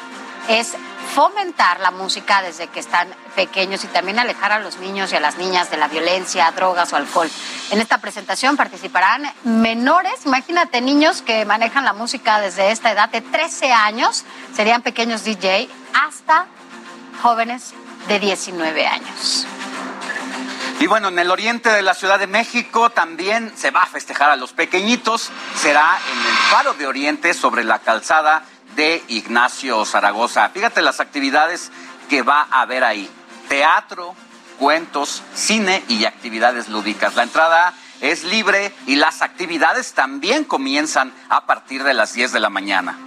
[0.48, 0.74] es
[1.14, 5.20] fomentar la música desde que están pequeños y también alejar a los niños y a
[5.20, 7.30] las niñas de la violencia, drogas o alcohol.
[7.72, 13.22] En esta presentación participarán menores, imagínate niños que manejan la música desde esta edad de
[13.22, 16.48] 13 años, serían pequeños DJ, hasta
[17.22, 17.74] jóvenes
[18.08, 19.48] de 19 años.
[20.80, 24.30] Y bueno, en el oriente de la Ciudad de México también se va a festejar
[24.30, 25.32] a los pequeñitos.
[25.56, 28.44] Será en el Faro de Oriente sobre la calzada
[28.76, 30.50] de Ignacio Zaragoza.
[30.50, 31.72] Fíjate las actividades
[32.10, 33.10] que va a haber ahí.
[33.48, 34.16] Teatro,
[34.60, 37.16] cuentos, cine y actividades lúdicas.
[37.16, 42.40] La entrada es libre y las actividades también comienzan a partir de las 10 de
[42.40, 42.98] la mañana.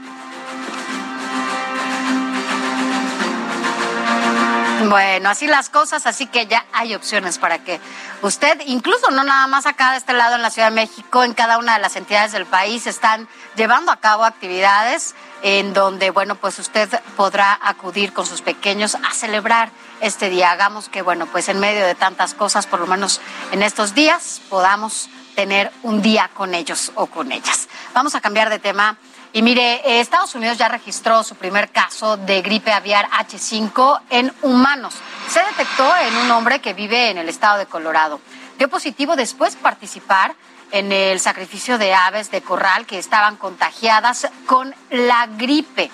[4.89, 7.81] Bueno, así las cosas, así que ya hay opciones para que
[8.23, 11.35] usted, incluso no nada más acá de este lado en la Ciudad de México, en
[11.35, 16.37] cada una de las entidades del país están llevando a cabo actividades en donde, bueno,
[16.37, 20.53] pues usted podrá acudir con sus pequeños a celebrar este día.
[20.53, 23.21] Hagamos que, bueno, pues en medio de tantas cosas, por lo menos
[23.53, 27.69] en estos días, podamos tener un día con ellos o con ellas.
[27.95, 28.97] Vamos a cambiar de tema.
[29.33, 34.33] Y mire, eh, Estados Unidos ya registró su primer caso de gripe aviar H5 en
[34.43, 34.95] humanos.
[35.29, 38.21] Se detectó en un hombre que vive en el estado de Colorado.
[38.57, 40.35] Dio positivo después de participar
[40.71, 45.91] en el sacrificio de aves de corral que estaban contagiadas con la gripe.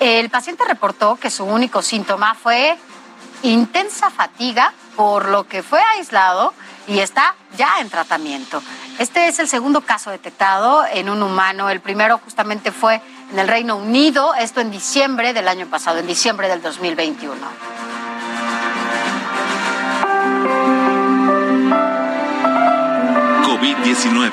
[0.00, 2.76] El paciente reportó que su único síntoma fue
[3.42, 6.52] intensa fatiga, por lo que fue aislado
[6.86, 8.62] y está ya en tratamiento.
[8.98, 11.70] Este es el segundo caso detectado en un humano.
[11.70, 13.00] El primero justamente fue
[13.32, 17.36] en el Reino Unido, esto en diciembre del año pasado, en diciembre del 2021.
[23.44, 24.32] COVID-19.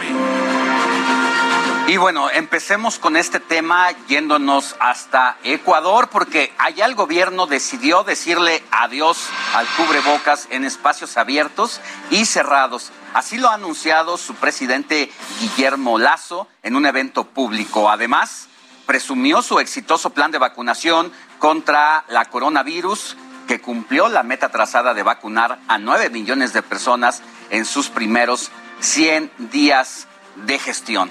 [1.87, 8.61] Y bueno, empecemos con este tema yéndonos hasta Ecuador, porque allá el gobierno decidió decirle
[8.69, 11.81] adiós al cubrebocas en espacios abiertos
[12.11, 12.91] y cerrados.
[13.13, 17.89] Así lo ha anunciado su presidente Guillermo Lazo en un evento público.
[17.89, 18.47] Además,
[18.85, 23.17] presumió su exitoso plan de vacunación contra la coronavirus,
[23.47, 28.51] que cumplió la meta trazada de vacunar a 9 millones de personas en sus primeros
[28.81, 31.09] 100 días de gestión.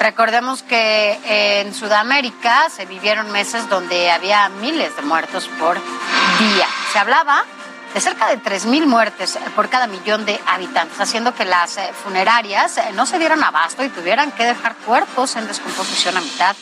[0.00, 6.66] Recordemos que en Sudamérica se vivieron meses donde había miles de muertos por día.
[6.92, 7.44] Se hablaba
[7.94, 12.78] de cerca de 3.000 muertes por cada millón de habitantes, haciendo que las eh, funerarias
[12.78, 16.56] eh, no se dieran abasto y tuvieran que dejar cuerpos en descomposición a mitad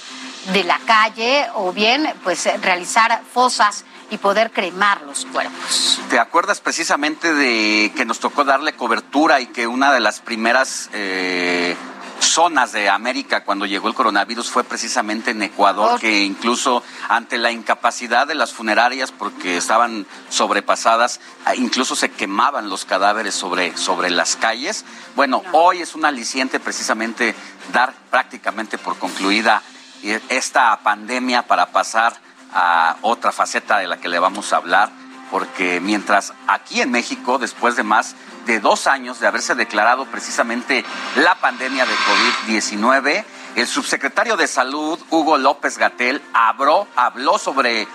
[0.53, 6.01] de la calle o bien pues eh, realizar fosas y poder cremar los cuerpos.
[6.09, 10.91] ¿Te acuerdas precisamente de que nos tocó darle cobertura y que una de las primeras
[10.93, 11.77] eh,
[12.21, 17.51] zonas de América cuando llegó el coronavirus fue precisamente en Ecuador, que incluso ante la
[17.51, 24.11] incapacidad de las funerarias porque estaban sobrepasadas, ah, incluso se quemaban los cadáveres sobre, sobre
[24.11, 24.85] las calles?
[25.17, 27.35] Bueno, hoy es un aliciente precisamente
[27.73, 29.63] dar prácticamente por concluida
[30.03, 32.15] eh, esta pandemia para pasar
[32.53, 34.91] a otra faceta de la que le vamos a hablar,
[35.31, 38.17] porque mientras aquí en México, después de más
[38.51, 43.25] de dos años de haberse declarado precisamente la pandemia de COVID-19,
[43.55, 46.89] el subsecretario de Salud, Hugo López Gatel, habló,
[47.39, 47.87] sobre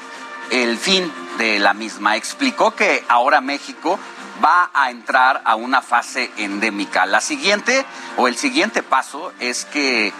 [0.51, 2.15] el fin de la misma.
[2.15, 3.99] Explicó que ahora México
[4.41, 7.05] va a entrar a una fase endémica.
[7.05, 10.13] La siguiente o el siguiente paso es que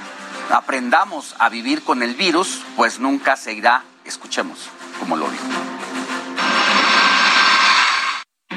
[0.52, 3.86] aprendamos a vivir con el virus, pues nunca se irá.
[4.04, 5.95] Escuchemos como lo dijo.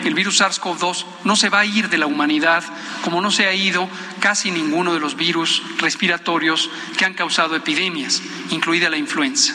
[0.08, 2.64] El virus SARS-CoV-2 no se va a ir de la humanidad
[3.04, 3.86] como no se ha ido
[4.20, 9.52] casi ninguno de los virus respiratorios que han causado epidemias, incluida la influenza.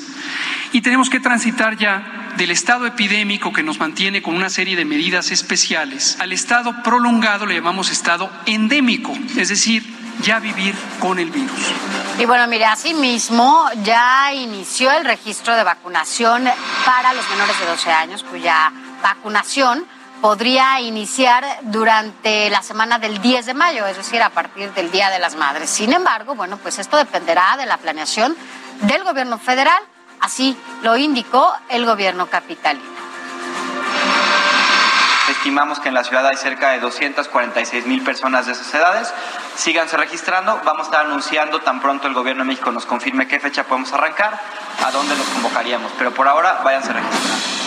[0.71, 4.85] Y tenemos que transitar ya del estado epidémico que nos mantiene con una serie de
[4.85, 9.83] medidas especiales al estado prolongado, le llamamos estado endémico, es decir,
[10.21, 11.73] ya vivir con el virus.
[12.19, 16.47] Y bueno, mire, asimismo ya inició el registro de vacunación
[16.85, 18.71] para los menores de 12 años, cuya
[19.01, 19.87] vacunación
[20.23, 25.09] podría iniciar durante la semana del 10 de mayo, es decir, a partir del Día
[25.09, 25.69] de las Madres.
[25.69, 28.33] Sin embargo, bueno, pues esto dependerá de la planeación
[28.83, 29.83] del gobierno federal,
[30.21, 32.85] así lo indicó el gobierno capitalino.
[35.29, 39.13] Estimamos que en la ciudad hay cerca de 246 mil personas de esas edades.
[39.57, 40.61] Síganse registrando.
[40.63, 43.91] Vamos a estar anunciando tan pronto el gobierno de México nos confirme qué fecha podemos
[43.91, 44.39] arrancar,
[44.85, 45.91] a dónde los convocaríamos.
[45.97, 47.63] Pero por ahora, váyanse registrando.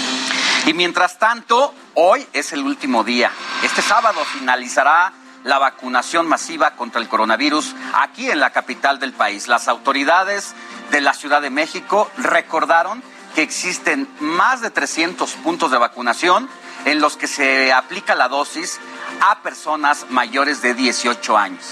[0.67, 3.31] Y mientras tanto, hoy es el último día.
[3.63, 5.13] Este sábado finalizará
[5.45, 9.49] la vacunación masiva contra el coronavirus aquí en la capital del país.
[9.49, 10.55] Las autoridades
[10.91, 13.03] de la Ciudad de México recordaron
[13.35, 16.49] que existen más de 300 puntos de vacunación
[16.85, 18.81] en los que se aplica la dosis
[19.21, 21.65] a personas mayores de 18 años.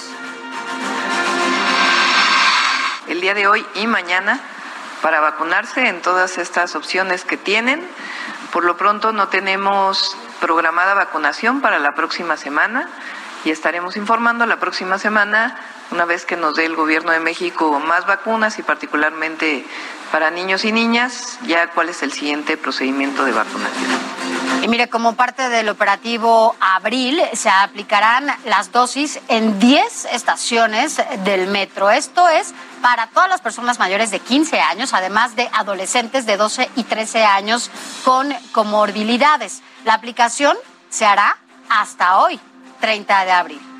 [3.09, 4.41] El día de hoy y mañana
[5.05, 7.87] para vacunarse en todas estas opciones que tienen.
[8.55, 12.89] Por lo pronto no tenemos programada vacunación para la próxima semana
[13.45, 15.59] y estaremos informando la próxima semana,
[15.91, 19.67] una vez que nos dé el Gobierno de México más vacunas y particularmente
[20.11, 23.91] para niños y niñas, ya cuál es el siguiente procedimiento de vacunación.
[24.63, 31.49] Y mire, como parte del operativo Abril, se aplicarán las dosis en 10 estaciones del
[31.49, 31.91] metro.
[31.91, 36.71] Esto es para todas las personas mayores de 15 años, además de adolescentes de 12
[36.77, 37.71] y 13 años
[38.05, 39.63] con comorbilidades.
[39.85, 40.57] La aplicación
[40.89, 41.37] se hará
[41.69, 42.41] hasta hoy,
[42.81, 43.74] 30 de abril.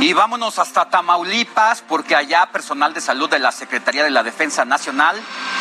[0.00, 4.64] Y vámonos hasta Tamaulipas porque allá personal de salud de la Secretaría de la Defensa
[4.64, 5.14] Nacional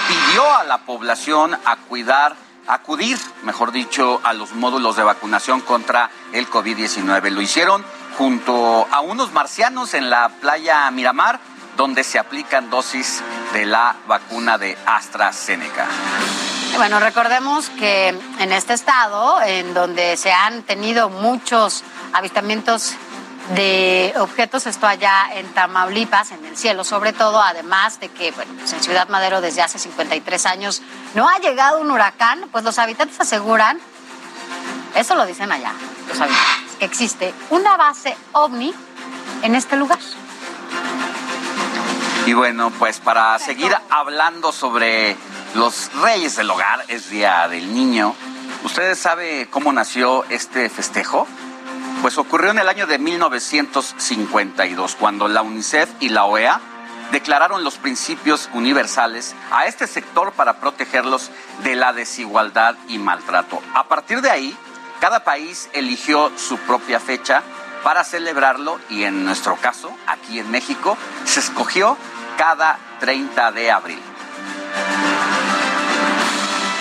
[0.08, 6.10] pidió a la población a cuidar acudir, mejor dicho, a los módulos de vacunación contra
[6.32, 7.32] el COVID-19.
[7.32, 7.84] Lo hicieron
[8.18, 11.42] junto a unos marcianos en la playa Miramar,
[11.76, 13.22] donde se aplican dosis
[13.52, 15.86] de la vacuna de AstraZeneca.
[16.78, 21.84] Bueno, recordemos que en este estado, en donde se han tenido muchos
[22.14, 22.96] avistamientos
[23.56, 28.54] de objetos, esto allá en Tamaulipas, en el cielo sobre todo, además de que bueno,
[28.60, 30.82] pues en Ciudad Madero desde hace 53 años
[31.16, 33.80] no ha llegado un huracán, pues los habitantes aseguran,
[34.96, 35.74] eso lo dicen allá,
[36.08, 38.74] los habitantes, que existe una base ovni
[39.42, 40.00] en este lugar.
[42.26, 45.18] Y bueno, pues para seguir hablando sobre
[45.56, 48.14] los reyes del hogar, es Día del Niño,
[48.64, 51.28] ¿ustedes saben cómo nació este festejo?
[52.02, 56.62] Pues ocurrió en el año de 1952, cuando la UNICEF y la OEA
[57.12, 61.30] declararon los principios universales a este sector para protegerlos
[61.64, 63.62] de la desigualdad y maltrato.
[63.76, 64.58] A partir de ahí,
[65.02, 67.44] cada país eligió su propia fecha
[67.84, 71.98] para celebrarlo y en nuestro caso, aquí en México, se escogió
[72.38, 74.02] cada 30 de abril.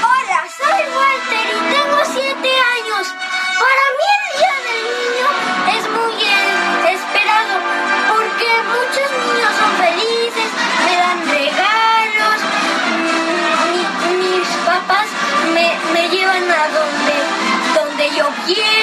[0.00, 3.08] Hola, soy Walter y tengo 7 años.
[3.58, 4.17] Para mí
[8.68, 10.50] muchos niños son felices,
[10.86, 12.38] me dan regalos,
[14.18, 15.08] mis papás
[15.54, 17.16] me, me llevan a donde,
[17.74, 18.77] donde yo quiera.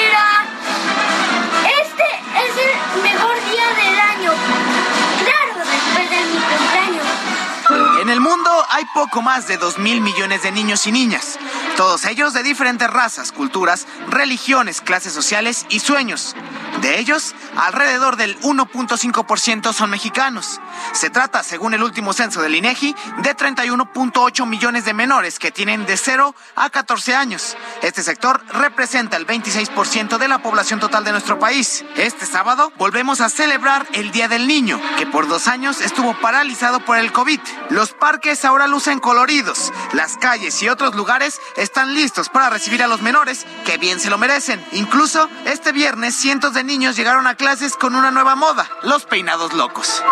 [8.05, 11.39] En el mundo hay poco más de 2 mil millones de niños y niñas,
[11.75, 16.35] todos ellos de diferentes razas, culturas, religiones, clases sociales y sueños.
[16.81, 20.61] De ellos, alrededor del 1.5% son mexicanos.
[20.91, 25.87] Se trata, según el último censo del INEGI, de 31.8 millones de menores que tienen
[25.87, 27.57] de 0 a 14 años.
[27.81, 31.83] Este sector representa el 26% de la población total de nuestro país.
[31.95, 36.81] Este sábado volvemos a celebrar el Día del Niño, que por dos años estuvo paralizado
[36.81, 37.39] por el COVID.
[37.69, 42.87] Los parques ahora lucen coloridos, las calles y otros lugares están listos para recibir a
[42.87, 44.63] los menores, que bien se lo merecen.
[44.73, 49.53] Incluso este viernes cientos de niños llegaron a clases con una nueva moda, los peinados
[49.53, 50.03] locos.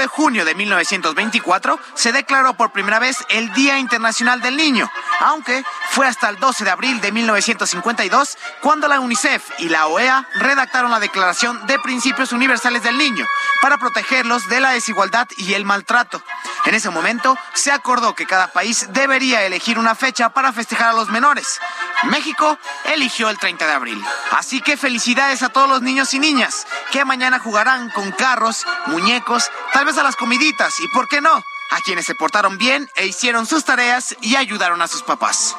[0.00, 4.90] De junio de 1924 se declaró por primera vez el Día Internacional del Niño,
[5.20, 10.26] aunque fue hasta el 12 de abril de 1952 cuando la UNICEF y la OEA
[10.36, 13.26] redactaron la Declaración de Principios Universales del Niño
[13.60, 16.22] para protegerlos de la desigualdad y el maltrato.
[16.64, 20.94] En ese momento se acordó que cada país debería elegir una fecha para festejar a
[20.94, 21.60] los menores.
[22.04, 24.04] México eligió el 30 de abril.
[24.32, 29.50] Así que felicidades a todos los niños y niñas que mañana jugarán con carros, muñecos,
[29.72, 31.42] tal vez a las comiditas y, ¿por qué no?
[31.72, 35.54] A quienes se portaron bien e hicieron sus tareas y ayudaron a sus papás.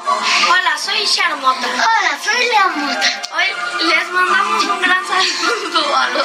[0.50, 1.68] Hola, soy Charmota.
[1.68, 3.22] Hola, soy Leamota.
[3.34, 6.20] Hoy les mandamos un gran saludo a los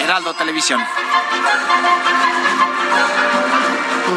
[0.00, 0.84] Heraldo Televisión.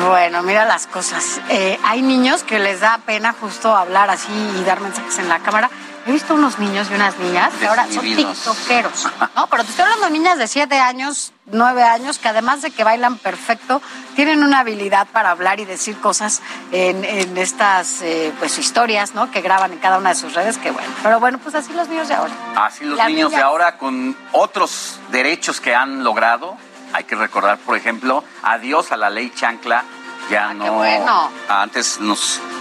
[0.08, 1.42] Bueno, mira las cosas.
[1.50, 5.40] Eh, hay niños que les da pena justo hablar así y dar mensajes en la
[5.40, 5.70] cámara.
[6.08, 9.08] He visto unos niños y unas niñas que ahora son tiktokeros.
[9.36, 12.72] No, pero te estoy hablando de niñas de 7 años, 9 años, que además de
[12.72, 13.82] que bailan perfecto,
[14.16, 19.30] tienen una habilidad para hablar y decir cosas en, en estas eh, pues historias, ¿no?
[19.30, 20.90] Que graban en cada una de sus redes, que bueno.
[21.04, 22.34] Pero bueno, pues así los niños de ahora.
[22.56, 26.58] Así los niños de ahora con otros derechos que han logrado.
[26.94, 29.84] Hay que recordar, por ejemplo, adiós a la ley chancla.
[30.32, 30.66] Ya no.
[30.66, 31.32] Ah, bueno.
[31.48, 32.57] Antes nos ah,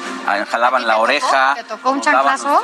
[0.47, 1.03] jalaban la tocó?
[1.05, 1.55] oreja.
[1.55, 2.63] ¿Te tocó un chanclazo?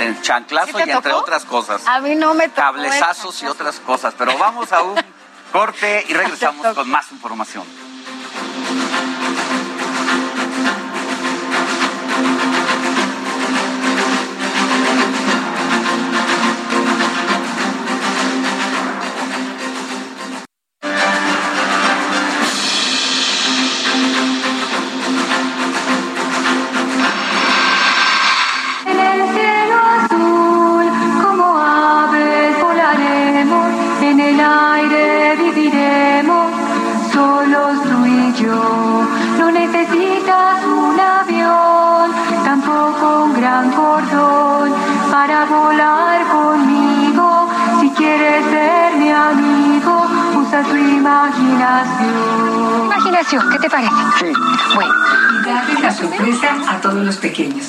[0.00, 1.86] eh, chanclazo ¿Sí y entre otras cosas.
[1.86, 2.60] A mí no me tocó.
[2.60, 4.14] el Cablezazos y otras cosas.
[4.16, 5.00] Pero vamos a un
[5.52, 7.64] corte y regresamos con más información.
[51.64, 52.84] Imaginación.
[52.84, 53.92] Imaginación, ¿qué te parece?
[54.20, 54.32] Sí.
[54.74, 54.94] Bueno,
[55.42, 57.66] y darle la sorpresa a todos los pequeños.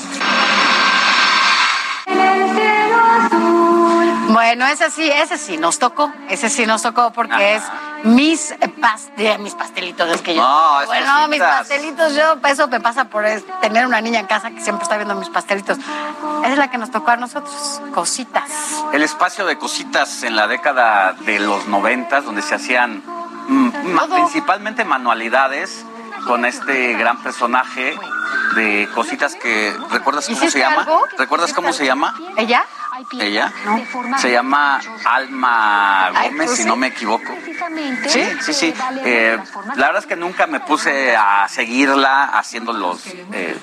[2.06, 4.34] En el cielo azul.
[4.34, 6.12] Bueno, ese sí, ese sí nos tocó.
[6.30, 7.64] Ese sí nos tocó porque es
[8.04, 10.10] mis, pas- de mis pastelitos.
[10.10, 10.42] Es que yo.
[10.42, 11.30] No, es bueno, cositas.
[11.30, 14.84] mis pastelitos, yo, eso me pasa por es- tener una niña en casa que siempre
[14.84, 15.78] está viendo mis pastelitos.
[15.78, 17.82] Esa es la que nos tocó a nosotros.
[17.94, 18.50] Cositas.
[18.94, 23.02] El espacio de cositas en la década de los noventas, donde se hacían
[24.14, 25.86] principalmente manualidades
[26.26, 27.96] con este gran personaje
[28.56, 30.88] de cositas que ¿recuerdas cómo se ¿Hiciste llama?
[31.18, 32.16] ¿Recuerdas cómo se llama?
[32.38, 32.66] ¿Ella?
[33.20, 33.52] Ella
[34.18, 37.34] se llama Alma Gómez, si no me equivoco.
[38.08, 38.74] Sí, sí, sí.
[39.04, 39.38] Eh,
[39.76, 43.58] la verdad es que nunca me puse a seguirla haciendo los eh,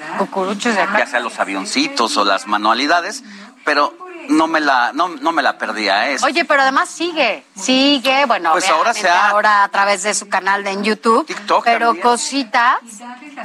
[0.96, 3.24] ya sea los avioncitos o las manualidades,
[3.64, 3.94] pero
[4.32, 6.10] no me la no, no me la perdía.
[6.10, 6.16] ¿eh?
[6.22, 10.28] Oye, pero además sigue, sigue, bueno, Pues ahora se ha- ahora a través de su
[10.28, 11.26] canal de en YouTube,
[11.64, 12.02] pero también.
[12.02, 12.76] cositas,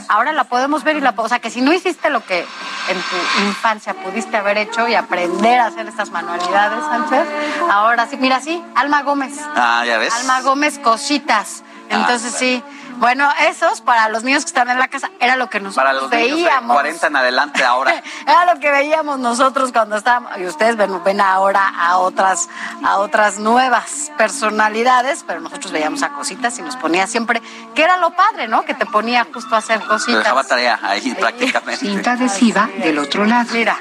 [0.10, 2.98] ahora la podemos ver y la o sea que si no hiciste lo que en
[3.02, 7.28] tu infancia pudiste haber hecho y aprender a hacer estas manualidades, Sánchez,
[7.70, 10.14] ahora sí, mira sí, Alma Gómez, Ah, ya ves.
[10.14, 12.64] Alma Gómez cositas, entonces Ah, sí,
[12.98, 15.94] bueno, esos para los niños que están en la casa era lo que nosotros Para
[15.94, 16.76] los niños de veíamos.
[16.76, 18.04] 40 en adelante ahora.
[18.28, 22.50] Era lo que veíamos nosotros cuando estábamos, y ustedes ven, ven ahora a otras,
[22.84, 27.42] a otras nuevas personalidades, pero nosotros veíamos a cositas y nos ponía siempre,
[27.74, 28.64] que era lo padre, ¿no?
[28.64, 30.24] Que te ponía justo a hacer cositas.
[30.24, 31.86] dejaba tarea ahí prácticamente.
[31.86, 33.50] Cinta adhesiva del otro lado.
[33.54, 33.80] Mira.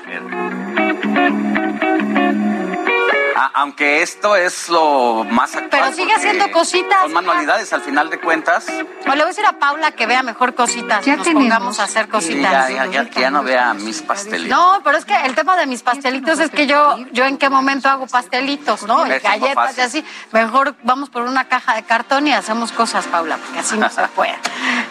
[3.39, 5.83] A- aunque esto es lo más actual.
[5.83, 8.67] Pero sigue haciendo cositas, Son manualidades al final de cuentas.
[8.69, 11.05] O le voy a decir a Paula que vea mejor cositas.
[11.05, 11.43] Ya nos tenemos.
[11.45, 12.51] pongamos a hacer cositas.
[12.51, 14.49] ya, ya, ya- que ya no vea mis pastelitos.
[14.49, 17.51] No, pero es que el tema de mis pastelitos es que yo, yo en qué
[17.51, 19.07] momento hago pastelitos, ¿no?
[19.07, 20.05] Y galletas y así.
[20.33, 24.03] Mejor vamos por una caja de cartón y hacemos cosas, Paula, porque así no se
[24.17, 24.35] puede.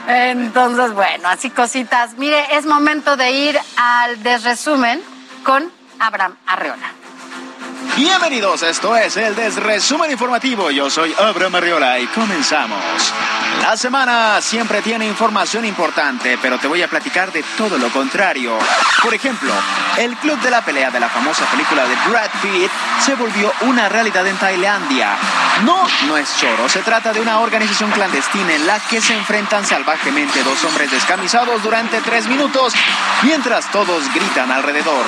[0.07, 2.13] Entonces, bueno, así cositas.
[2.17, 5.01] Mire, es momento de ir al desresumen
[5.43, 6.91] con Abraham Arreola.
[7.95, 10.69] Bienvenidos, esto es el Desresumen Informativo.
[10.69, 12.77] Yo soy Abraham Arriola y comenzamos.
[13.61, 18.57] La semana siempre tiene información importante, pero te voy a platicar de todo lo contrario.
[19.01, 19.49] Por ejemplo,
[19.97, 22.69] el club de la pelea de la famosa película de Brad Pitt
[22.99, 25.15] se volvió una realidad en Tailandia.
[25.63, 29.65] No, no es choro, se trata de una organización clandestina en la que se enfrentan
[29.65, 32.73] salvajemente dos hombres descamisados durante tres minutos,
[33.23, 35.05] mientras todos gritan alrededor.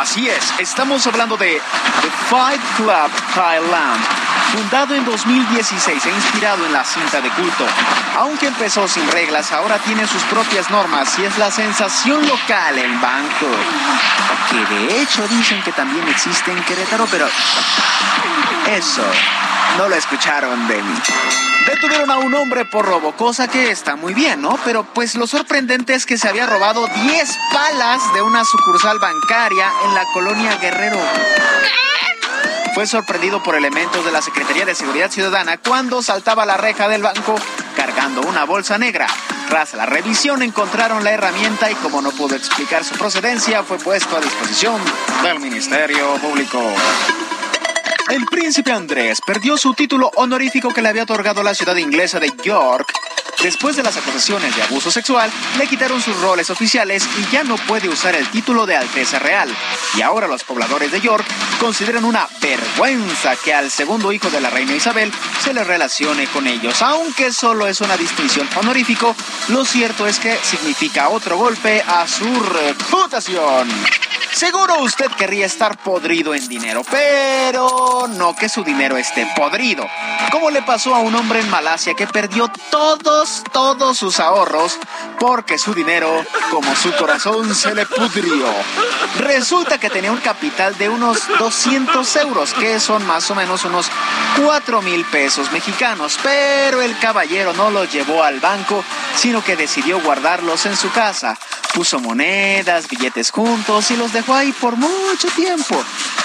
[0.00, 1.60] Así es, estamos hablando de
[2.00, 4.00] The Fight Club Thailand,
[4.52, 7.66] fundado en 2016 e inspirado en la cinta de culto.
[8.18, 13.00] Aunque empezó sin reglas, ahora tiene sus propias normas y es la sensación local en
[13.00, 13.58] Bangkok.
[14.50, 17.26] Que de hecho dicen que también existe en Querétaro, pero
[18.66, 19.04] eso
[19.78, 20.94] no lo escucharon de mí.
[21.66, 24.58] Detuvieron a un hombre por robo, cosa que está muy bien, ¿no?
[24.64, 29.69] Pero pues lo sorprendente es que se había robado 10 palas de una sucursal bancaria
[29.84, 30.98] en la colonia Guerrero.
[32.74, 37.02] Fue sorprendido por elementos de la Secretaría de Seguridad Ciudadana cuando saltaba la reja del
[37.02, 37.34] banco
[37.76, 39.06] cargando una bolsa negra.
[39.48, 44.16] Tras la revisión encontraron la herramienta y como no pudo explicar su procedencia fue puesto
[44.16, 44.80] a disposición
[45.22, 46.62] del Ministerio Público.
[48.10, 52.32] El príncipe Andrés perdió su título honorífico que le había otorgado la ciudad inglesa de
[52.42, 52.92] York.
[53.42, 57.56] Después de las acusaciones de abuso sexual, le quitaron sus roles oficiales y ya no
[57.56, 59.48] puede usar el título de Alteza Real.
[59.96, 61.24] Y ahora los pobladores de York
[61.58, 65.10] consideran una vergüenza que al segundo hijo de la reina Isabel
[65.42, 66.82] se le relacione con ellos.
[66.82, 69.16] Aunque solo es una distinción honorífico,
[69.48, 73.68] lo cierto es que significa otro golpe a su reputación.
[74.32, 79.86] Seguro usted querría estar podrido en dinero, pero no que su dinero esté podrido.
[80.30, 84.78] Como le pasó a un hombre en Malasia que perdió todos, todos sus ahorros
[85.18, 88.46] porque su dinero, como su corazón, se le pudrió.
[89.18, 93.90] Resulta que tenía un capital de unos 200 euros, que son más o menos unos
[94.42, 98.84] 4 mil pesos mexicanos, pero el caballero no los llevó al banco,
[99.16, 101.36] sino que decidió guardarlos en su casa.
[101.74, 105.76] Puso monedas, billetes juntos y los dejó ahí por mucho tiempo.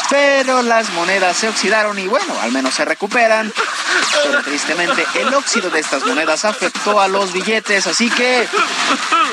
[0.10, 3.52] Pero las monedas se oxidaron y bueno, al menos se recuperan.
[4.24, 8.48] Pero tristemente el óxido de estas monedas afectó a los billetes, así que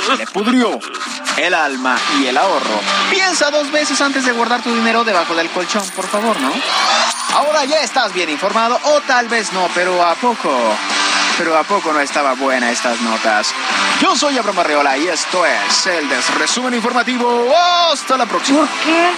[0.07, 0.79] se le pudrió
[1.37, 2.81] el alma y el ahorro.
[3.11, 6.53] Piensa dos veces antes de guardar tu dinero debajo del colchón, por favor, ¿no?
[7.35, 10.51] Ahora ya estás bien informado, o tal vez no, pero a poco.
[11.39, 13.55] Pero a poco no estaba buena estas notas.
[14.01, 17.51] Yo soy Abraham Arreola y esto es el Desresumen Informativo.
[17.91, 18.59] Hasta la próxima.
[18.59, 19.11] ¿Por qué?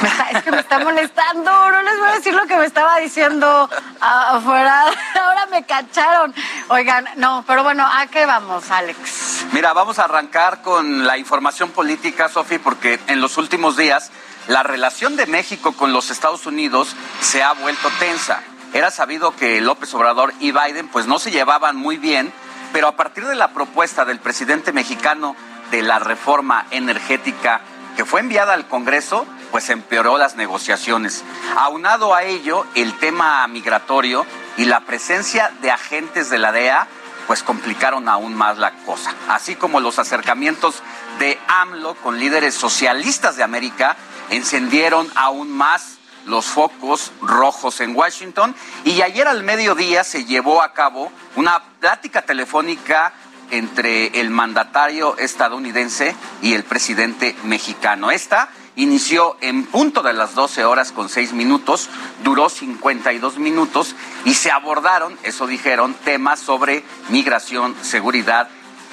[0.32, 1.50] Es que me está molestando.
[1.70, 3.68] No les voy a decir lo que me estaba diciendo
[4.00, 4.86] afuera.
[5.20, 6.34] Ahora me cacharon.
[6.68, 9.46] Oigan, no, pero bueno, ¿a qué vamos, Alex?
[9.52, 14.10] Mira, vamos a arrancar con la información política, Sofi, porque en los últimos días
[14.48, 18.42] la relación de México con los Estados Unidos se ha vuelto tensa.
[18.72, 22.32] Era sabido que López Obrador y Biden pues no se llevaban muy bien,
[22.72, 25.34] pero a partir de la propuesta del presidente mexicano
[25.70, 27.60] de la reforma energética
[27.96, 31.24] que fue enviada al Congreso, pues empeoró las negociaciones.
[31.56, 36.86] Aunado a ello, el tema migratorio y la presencia de agentes de la DEA
[37.26, 39.14] pues complicaron aún más la cosa.
[39.28, 40.82] Así como los acercamientos
[41.18, 43.96] de AMLO con líderes socialistas de América
[44.30, 48.54] encendieron aún más los focos rojos en Washington
[48.84, 53.12] y ayer al mediodía se llevó a cabo una plática telefónica
[53.50, 58.10] entre el mandatario estadounidense y el presidente mexicano.
[58.10, 58.48] Esta
[58.82, 61.88] inició en punto de las 12 horas con 6 minutos,
[62.24, 63.94] duró 52 minutos
[64.24, 68.48] y se abordaron, eso dijeron, temas sobre migración, seguridad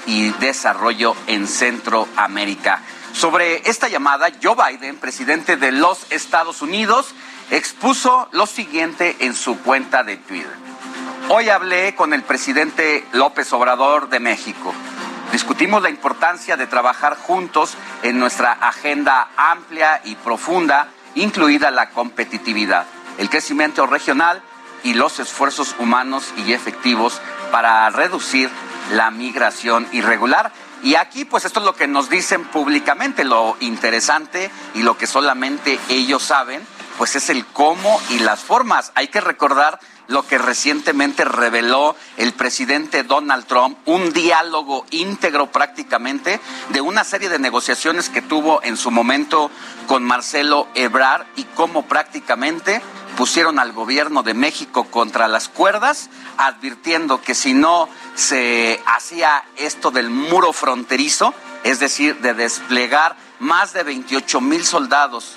[0.06, 2.82] y desarrollo en Centroamérica.
[3.14, 7.14] Sobre esta llamada, Joe Biden, presidente de los Estados Unidos,
[7.50, 10.52] expuso lo siguiente en su cuenta de Twitter.
[11.30, 14.74] Hoy hablé con el presidente López Obrador de México.
[15.32, 22.86] Discutimos la importancia de trabajar juntos en nuestra agenda amplia y profunda, incluida la competitividad,
[23.18, 24.42] el crecimiento regional
[24.84, 27.20] y los esfuerzos humanos y efectivos
[27.52, 28.50] para reducir
[28.94, 30.52] la migración irregular.
[30.82, 35.08] Y aquí, pues esto es lo que nos dicen públicamente, lo interesante y lo que
[35.08, 36.66] solamente ellos saben,
[36.98, 38.92] pues es el cómo y las formas.
[38.96, 46.40] Hay que recordar lo que recientemente reveló el presidente Donald Trump, un diálogo íntegro prácticamente
[46.70, 49.52] de una serie de negociaciones que tuvo en su momento
[49.88, 52.82] con Marcelo Ebrard y cómo prácticamente
[53.18, 59.90] pusieron al gobierno de México contra las cuerdas, advirtiendo que si no se hacía esto
[59.90, 65.36] del muro fronterizo, es decir, de desplegar más de 28 mil soldados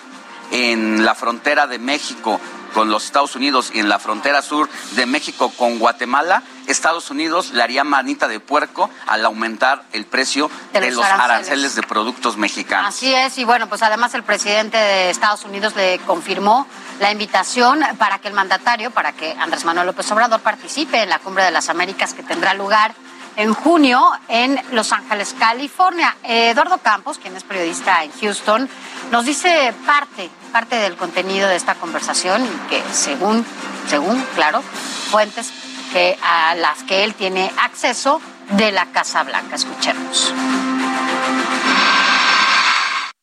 [0.51, 2.41] en la frontera de México
[2.75, 7.51] con los Estados Unidos y en la frontera sur de México con Guatemala, Estados Unidos
[7.51, 11.75] le haría manita de puerco al aumentar el precio de, los, aranceles.
[11.75, 12.89] de productos mexicanos.
[12.89, 16.67] Así es, y bueno, pues además el presidente de Estados Unidos le confirmó
[17.01, 21.19] la invitación para que el mandatario, para que Andrés Manuel López Obrador participe en la
[21.19, 22.95] Cumbre de las Américas que tendrá lugar
[23.37, 26.17] en junio en Los Ángeles, California.
[26.23, 28.69] Eduardo Campos, quien es periodista en Houston,
[29.11, 33.45] nos dice parte, parte del contenido de esta conversación que según,
[33.89, 35.53] según, claro, fuentes
[35.93, 38.21] que, a las que él tiene acceso
[38.51, 39.57] de la Casa Blanca.
[39.57, 40.35] Escuchemos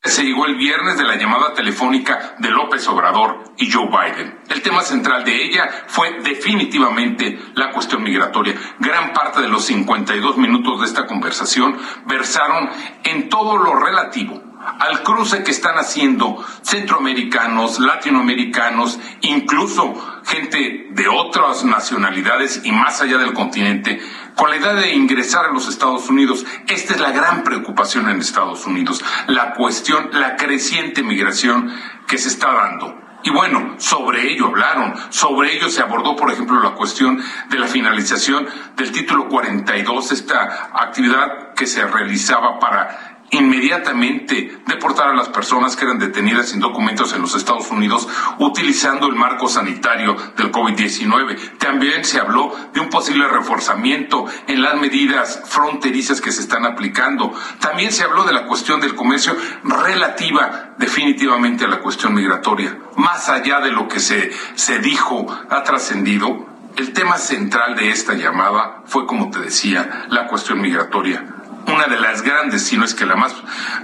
[0.08, 4.40] se llegó el viernes de la llamada telefónica de López Obrador y Joe Biden.
[4.48, 8.54] El tema central de ella fue definitivamente la cuestión migratoria.
[8.78, 12.70] Gran parte de los 52 minutos de esta conversación versaron
[13.04, 14.47] en todo lo relativo
[14.78, 23.18] al cruce que están haciendo centroamericanos, latinoamericanos, incluso gente de otras nacionalidades y más allá
[23.18, 24.00] del continente,
[24.34, 26.44] con la idea de ingresar a los Estados Unidos.
[26.66, 31.72] Esta es la gran preocupación en Estados Unidos, la cuestión, la creciente migración
[32.06, 33.08] que se está dando.
[33.24, 37.20] Y bueno, sobre ello hablaron, sobre ello se abordó, por ejemplo, la cuestión
[37.50, 38.46] de la finalización
[38.76, 45.84] del título 42, esta actividad que se realizaba para inmediatamente deportar a las personas que
[45.84, 51.58] eran detenidas sin documentos en los Estados Unidos utilizando el marco sanitario del COVID-19.
[51.58, 57.32] También se habló de un posible reforzamiento en las medidas fronterizas que se están aplicando.
[57.60, 62.78] También se habló de la cuestión del comercio relativa definitivamente a la cuestión migratoria.
[62.96, 66.46] Más allá de lo que se, se dijo, ha trascendido,
[66.76, 71.37] el tema central de esta llamada fue, como te decía, la cuestión migratoria
[71.68, 73.34] una de las grandes, si no es que la más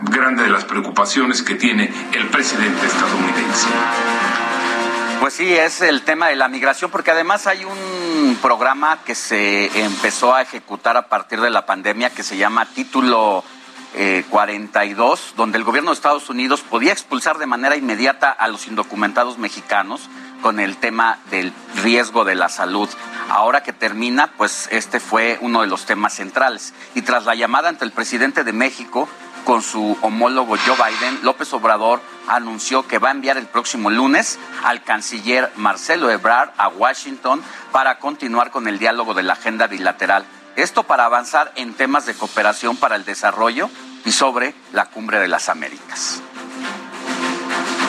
[0.02, 3.68] grande de las preocupaciones que tiene el presidente estadounidense.
[5.20, 9.84] Pues sí, es el tema de la migración, porque además hay un programa que se
[9.84, 13.44] empezó a ejecutar a partir de la pandemia que se llama Título
[14.28, 18.66] 42, eh, donde el gobierno de Estados Unidos podía expulsar de manera inmediata a los
[18.66, 20.08] indocumentados mexicanos
[20.44, 22.86] con el tema del riesgo de la salud.
[23.30, 26.74] Ahora que termina, pues este fue uno de los temas centrales.
[26.94, 29.08] Y tras la llamada ante el presidente de México
[29.46, 34.38] con su homólogo Joe Biden, López Obrador anunció que va a enviar el próximo lunes
[34.62, 37.42] al canciller Marcelo Ebrard a Washington
[37.72, 40.26] para continuar con el diálogo de la agenda bilateral.
[40.56, 43.70] Esto para avanzar en temas de cooperación para el desarrollo
[44.04, 46.20] y sobre la cumbre de las Américas.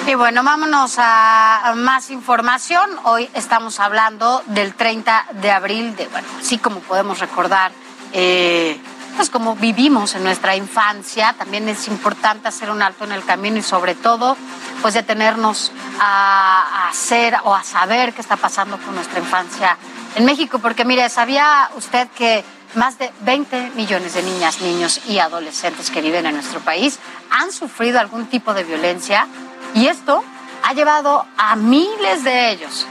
[0.07, 2.87] Y bueno, vámonos a más información.
[3.05, 7.71] Hoy estamos hablando del 30 de abril, de bueno, así como podemos recordar,
[8.13, 8.79] eh,
[9.15, 13.57] pues como vivimos en nuestra infancia, también es importante hacer un alto en el camino
[13.57, 14.37] y sobre todo,
[14.83, 19.75] pues detenernos a, a hacer o a saber qué está pasando con nuestra infancia
[20.13, 22.45] en México, porque mire, ¿sabía usted que
[22.75, 26.99] más de 20 millones de niñas, niños y adolescentes que viven en nuestro país
[27.31, 29.27] han sufrido algún tipo de violencia?
[29.75, 30.23] Y esto
[30.63, 32.87] ha llevado a miles de ellos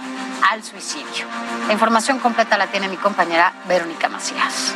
[0.50, 1.26] al suicidio.
[1.66, 4.74] La información completa la tiene mi compañera Verónica Macías.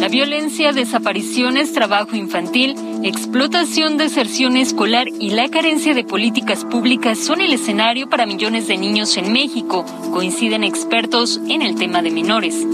[0.00, 2.74] La violencia, desapariciones, trabajo infantil,
[3.04, 8.78] explotación, deserción escolar y la carencia de políticas públicas son el escenario para millones de
[8.78, 12.66] niños en México, coinciden expertos en el tema de menores.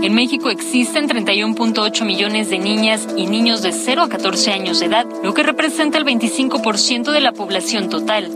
[0.00, 4.86] En México existen 31.8 millones de niñas y niños de 0 a 14 años de
[4.86, 8.30] edad, lo que representa el 25% de la población total.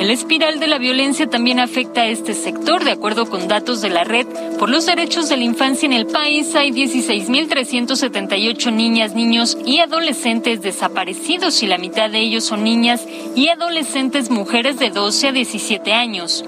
[0.00, 2.82] El espiral de la violencia también afecta a este sector.
[2.82, 4.26] De acuerdo con datos de la Red
[4.58, 10.62] por los Derechos de la Infancia en el país, hay 16.378 niñas, niños y adolescentes
[10.62, 15.92] desaparecidos y la mitad de ellos son niñas y adolescentes mujeres de 12 a 17
[15.92, 16.44] años.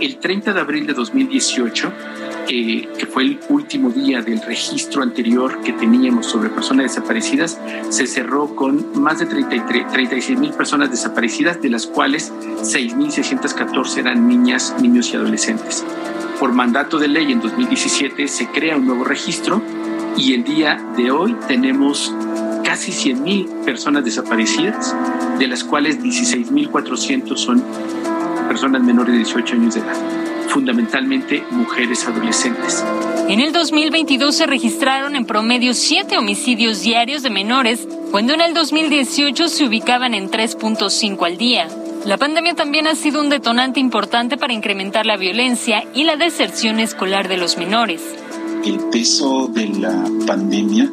[0.00, 1.92] El 30 de abril de 2018
[2.50, 7.60] que fue el último día del registro anterior que teníamos sobre personas desaparecidas,
[7.90, 12.32] se cerró con más de 33, 36 mil personas desaparecidas, de las cuales
[12.62, 15.84] 6.614 eran niñas, niños y adolescentes.
[16.40, 19.62] Por mandato de ley en 2017 se crea un nuevo registro
[20.16, 22.12] y el día de hoy tenemos
[22.64, 24.96] casi 100.000 personas desaparecidas,
[25.38, 27.62] de las cuales 16.400 son
[28.48, 30.19] personas menores de 18 años de edad,
[30.50, 32.84] fundamentalmente mujeres adolescentes.
[33.28, 38.54] En el 2022 se registraron en promedio siete homicidios diarios de menores, cuando en el
[38.54, 41.68] 2018 se ubicaban en 3.5 al día.
[42.04, 46.80] La pandemia también ha sido un detonante importante para incrementar la violencia y la deserción
[46.80, 48.02] escolar de los menores.
[48.64, 50.90] El peso de la pandemia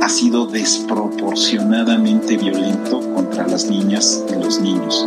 [0.00, 5.06] ha sido desproporcionadamente violento contra las niñas y los niños.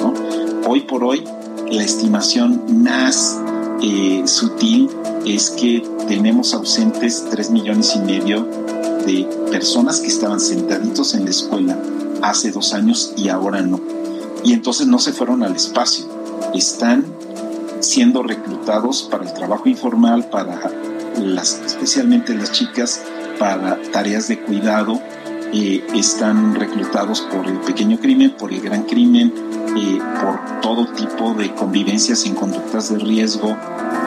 [0.66, 1.24] Hoy por hoy,
[1.72, 3.42] la estimación más
[3.82, 4.90] eh, sutil
[5.26, 8.48] es que tenemos ausentes tres millones y medio
[9.06, 11.78] de personas que estaban sentaditos en la escuela
[12.22, 13.80] hace dos años y ahora no
[14.44, 16.06] y entonces no se fueron al espacio.
[16.54, 17.06] Están
[17.82, 20.72] siendo reclutados para el trabajo informal, para
[21.20, 23.02] las, especialmente las chicas,
[23.40, 25.02] para tareas de cuidado,
[25.52, 29.34] están reclutados por el pequeño crimen, por el gran crimen,
[30.22, 33.58] por todo tipo de convivencias en conductas de riesgo.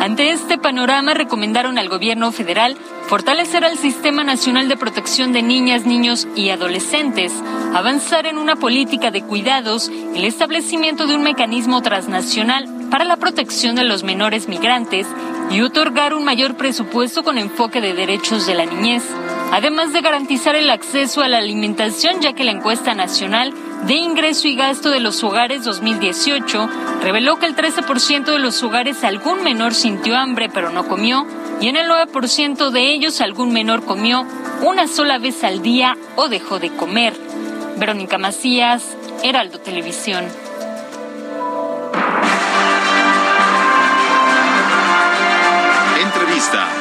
[0.00, 2.76] Ante este panorama recomendaron al gobierno federal
[3.06, 7.32] fortalecer al Sistema Nacional de Protección de Niñas, Niños y Adolescentes,
[7.74, 13.76] avanzar en una política de cuidados, el establecimiento de un mecanismo transnacional para la protección
[13.76, 15.06] de los menores migrantes
[15.50, 19.02] y otorgar un mayor presupuesto con enfoque de derechos de la niñez,
[19.52, 23.52] además de garantizar el acceso a la alimentación, ya que la encuesta nacional
[23.86, 26.68] de ingreso y gasto de los hogares 2018
[27.02, 31.26] reveló que el 13% de los hogares algún menor sintió hambre pero no comió
[31.60, 34.26] y en el 9% de ellos algún menor comió
[34.62, 37.14] una sola vez al día o dejó de comer.
[37.76, 40.24] Verónica Macías, Heraldo Televisión.
[46.02, 46.79] Entrevista.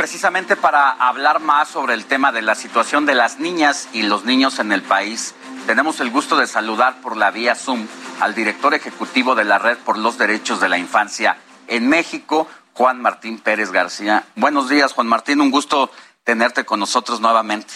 [0.00, 4.24] Precisamente para hablar más sobre el tema de la situación de las niñas y los
[4.24, 5.34] niños en el país,
[5.66, 7.86] tenemos el gusto de saludar por la vía Zoom
[8.18, 11.36] al director ejecutivo de la Red por los Derechos de la Infancia
[11.66, 14.24] en México, Juan Martín Pérez García.
[14.36, 15.90] Buenos días, Juan Martín, un gusto
[16.24, 17.74] tenerte con nosotros nuevamente.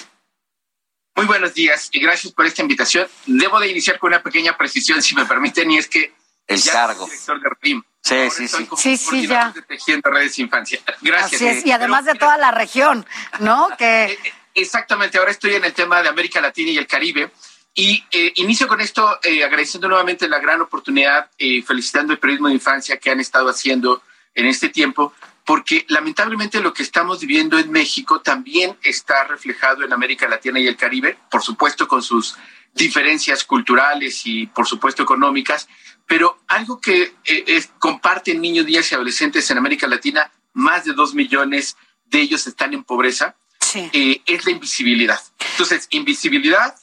[1.16, 3.06] Muy buenos días y gracias por esta invitación.
[3.26, 6.14] Debo de iniciar con una pequeña precisión, si me permiten, y es que
[6.46, 7.06] el cargo.
[7.06, 7.82] director de RIM.
[8.02, 8.68] Sí, sí, sí.
[8.76, 9.50] Sí, sí, ya.
[9.50, 10.78] De Tejiendo Redes Infancia.
[11.00, 11.40] Gracias.
[11.40, 13.06] Así es, y además de toda la región,
[13.40, 13.68] ¿no?
[13.78, 14.04] Que...
[14.04, 14.18] Eh,
[14.54, 17.30] exactamente, ahora estoy en el tema de América Latina y el Caribe.
[17.74, 22.48] Y eh, inicio con esto eh, agradeciendo nuevamente la gran oportunidad, eh, felicitando el periodismo
[22.48, 24.02] de infancia que han estado haciendo
[24.32, 25.12] en este tiempo,
[25.44, 30.68] porque lamentablemente lo que estamos viviendo en México también está reflejado en América Latina y
[30.68, 32.36] el Caribe, por supuesto con sus
[32.72, 35.68] diferencias culturales y por supuesto económicas,
[36.06, 41.14] pero algo que es, comparten niños, niñas y adolescentes en América Latina, más de dos
[41.14, 41.76] millones
[42.06, 43.36] de ellos están en pobreza,
[43.74, 45.20] es la invisibilidad.
[45.52, 46.76] Entonces, invisibilidad,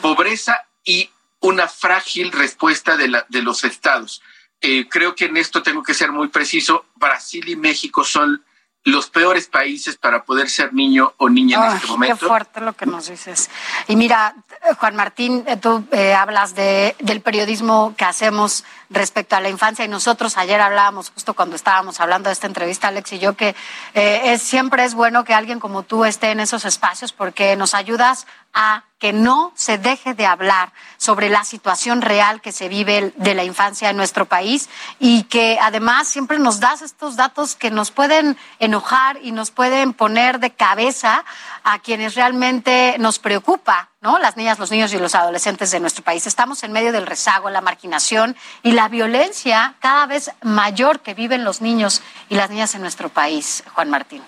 [0.00, 1.08] pobreza y
[1.40, 4.22] una frágil respuesta de, la, de los estados.
[4.60, 6.86] Eh, creo que en esto tengo que ser muy preciso.
[6.94, 8.44] Brasil y México son
[8.84, 12.16] los peores países para poder ser niño o niña en este momento.
[12.18, 13.50] Qué fuerte lo que nos dices.
[13.88, 14.36] Y mira,
[14.78, 19.84] Juan Martín, eh, tú eh, hablas de, del periodismo que hacemos respecto a la infancia
[19.84, 23.56] y nosotros ayer hablábamos justo cuando estábamos hablando de esta entrevista, Alex y yo, que
[23.94, 27.74] eh, es, siempre es bueno que alguien como tú esté en esos espacios porque nos
[27.74, 33.12] ayudas a que no se deje de hablar sobre la situación real que se vive
[33.16, 34.68] de la infancia en nuestro país
[35.00, 39.92] y que además siempre nos das estos datos que nos pueden enojar y nos pueden
[39.92, 41.24] poner de cabeza
[41.64, 44.18] a quienes realmente nos preocupa, ¿no?
[44.18, 46.26] Las niñas, los niños y los adolescentes de nuestro país.
[46.26, 51.44] Estamos en medio del rezago, la marginación y la violencia cada vez mayor que viven
[51.44, 54.22] los niños y las niñas en nuestro país, Juan Martín.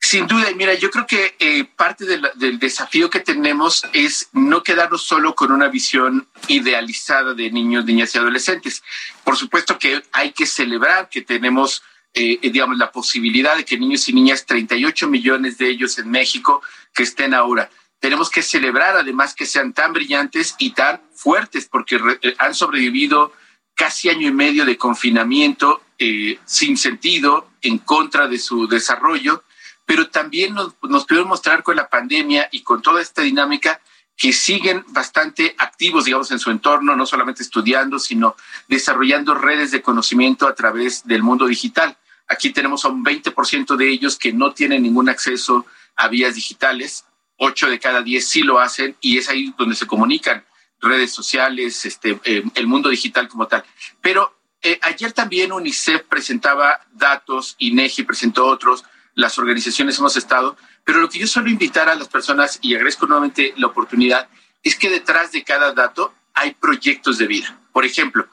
[0.00, 4.62] Sin duda, y mira, yo creo que eh, parte del, desafío que tenemos es no
[4.62, 8.82] quedarnos solo con una visión idealizada de niños, niñas y adolescentes.
[9.24, 11.82] Por supuesto que hay que celebrar que tenemos,
[12.14, 16.62] eh, digamos, la posibilidad de que niños y niñas, 38 millones de ellos en México,
[16.94, 17.68] que estén ahora.
[17.98, 23.32] Tenemos que celebrar además que sean tan brillantes y tan fuertes, porque eh, han sobrevivido
[23.74, 29.42] casi año y medio de confinamiento eh, sin sentido, en contra de su desarrollo
[29.86, 33.80] pero también nos, nos pudieron mostrar con la pandemia y con toda esta dinámica
[34.16, 38.34] que siguen bastante activos, digamos, en su entorno, no solamente estudiando, sino
[38.66, 41.96] desarrollando redes de conocimiento a través del mundo digital.
[42.26, 47.04] Aquí tenemos a un 20% de ellos que no tienen ningún acceso a vías digitales,
[47.36, 50.44] 8 de cada 10 sí lo hacen y es ahí donde se comunican
[50.80, 53.64] redes sociales, este, eh, el mundo digital como tal.
[54.00, 58.84] Pero eh, ayer también UNICEF presentaba datos, INEGI presentó otros,
[59.14, 63.06] las organizaciones hemos estado, pero lo que yo suelo invitar a las personas, y agradezco
[63.06, 64.28] nuevamente la oportunidad,
[64.62, 67.58] es que detrás de cada dato hay proyectos de vida.
[67.72, 68.28] Por ejemplo,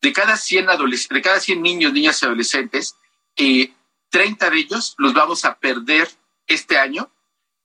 [0.00, 0.66] de cada 100,
[1.10, 2.96] de cada 100 niños, niñas y adolescentes,
[3.36, 3.72] eh,
[4.10, 6.10] 30 de ellos los vamos a perder
[6.46, 7.10] este año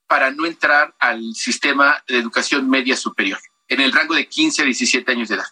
[0.07, 4.65] para no entrar al sistema de educación media superior, en el rango de 15 a
[4.65, 5.47] 17 años de edad.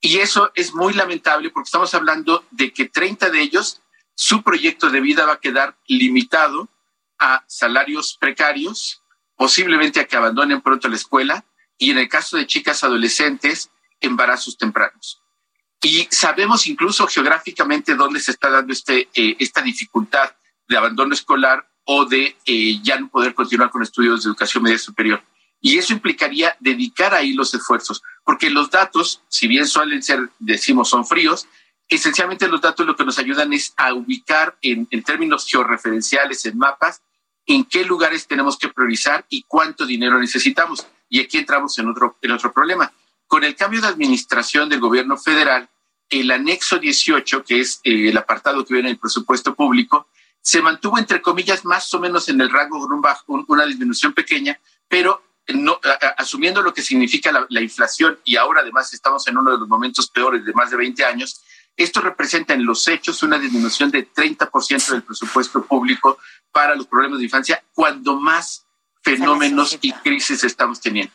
[0.00, 3.82] Y eso es muy lamentable porque estamos hablando de que 30 de ellos,
[4.14, 6.68] su proyecto de vida va a quedar limitado
[7.18, 9.02] a salarios precarios,
[9.36, 11.44] posiblemente a que abandonen pronto la escuela
[11.76, 15.22] y en el caso de chicas adolescentes, embarazos tempranos.
[15.82, 20.34] Y sabemos incluso geográficamente dónde se está dando este, eh, esta dificultad
[20.68, 24.78] de abandono escolar o de eh, ya no poder continuar con estudios de educación media
[24.78, 25.20] superior.
[25.60, 30.88] Y eso implicaría dedicar ahí los esfuerzos, porque los datos, si bien suelen ser, decimos,
[30.88, 31.48] son fríos,
[31.88, 37.02] esencialmente los datos lo que nos ayudan es a ubicar en, términos georreferenciales, en mapas,
[37.44, 40.86] en qué lugares tenemos que priorizar y cuánto dinero necesitamos.
[41.08, 42.92] Y aquí entramos en otro, en otro problema.
[43.26, 45.68] Con el cambio de administración del gobierno federal,
[46.08, 50.06] el anexo 18, que es eh, el apartado que viene en el presupuesto público,
[50.40, 54.12] se mantuvo entre comillas más o menos en el rango con un bajo, una disminución
[54.12, 54.58] pequeña,
[54.88, 55.80] pero no,
[56.16, 59.68] asumiendo lo que significa la, la, inflación y ahora además estamos en uno de los
[59.68, 61.42] momentos peores de más de 20 años,
[61.76, 66.18] esto representa en los hechos una disminución de 30% del presupuesto público
[66.52, 68.66] para los problemas de infancia, cuando más
[69.02, 71.12] fenómenos y crisis estamos teniendo.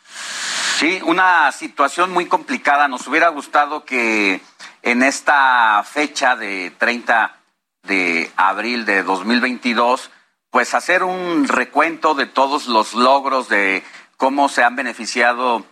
[0.78, 2.88] Sí, una situación muy complicada.
[2.88, 4.40] Nos hubiera gustado que
[4.82, 7.40] en esta fecha de 30
[7.86, 10.10] de abril de 2022,
[10.50, 13.82] pues hacer un recuento de todos los logros de
[14.16, 15.64] cómo se han beneficiado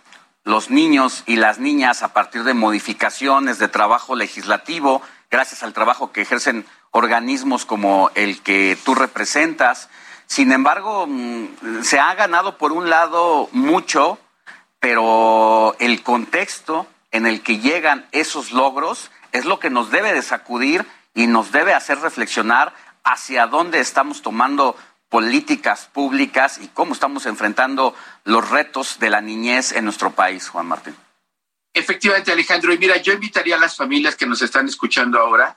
[0.44, 6.12] los niños y las niñas a partir de modificaciones de trabajo legislativo, gracias al trabajo
[6.12, 9.88] que ejercen organismos como el que tú representas.
[10.26, 14.18] Sin embargo, mm, se ha ganado por un lado mucho,
[14.80, 20.22] pero el contexto en el que llegan esos logros es lo que nos debe de
[20.22, 22.74] sacudir y nos debe hacer reflexionar
[23.04, 24.76] hacia dónde estamos tomando
[25.08, 30.66] políticas públicas y cómo estamos enfrentando los retos de la niñez en nuestro país, Juan
[30.66, 30.96] Martín.
[31.72, 32.72] Efectivamente, Alejandro.
[32.72, 35.56] Y mira, yo invitaría a las familias que nos están escuchando ahora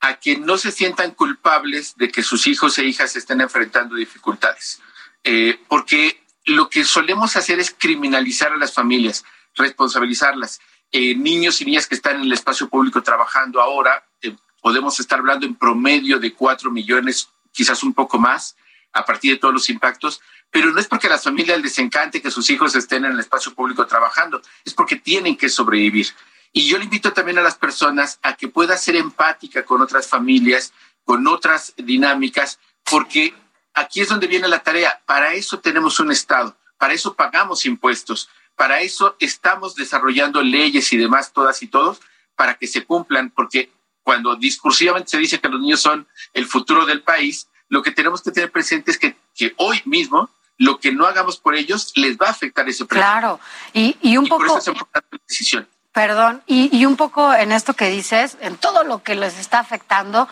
[0.00, 4.80] a que no se sientan culpables de que sus hijos e hijas estén enfrentando dificultades.
[5.22, 9.24] Eh, porque lo que solemos hacer es criminalizar a las familias,
[9.54, 10.60] responsabilizarlas.
[10.92, 15.18] Eh, niños y niñas que están en el espacio público trabajando ahora, eh, podemos estar
[15.18, 18.56] hablando en promedio de cuatro millones, quizás un poco más,
[18.92, 20.20] a partir de todos los impactos,
[20.50, 23.20] pero no es porque a las familias les encante que sus hijos estén en el
[23.20, 26.08] espacio público trabajando, es porque tienen que sobrevivir.
[26.52, 30.08] Y yo le invito también a las personas a que pueda ser empática con otras
[30.08, 30.72] familias,
[31.04, 33.34] con otras dinámicas, porque
[33.74, 35.00] aquí es donde viene la tarea.
[35.06, 40.96] Para eso tenemos un Estado, para eso pagamos impuestos, para eso estamos desarrollando leyes y
[40.96, 42.00] demás, todas y todos,
[42.34, 43.70] para que se cumplan, porque
[44.10, 48.20] cuando discursivamente se dice que los niños son el futuro del país, lo que tenemos
[48.22, 50.28] que tener presente es que, que hoy mismo
[50.58, 53.04] lo que no hagamos por ellos les va a afectar ese precio.
[53.04, 53.38] Claro,
[53.72, 54.46] y, y un poco...
[54.46, 55.68] Por eso es importante la decisión.
[55.92, 59.60] Perdón, y, y un poco en esto que dices, en todo lo que les está
[59.60, 60.28] afectando,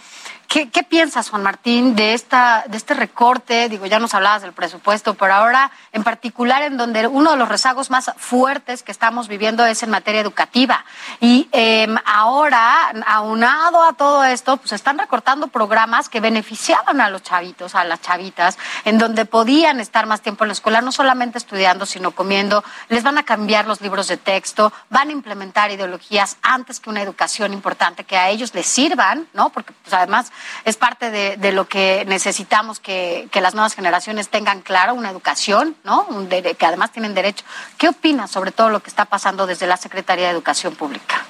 [0.49, 3.69] ¿Qué, ¿Qué, piensas, Juan Martín, de, esta, de este recorte?
[3.69, 7.51] Digo, ya nos hablabas del presupuesto, pero ahora en particular en donde uno de los
[7.51, 10.87] rezagos más fuertes que estamos viviendo es en materia educativa.
[11.20, 17.23] Y eh, ahora, aunado a todo esto, pues están recortando programas que beneficiaban a los
[17.23, 18.57] chavitos, a las chavitas,
[18.87, 22.65] en donde podían estar más tiempo en la escuela, no solamente estudiando, sino comiendo.
[22.89, 27.03] Les van a cambiar los libros de texto, van a implementar ideologías antes que una
[27.03, 29.51] educación importante que a ellos les sirvan, ¿no?
[29.51, 30.33] Porque pues, además
[30.65, 35.77] es parte de, lo que necesitamos que, que, las nuevas generaciones tengan claro, una educación,
[35.85, 36.06] ¿no?
[36.28, 37.44] Que además tienen derecho.
[37.78, 41.27] ¿Qué opinas sobre todo lo que está pasando desde la Secretaría de Educación Pública?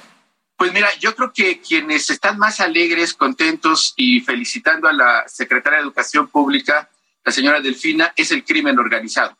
[0.59, 5.77] Pues mira, yo creo que quienes están más alegres, contentos y felicitando a la Secretaria
[5.77, 6.89] de Educación Pública,
[7.23, 9.37] la señora Delfina, es el crimen organizado.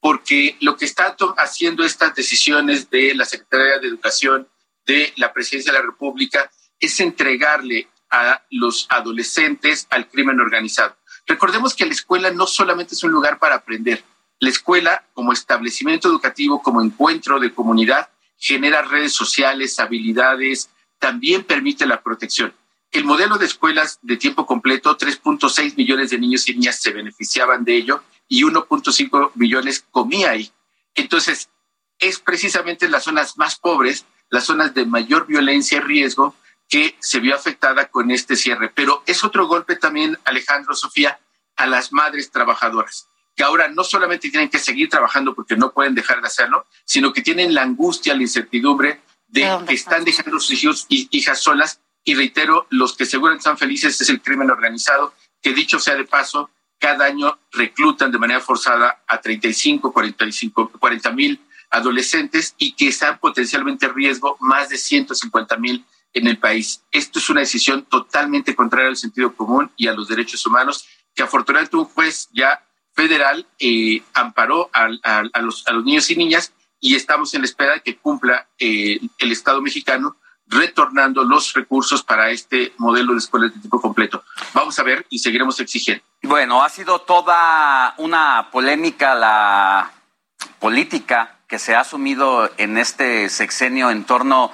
[0.00, 4.48] Porque lo que están haciendo estas decisiones de la Secretaría de Educación,
[4.84, 10.96] de la Presidencia de la República, es entregarle a los adolescentes al crimen organizado.
[11.26, 14.04] Recordemos que la escuela no solamente es un lugar para aprender.
[14.38, 21.86] La escuela, como establecimiento educativo, como encuentro de comunidad, genera redes sociales, habilidades, también permite
[21.86, 22.54] la protección.
[22.92, 27.64] El modelo de escuelas de tiempo completo, 3.6 millones de niños y niñas se beneficiaban
[27.64, 30.50] de ello y 1.5 millones comía ahí.
[30.94, 31.50] Entonces,
[31.98, 36.34] es precisamente en las zonas más pobres, las zonas de mayor violencia y riesgo,
[36.68, 38.70] que se vio afectada con este cierre.
[38.74, 41.18] Pero es otro golpe también, Alejandro, Sofía,
[41.56, 45.94] a las madres trabajadoras, que ahora no solamente tienen que seguir trabajando porque no pueden
[45.94, 50.62] dejar de hacerlo, sino que tienen la angustia, la incertidumbre de que están dejando sus
[50.62, 51.80] hijos y hijas solas.
[52.04, 56.04] Y reitero, los que seguramente están felices es el crimen organizado, que dicho sea de
[56.04, 61.40] paso, cada año reclutan de manera forzada a 35, 45, 40 mil
[61.70, 66.82] adolescentes y que están potencialmente en riesgo más de 150 mil en el país.
[66.90, 71.22] Esto es una decisión totalmente contraria al sentido común y a los derechos humanos que
[71.22, 72.62] afortunadamente un juez ya
[72.92, 74.88] federal eh, amparó a,
[75.40, 79.60] los, niños y niñas y estamos en la espera de que cumpla eh, el Estado
[79.60, 80.16] mexicano
[80.46, 84.22] retornando los recursos para este modelo de escuelas de tipo completo.
[84.54, 86.04] Vamos a ver y seguiremos exigiendo.
[86.22, 89.90] Bueno, ha sido toda una polémica la
[90.60, 94.50] política que se ha asumido en este sexenio en torno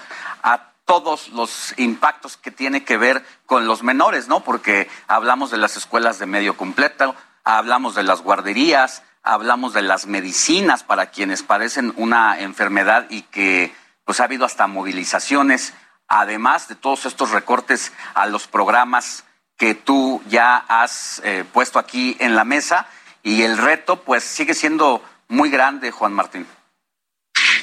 [0.93, 4.40] todos los impactos que tiene que ver con los menores, ¿no?
[4.40, 7.14] Porque hablamos de las escuelas de medio completo,
[7.44, 13.74] hablamos de las guarderías, hablamos de las medicinas para quienes padecen una enfermedad y que
[14.05, 15.73] pues ha habido hasta movilizaciones,
[16.09, 19.24] además de todos estos recortes a los programas
[19.56, 22.86] que tú ya has eh, puesto aquí en la mesa
[23.23, 26.47] y el reto pues sigue siendo muy grande, Juan Martín.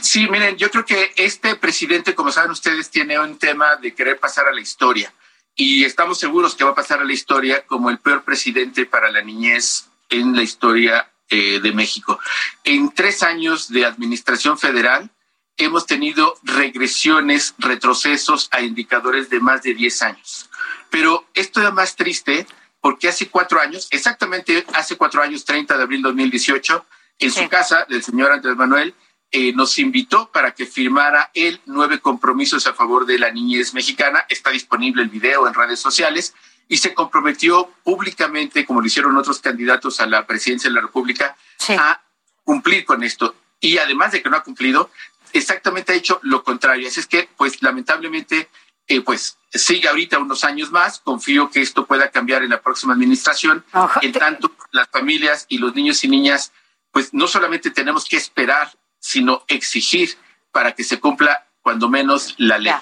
[0.01, 4.19] Sí, miren, yo creo que este presidente, como saben ustedes, tiene un tema de querer
[4.19, 5.13] pasar a la historia
[5.55, 9.11] y estamos seguros que va a pasar a la historia como el peor presidente para
[9.11, 12.19] la niñez en la historia eh, de México.
[12.63, 15.09] En tres años de administración federal
[15.57, 20.49] hemos tenido regresiones, retrocesos a indicadores de más de 10 años.
[20.89, 22.47] Pero esto es más triste
[22.81, 26.85] porque hace cuatro años, exactamente hace cuatro años, 30 de abril de 2018,
[27.19, 28.95] en su casa del señor Andrés Manuel,
[29.31, 34.25] eh, nos invitó para que firmara él nueve compromisos a favor de la niñez mexicana.
[34.27, 36.33] Está disponible el video en redes sociales
[36.67, 41.35] y se comprometió públicamente, como lo hicieron otros candidatos a la presidencia de la República,
[41.69, 42.01] a
[42.43, 43.35] cumplir con esto.
[43.59, 44.89] Y además de que no ha cumplido,
[45.33, 46.87] exactamente ha hecho lo contrario.
[46.87, 48.49] Así es que, pues lamentablemente,
[48.87, 50.99] eh, pues sigue ahorita unos años más.
[50.99, 53.63] Confío que esto pueda cambiar en la próxima administración.
[54.01, 56.51] En tanto, las familias y los niños y niñas,
[56.91, 60.17] pues no solamente tenemos que esperar sino exigir
[60.51, 62.73] para que se cumpla cuando menos la ley.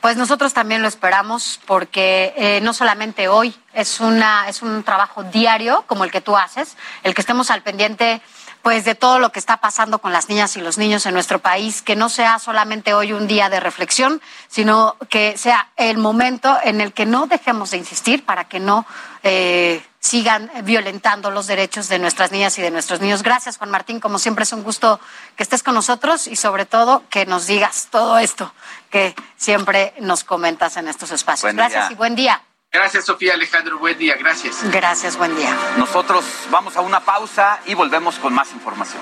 [0.00, 5.22] Pues nosotros también lo esperamos porque eh, no solamente hoy es una es un trabajo
[5.22, 8.20] diario como el que tú haces, el que estemos al pendiente
[8.62, 11.38] pues de todo lo que está pasando con las niñas y los niños en nuestro
[11.38, 16.58] país, que no sea solamente hoy un día de reflexión, sino que sea el momento
[16.62, 18.84] en el que no dejemos de insistir para que no
[19.22, 23.22] eh, sigan violentando los derechos de nuestras niñas y de nuestros niños.
[23.22, 24.00] Gracias, Juan Martín.
[24.00, 25.00] Como siempre es un gusto
[25.36, 28.52] que estés con nosotros y sobre todo que nos digas todo esto
[28.90, 31.54] que siempre nos comentas en estos espacios.
[31.54, 32.42] Gracias y buen día.
[32.70, 33.78] Gracias, Sofía Alejandro.
[33.78, 34.16] Buen día.
[34.18, 34.62] Gracias.
[34.70, 35.56] Gracias, buen día.
[35.78, 39.00] Nosotros vamos a una pausa y volvemos con más información.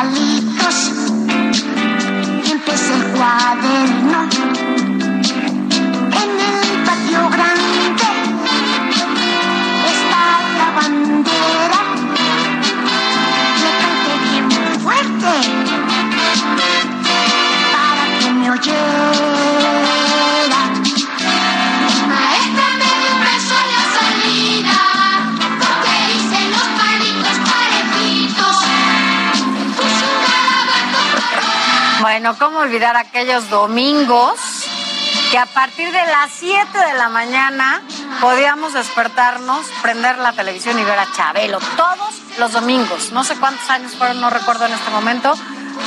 [0.00, 0.92] Palitos
[2.50, 4.59] empecé el cuaderno.
[32.30, 34.38] Bueno, ¿cómo olvidar aquellos domingos
[35.32, 37.82] que a partir de las 7 de la mañana
[38.20, 43.10] podíamos despertarnos, prender la televisión y ver a Chabelo todos los domingos?
[43.10, 45.34] No sé cuántos años fueron, no recuerdo en este momento,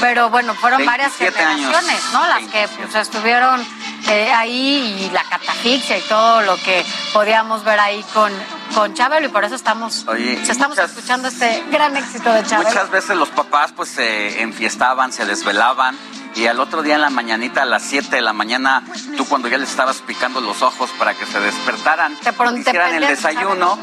[0.01, 2.27] pero bueno, fueron varias generaciones, ¿no?
[2.27, 3.65] Las que pues, estuvieron
[4.09, 8.31] eh, ahí y la catafixia y todo lo que podíamos ver ahí con,
[8.75, 10.05] con Chabelo y por eso estamos,
[10.47, 12.69] estamos escuchando este gran éxito de Chabelo.
[12.69, 15.97] Muchas veces los papás pues se enfiestaban, se desvelaban
[16.35, 18.83] y al otro día en la mañanita a las 7 de la mañana,
[19.17, 23.07] tú cuando ya les estabas picando los ojos para que se despertaran, te hicieran el
[23.07, 23.77] desayuno,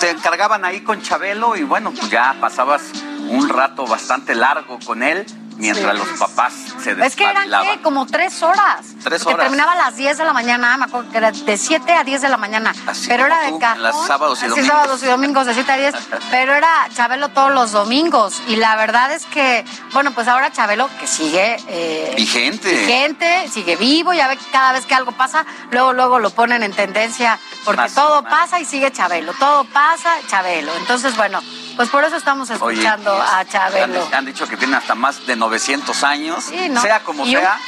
[0.00, 2.82] te encargaban ahí con Chabelo y bueno, pues ya pasabas
[3.28, 5.24] un rato bastante largo con él
[5.56, 6.52] mientras los papás
[6.82, 7.80] se Es que eran ¿qué?
[7.82, 8.86] como tres horas.
[9.02, 9.46] Tres Porque horas.
[9.48, 12.22] terminaba a las 10 de la mañana, me acuerdo que era de 7 a 10
[12.22, 12.74] de la mañana.
[13.08, 13.82] pero era de cajón.
[13.82, 14.70] las sábados y Así, domingos.
[14.70, 15.94] sábados y domingos de 7 a 10.
[16.30, 18.42] pero era Chabelo todos los domingos.
[18.48, 21.56] Y la verdad es que, bueno, pues ahora Chabelo, que sigue.
[21.68, 22.70] eh, Vigente.
[22.70, 26.62] Vigente, sigue vivo, ya ve que cada vez que algo pasa, luego, luego lo ponen
[26.62, 30.72] en tendencia, porque todo pasa y sigue Chabelo, todo pasa, Chabelo.
[30.76, 31.40] Entonces, bueno,
[31.76, 34.04] pues por eso estamos Oye, escuchando a Chabelo.
[34.06, 36.44] Han, han dicho que tiene hasta más de 900 años.
[36.44, 36.80] Sí, ¿no?
[36.80, 37.58] Sea como Y un- sea,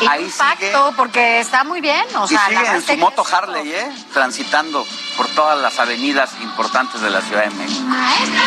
[0.00, 0.72] y ahí un sigue.
[0.96, 3.90] porque está muy bien, o y sea, sigue en su moto Harley, ¿eh?
[4.12, 4.84] Transitando
[5.16, 7.82] por todas las avenidas importantes de la Ciudad de México.
[7.86, 8.42] Maestra,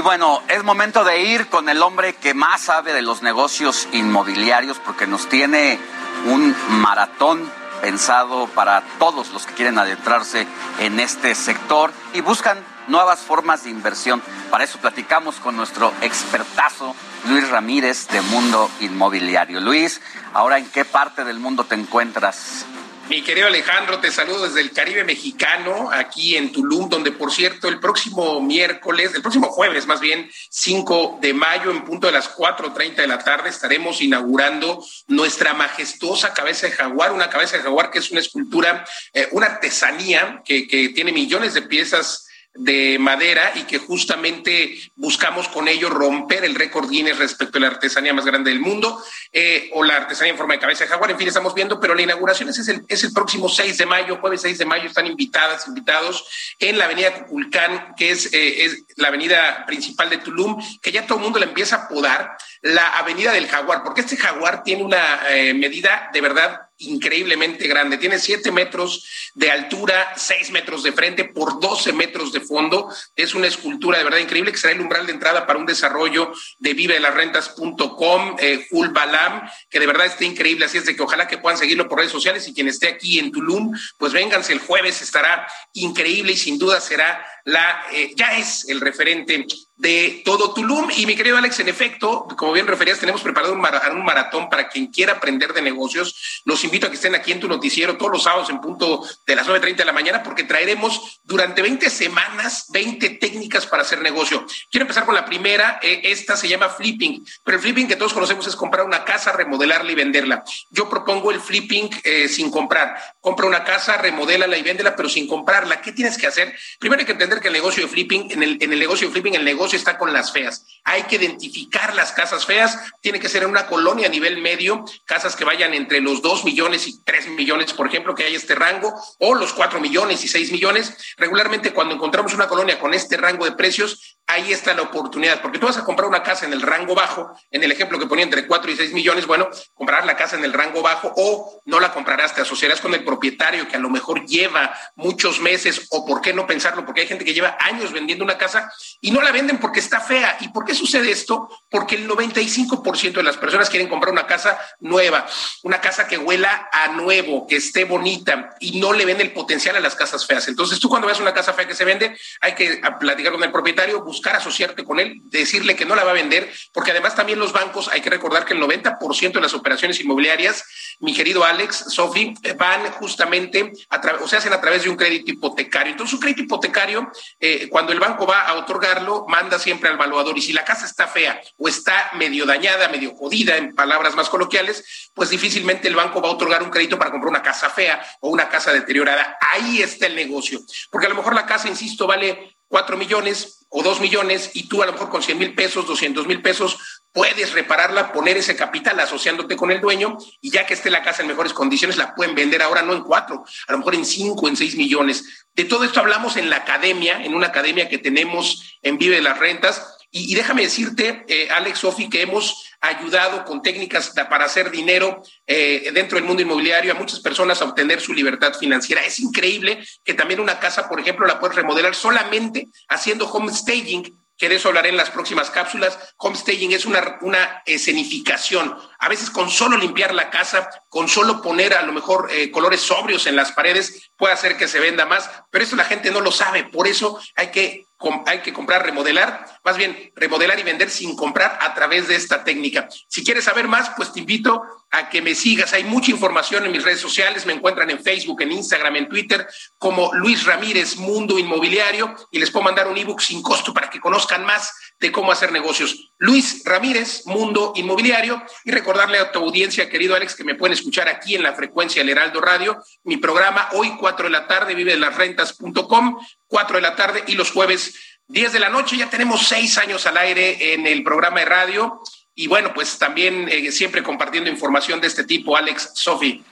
[0.00, 3.86] Y bueno, es momento de ir con el hombre que más sabe de los negocios
[3.92, 5.78] inmobiliarios porque nos tiene
[6.24, 7.46] un maratón
[7.82, 10.46] pensado para todos los que quieren adentrarse
[10.78, 14.22] en este sector y buscan nuevas formas de inversión.
[14.50, 16.96] Para eso platicamos con nuestro expertazo
[17.28, 19.60] Luis Ramírez de Mundo Inmobiliario.
[19.60, 20.00] Luis,
[20.32, 22.64] ahora en qué parte del mundo te encuentras?
[23.10, 27.66] Mi querido Alejandro, te saludo desde el Caribe mexicano, aquí en Tulum, donde por cierto
[27.66, 32.32] el próximo miércoles, el próximo jueves más bien, 5 de mayo, en punto de las
[32.36, 37.90] 4.30 de la tarde, estaremos inaugurando nuestra majestuosa cabeza de jaguar, una cabeza de jaguar
[37.90, 43.52] que es una escultura, eh, una artesanía que, que tiene millones de piezas de madera
[43.54, 48.24] y que justamente buscamos con ello romper el récord Guinness respecto a la artesanía más
[48.24, 49.00] grande del mundo
[49.32, 51.12] eh, o la artesanía en forma de cabeza de jaguar.
[51.12, 54.18] En fin, estamos viendo, pero la inauguración es el, es el próximo 6 de mayo,
[54.20, 54.88] jueves 6 de mayo.
[54.88, 56.24] Están invitadas, invitados
[56.58, 61.06] en la avenida Cuculcán, que es, eh, es la avenida principal de Tulum, que ya
[61.06, 64.84] todo el mundo la empieza a apodar la avenida del jaguar, porque este jaguar tiene
[64.84, 67.98] una eh, medida de verdad increíblemente grande.
[67.98, 72.88] Tiene 7 metros de altura, 6 metros de frente por 12 metros de fondo.
[73.16, 76.32] Es una escultura de verdad increíble que será el umbral de entrada para un desarrollo
[76.58, 80.64] de vivelasrentas.com, eh, Balam, que de verdad está increíble.
[80.64, 83.18] Así es de que ojalá que puedan seguirlo por redes sociales y quien esté aquí
[83.18, 88.36] en Tulum, pues vénganse el jueves, estará increíble y sin duda será la, eh, ya
[88.36, 89.46] es el referente
[89.80, 90.90] de todo Tulum.
[90.96, 94.50] Y mi querido Alex, en efecto, como bien referías, tenemos preparado un, mara- un maratón
[94.50, 96.42] para quien quiera aprender de negocios.
[96.44, 99.34] Los invito a que estén aquí en tu noticiero todos los sábados en punto de
[99.36, 104.44] las 9.30 de la mañana porque traeremos durante 20 semanas 20 técnicas para hacer negocio.
[104.70, 105.80] Quiero empezar con la primera.
[105.82, 109.32] eh, esta se llama flipping, pero el flipping que todos conocemos es comprar una casa,
[109.32, 110.44] remodelarla y venderla.
[110.70, 112.96] Yo propongo el flipping eh, sin comprar.
[113.20, 115.80] Compra una casa, remodélala y véndela, pero sin comprarla.
[115.80, 116.54] ¿Qué tienes que hacer?
[116.78, 119.12] Primero hay que entender que el negocio de flipping, en el, en el negocio de
[119.12, 120.66] flipping, el negocio está con las feas.
[120.84, 122.78] Hay que identificar las casas feas.
[123.00, 126.44] Tiene que ser en una colonia a nivel medio, casas que vayan entre los 2
[126.44, 130.28] millones y 3 millones, por ejemplo, que hay este rango, o los 4 millones y
[130.28, 130.96] 6 millones.
[131.16, 135.58] Regularmente cuando encontramos una colonia con este rango de precios, ahí está la oportunidad, porque
[135.58, 138.24] tú vas a comprar una casa en el rango bajo, en el ejemplo que ponía
[138.24, 141.80] entre 4 y 6 millones, bueno, comprarás la casa en el rango bajo o no
[141.80, 146.06] la comprarás, te asociarás con el propietario que a lo mejor lleva muchos meses o
[146.06, 149.20] por qué no pensarlo, porque hay gente que lleva años vendiendo una casa y no
[149.20, 150.36] la venden porque está fea.
[150.40, 151.48] ¿Y por qué sucede esto?
[151.68, 155.26] Porque el 95% de las personas quieren comprar una casa nueva,
[155.62, 159.76] una casa que huela a nuevo, que esté bonita y no le ven el potencial
[159.76, 160.46] a las casas feas.
[160.48, 163.50] Entonces tú cuando ves una casa fea que se vende, hay que platicar con el
[163.50, 167.52] propietario, asociarte con él, decirle que no la va a vender, porque además también los
[167.52, 170.64] bancos, hay que recordar que el 90% de las operaciones inmobiliarias,
[171.00, 175.30] mi querido Alex, Sofi, van justamente, a o se hacen a través de un crédito
[175.30, 175.92] hipotecario.
[175.92, 180.36] Entonces un crédito hipotecario, eh, cuando el banco va a otorgarlo, manda siempre al valuador
[180.36, 184.28] y si la casa está fea o está medio dañada, medio jodida, en palabras más
[184.28, 188.02] coloquiales, pues difícilmente el banco va a otorgar un crédito para comprar una casa fea
[188.20, 189.36] o una casa deteriorada.
[189.40, 190.60] Ahí está el negocio,
[190.90, 194.82] porque a lo mejor la casa, insisto, vale cuatro millones o dos millones y tú
[194.82, 196.78] a lo mejor con 100 mil pesos, 200 mil pesos,
[197.12, 201.22] puedes repararla, poner ese capital asociándote con el dueño y ya que esté la casa
[201.22, 204.48] en mejores condiciones, la pueden vender ahora no en cuatro, a lo mejor en cinco,
[204.48, 205.46] en seis millones.
[205.54, 209.22] De todo esto hablamos en la academia, en una academia que tenemos en Vive de
[209.22, 209.96] las Rentas.
[210.12, 215.90] Y, déjame decirte, eh, Alex Sofi, que hemos ayudado con técnicas para hacer dinero eh,
[215.92, 219.04] dentro del mundo inmobiliario a muchas personas a obtener su libertad financiera.
[219.04, 224.12] Es increíble que también una casa, por ejemplo, la puedes remodelar solamente haciendo home staging,
[224.36, 225.96] que de eso hablaré en las próximas cápsulas.
[226.16, 228.74] Home staging es una, una escenificación.
[228.98, 232.80] A veces con solo limpiar la casa, con solo poner a lo mejor eh, colores
[232.80, 236.20] sobrios en las paredes, puede hacer que se venda más, pero eso la gente no
[236.20, 236.64] lo sabe.
[236.64, 237.84] Por eso hay que
[238.26, 242.44] hay que comprar, remodelar, más bien remodelar y vender sin comprar a través de esta
[242.44, 242.88] técnica.
[243.08, 245.72] Si quieres saber más, pues te invito a que me sigas.
[245.72, 249.46] Hay mucha información en mis redes sociales, me encuentran en Facebook, en Instagram, en Twitter,
[249.78, 254.00] como Luis Ramírez Mundo Inmobiliario, y les puedo mandar un ebook sin costo para que
[254.00, 256.12] conozcan más de cómo hacer negocios.
[256.18, 261.08] Luis Ramírez, Mundo Inmobiliario, y recordarle a tu audiencia, querido Alex, que me pueden escuchar
[261.08, 264.92] aquí en la frecuencia del Heraldo Radio, mi programa hoy 4 de la tarde, vive
[264.92, 267.94] de las rentas.com, 4 de la tarde y los jueves
[268.28, 268.96] 10 de la noche.
[268.96, 272.00] Ya tenemos seis años al aire en el programa de radio.
[272.34, 276.44] Y bueno, pues también eh, siempre compartiendo información de este tipo, Alex, Sofi.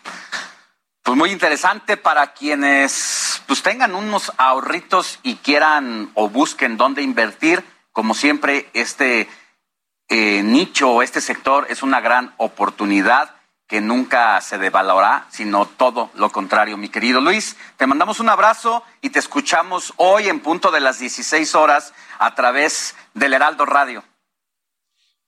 [1.03, 7.63] Pues muy interesante para quienes pues tengan unos ahorritos y quieran o busquen dónde invertir.
[7.99, 9.29] Como siempre, este
[10.09, 13.35] eh, nicho o este sector es una gran oportunidad
[13.67, 16.77] que nunca se devalorará, sino todo lo contrario.
[16.77, 21.01] Mi querido Luis, te mandamos un abrazo y te escuchamos hoy en punto de las
[21.01, 24.05] 16 horas a través del Heraldo Radio.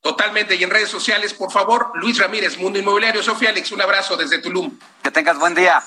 [0.00, 0.54] Totalmente.
[0.54, 3.20] Y en redes sociales, por favor, Luis Ramírez, Mundo Inmobiliario.
[3.20, 4.78] Sofía Alex, un abrazo desde Tulum.
[5.02, 5.82] Que tengas buen día.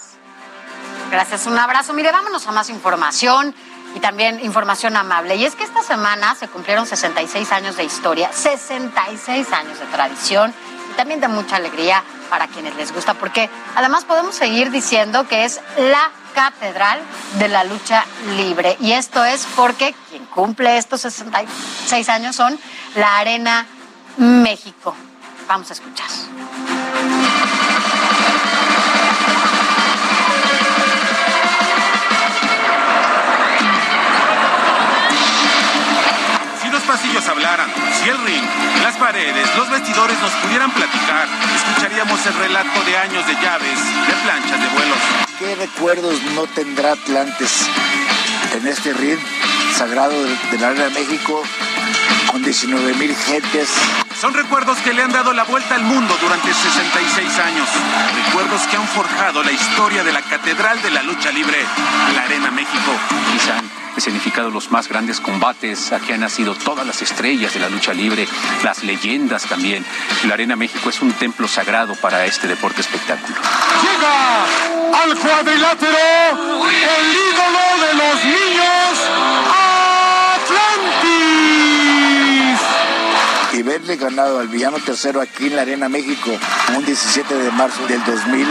[1.09, 1.93] Gracias, un abrazo.
[1.93, 3.55] Mire, vámonos a más información
[3.95, 5.35] y también información amable.
[5.35, 10.53] Y es que esta semana se cumplieron 66 años de historia, 66 años de tradición
[10.91, 15.45] y también de mucha alegría para quienes les gusta, porque además podemos seguir diciendo que
[15.45, 16.99] es la catedral
[17.37, 18.05] de la lucha
[18.35, 18.75] libre.
[18.79, 22.59] Y esto es porque quien cumple estos 66 años son
[22.95, 23.67] la Arena
[24.17, 24.95] México.
[25.47, 26.07] Vamos a escuchar.
[37.03, 37.69] Pasillos hablaran,
[38.01, 38.43] si el ring,
[38.81, 44.13] las paredes, los vestidores nos pudieran platicar, escucharíamos el relato de años de llaves, de
[44.23, 44.97] planchas, de vuelos.
[45.37, 47.67] ¿Qué recuerdos no tendrá Atlantes
[48.53, 49.19] en este ring
[49.75, 51.43] sagrado de, de la Arena de México
[52.31, 53.69] con 19 mil gentes?
[54.23, 57.67] Son recuerdos que le han dado la vuelta al mundo durante 66 años.
[58.25, 61.57] Recuerdos que han forjado la historia de la Catedral de la Lucha Libre,
[62.15, 62.93] la Arena México.
[63.33, 67.67] Quizá han escenificado los más grandes combates, aquí han nacido todas las estrellas de la
[67.67, 68.25] lucha libre,
[68.63, 69.85] las leyendas también.
[70.25, 73.35] La Arena México es un templo sagrado para este deporte espectáculo.
[73.35, 75.97] Llega al cuadrilátero
[76.69, 79.62] el ídolo de los niños,
[83.53, 86.31] Y verle ganado al villano tercero aquí en la Arena México
[86.75, 88.47] un 17 de marzo del 2000,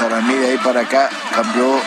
[0.00, 1.80] para mí de ahí para acá cambió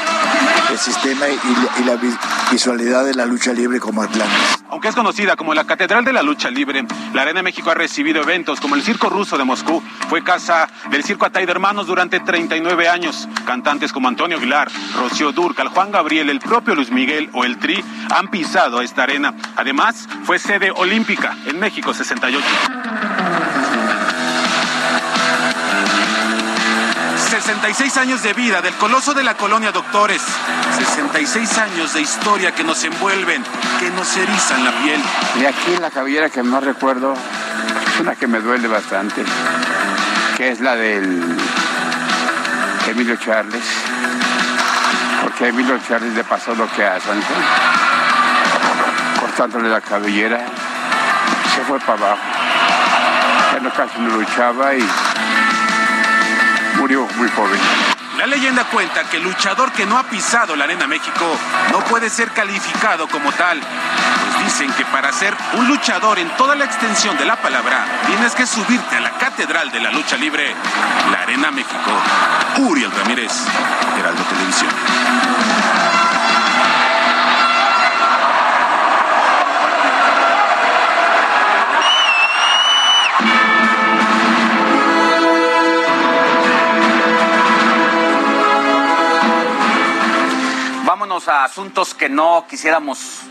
[0.70, 2.14] el sistema y, la vi-
[2.52, 4.60] visualidad de la lucha libre como Atlantis.
[4.70, 8.22] Aunque es conocida como la Catedral de la Lucha Libre, la Arena México ha recibido
[8.24, 9.82] eventos como el Circo Ruso de Moscú.
[10.10, 13.30] Fue casa del Circo Atay de Hermanos durante 39 años.
[13.45, 14.68] Cantantes como Antonio Aguilar,
[14.98, 17.82] Rocío Durcal, Juan Gabriel, el propio Luis Miguel o el Tri
[18.14, 19.34] han pisado esta arena.
[19.56, 21.94] Además, fue sede olímpica en México
[22.26, 22.43] 68.
[27.30, 30.22] 66 años de vida del coloso de la colonia Doctores.
[30.76, 33.43] 66 años de historia que nos envuelven,
[33.80, 35.02] que nos erizan la piel.
[35.39, 39.23] De aquí la cabellera que más recuerdo es una que me duele bastante,
[40.35, 41.38] que es la del
[42.88, 43.65] Emilio Charles,
[45.22, 46.97] porque Emilio Charles le pasó lo que a
[49.19, 50.45] cortándole la cabellera,
[51.68, 52.22] fue para abajo,
[53.54, 54.88] ya no casi no luchaba y
[56.78, 57.60] murió muy joven.
[58.18, 61.26] La leyenda cuenta que el luchador que no ha pisado la Arena México
[61.72, 63.60] no puede ser calificado como tal.
[63.60, 68.34] Pues dicen que para ser un luchador en toda la extensión de la palabra, tienes
[68.34, 70.54] que subirte a la catedral de la lucha libre,
[71.12, 71.92] la Arena México.
[72.58, 73.32] Uriel Ramírez,
[74.00, 75.55] Heraldo Televisión.
[91.15, 93.21] A asuntos que no quisiéramos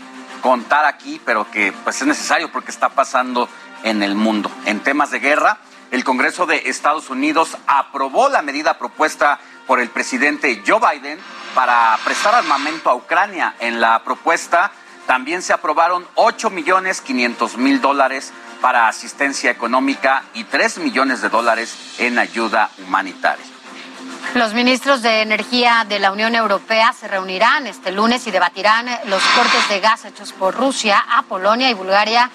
[0.41, 3.47] contar aquí, pero que pues es necesario porque está pasando
[3.83, 4.49] en el mundo.
[4.65, 5.59] En temas de guerra,
[5.91, 11.19] el Congreso de Estados Unidos aprobó la medida propuesta por el presidente Joe Biden
[11.53, 13.53] para prestar armamento a Ucrania.
[13.59, 14.71] En la propuesta
[15.05, 21.29] también se aprobaron 8 millones 500 mil dólares para asistencia económica y 3 millones de
[21.29, 23.54] dólares en ayuda humanitaria.
[24.33, 29.23] Los ministros de Energía de la Unión Europea se reunirán este lunes y debatirán los
[29.35, 32.29] cortes de gas hechos por Rusia a Polonia y Bulgaria.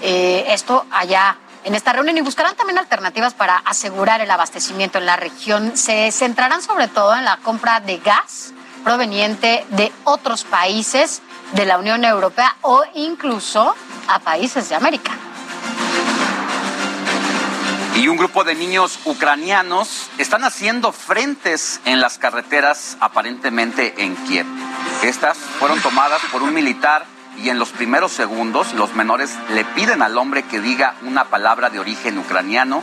[0.00, 5.06] Eh, esto allá en esta reunión y buscarán también alternativas para asegurar el abastecimiento en
[5.06, 5.76] la región.
[5.76, 8.52] Se centrarán sobre todo en la compra de gas
[8.82, 13.74] proveniente de otros países de la Unión Europea o incluso
[14.08, 15.12] a países de América.
[17.94, 24.46] Y un grupo de niños ucranianos están haciendo frentes en las carreteras aparentemente en Kiev.
[25.02, 27.04] Estas fueron tomadas por un militar
[27.36, 31.68] y en los primeros segundos los menores le piden al hombre que diga una palabra
[31.68, 32.82] de origen ucraniano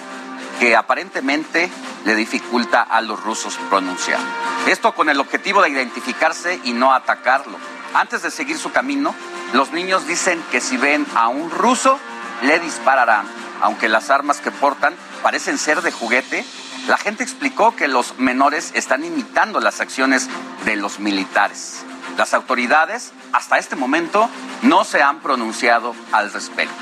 [0.59, 1.71] que aparentemente
[2.05, 4.19] le dificulta a los rusos pronunciar.
[4.67, 7.57] Esto con el objetivo de identificarse y no atacarlo.
[7.93, 9.15] Antes de seguir su camino,
[9.53, 11.97] los niños dicen que si ven a un ruso,
[12.43, 13.48] le dispararán.
[13.61, 16.45] Aunque las armas que portan parecen ser de juguete,
[16.87, 20.29] la gente explicó que los menores están imitando las acciones
[20.65, 21.83] de los militares.
[22.17, 24.29] Las autoridades hasta este momento
[24.61, 26.75] no se han pronunciado al respecto.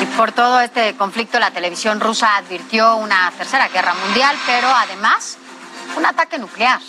[0.00, 5.38] Y por todo este conflicto, la televisión rusa advirtió una tercera guerra mundial, pero además
[5.96, 6.80] un ataque nuclear,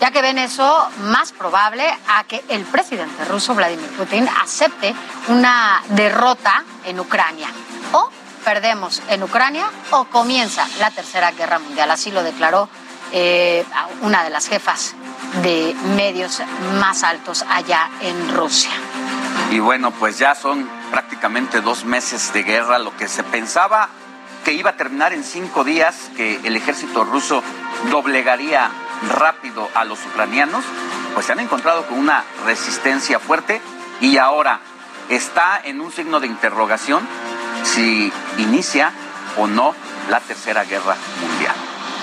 [0.00, 4.94] ya que ven eso más probable a que el presidente ruso Vladimir Putin acepte
[5.28, 7.48] una derrota en Ucrania.
[7.94, 8.10] O
[8.44, 11.90] perdemos en Ucrania o comienza la tercera guerra mundial.
[11.90, 12.68] Así lo declaró
[13.12, 13.64] eh,
[14.02, 14.94] una de las jefas
[15.42, 16.42] de medios
[16.80, 18.72] más altos allá en Rusia.
[19.50, 23.88] Y bueno, pues ya son prácticamente dos meses de guerra, lo que se pensaba
[24.44, 27.42] que iba a terminar en cinco días, que el ejército ruso
[27.90, 28.70] doblegaría
[29.16, 30.64] rápido a los ucranianos,
[31.14, 33.60] pues se han encontrado con una resistencia fuerte
[34.00, 34.60] y ahora
[35.08, 37.06] está en un signo de interrogación
[37.64, 38.92] si inicia
[39.36, 39.74] o no
[40.08, 41.54] la tercera guerra mundial.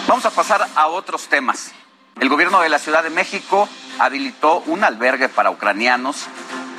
[0.07, 1.71] Vamos a pasar a otros temas.
[2.19, 6.25] El gobierno de la Ciudad de México habilitó un albergue para ucranianos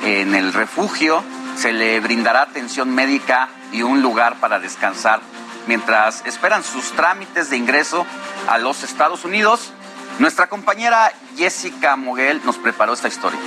[0.03, 1.23] en el refugio.
[1.55, 5.21] Se le brindará atención médica y un lugar para descansar
[5.67, 8.05] mientras esperan sus trámites de ingreso
[8.47, 9.71] a los Estados Unidos.
[10.19, 13.39] Nuestra compañera Jessica Moguel nos preparó esta historia.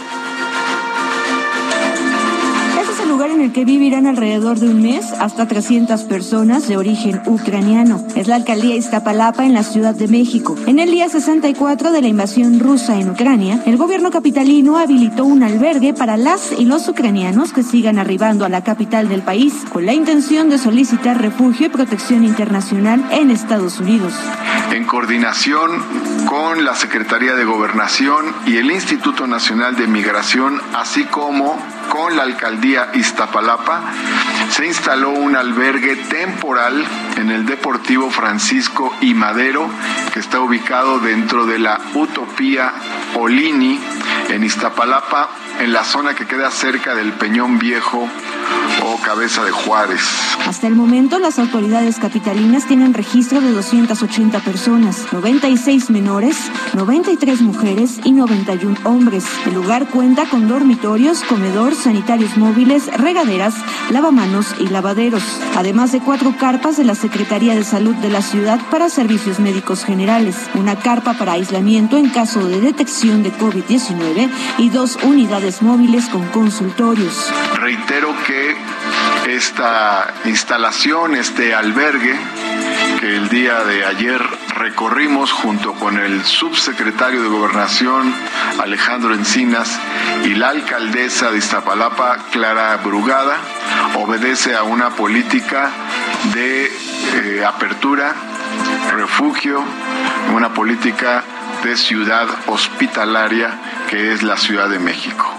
[3.09, 8.05] Lugar en el que vivirán alrededor de un mes hasta 300 personas de origen ucraniano.
[8.15, 10.57] Es la alcaldía Iztapalapa en la Ciudad de México.
[10.67, 15.43] En el día 64 de la invasión rusa en Ucrania, el gobierno capitalino habilitó un
[15.43, 19.87] albergue para las y los ucranianos que sigan arribando a la capital del país con
[19.87, 24.15] la intención de solicitar refugio y protección internacional en Estados Unidos.
[24.73, 25.71] en coordinación
[26.27, 31.57] con la Secretaría de Gobernación y el Instituto Nacional de Migración, así como
[31.89, 33.83] con la Alcaldía Iztapalapa,
[34.51, 36.85] se instaló un albergue temporal
[37.17, 39.69] en el Deportivo Francisco y Madero,
[40.13, 42.73] que está ubicado dentro de la Utopía
[43.15, 43.81] Olini,
[44.29, 45.29] en Iztapalapa,
[45.61, 48.09] en la zona que queda cerca del Peñón Viejo
[48.85, 50.03] o Cabeza de Juárez.
[50.47, 56.37] Hasta el momento, las autoridades capitalinas tienen registro de 280 personas, 96 menores,
[56.75, 59.25] 93 mujeres y 91 hombres.
[59.47, 63.55] El lugar cuenta con dormitorios, comedor, sanitarios móviles, regaderas,
[63.91, 65.23] lavamanos y lavaderos,
[65.57, 69.85] además de cuatro carpas de la Secretaría de Salud de la ciudad para servicios médicos
[69.85, 76.07] generales, una carpa para aislamiento en caso de detección de COVID-19 y dos unidades móviles
[76.09, 77.33] con consultorios.
[77.55, 78.57] Reitero que
[79.29, 82.19] esta instalación, este albergue,
[82.99, 84.21] que el día de ayer
[84.57, 88.13] recorrimos junto con el subsecretario de Gobernación
[88.61, 89.79] Alejandro Encinas
[90.25, 93.37] y la alcaldesa de Iztapalapa Clara Brugada,
[93.95, 95.71] obedece a una política
[96.35, 98.15] de eh, apertura,
[98.97, 99.63] refugio,
[100.35, 101.23] una política
[101.63, 105.36] de ciudad hospitalaria que es la Ciudad de México.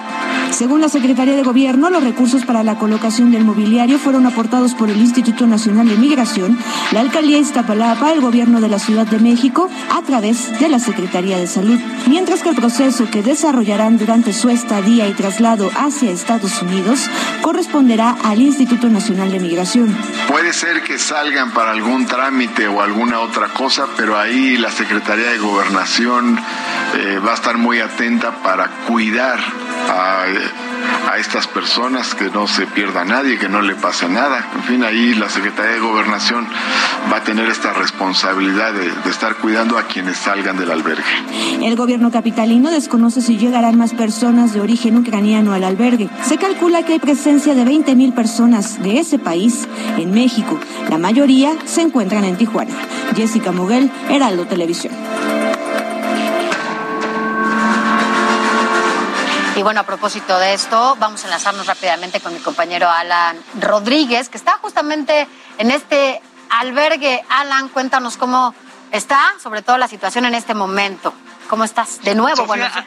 [0.51, 4.89] Según la Secretaría de Gobierno, los recursos para la colocación del mobiliario fueron aportados por
[4.89, 6.57] el Instituto Nacional de Migración,
[6.91, 11.37] la Alcaldía Iztapalapa, el Gobierno de la Ciudad de México, a través de la Secretaría
[11.37, 11.79] de Salud.
[12.07, 17.09] Mientras que el proceso que desarrollarán durante su estadía y traslado hacia Estados Unidos
[17.41, 19.95] corresponderá al Instituto Nacional de Migración.
[20.27, 25.31] Puede ser que salgan para algún trámite o alguna otra cosa, pero ahí la Secretaría
[25.31, 26.39] de Gobernación
[26.95, 29.39] eh, va a estar muy atenta para cuidar
[29.89, 30.25] a,
[31.09, 34.45] a estas personas, que no se pierda nadie, que no le pase nada.
[34.55, 36.47] En fin, ahí la Secretaría de Gobernación
[37.11, 41.03] va a tener esta responsabilidad de, estar cuidando a quienes salgan del albergue.
[41.61, 46.09] El gobierno capitalino desconoce si llegarán más personas de origen ucraniano al albergue.
[46.23, 49.67] Se calcula que hay presencia de 20 mil personas de ese país
[49.97, 50.59] en México.
[50.89, 52.73] La mayoría se encuentran en Tijuana.
[53.15, 54.93] Jessica Moguel, Heraldo Televisión.
[59.67, 64.37] Bueno, a propósito de esto, vamos a enlazarnos rápidamente con mi compañero Alan Rodríguez, que
[64.37, 67.21] está justamente en este albergue.
[67.27, 68.55] Alan, cuéntanos cómo
[68.93, 71.13] está, sobre todo la situación en este momento.
[71.49, 72.01] ¿cómo estás?
[72.01, 72.85] De nuevo, Sofía, buenos días.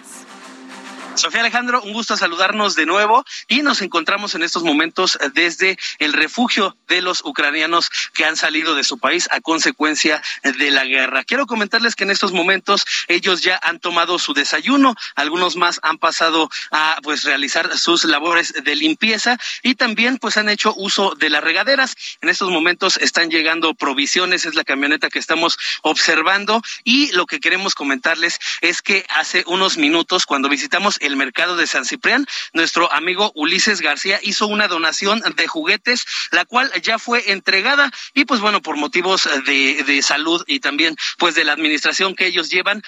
[1.20, 6.14] Sofía Alejandro, un gusto saludarnos de nuevo y nos encontramos en estos momentos desde el
[6.14, 11.22] refugio de los ucranianos que han salido de su país a consecuencia de la guerra.
[11.24, 15.98] Quiero comentarles que en estos momentos ellos ya han tomado su desayuno, algunos más han
[15.98, 21.28] pasado a pues realizar sus labores de limpieza y también pues han hecho uso de
[21.28, 21.96] las regaderas.
[22.22, 27.40] En estos momentos están llegando provisiones, es la camioneta que estamos observando y lo que
[27.40, 32.92] queremos comentarles es que hace unos minutos cuando visitamos el mercado de San Ciprián, nuestro
[32.92, 38.40] amigo Ulises García hizo una donación de juguetes, la cual ya fue entregada y pues
[38.40, 42.82] bueno, por motivos de, de salud y también pues de la administración que ellos llevan,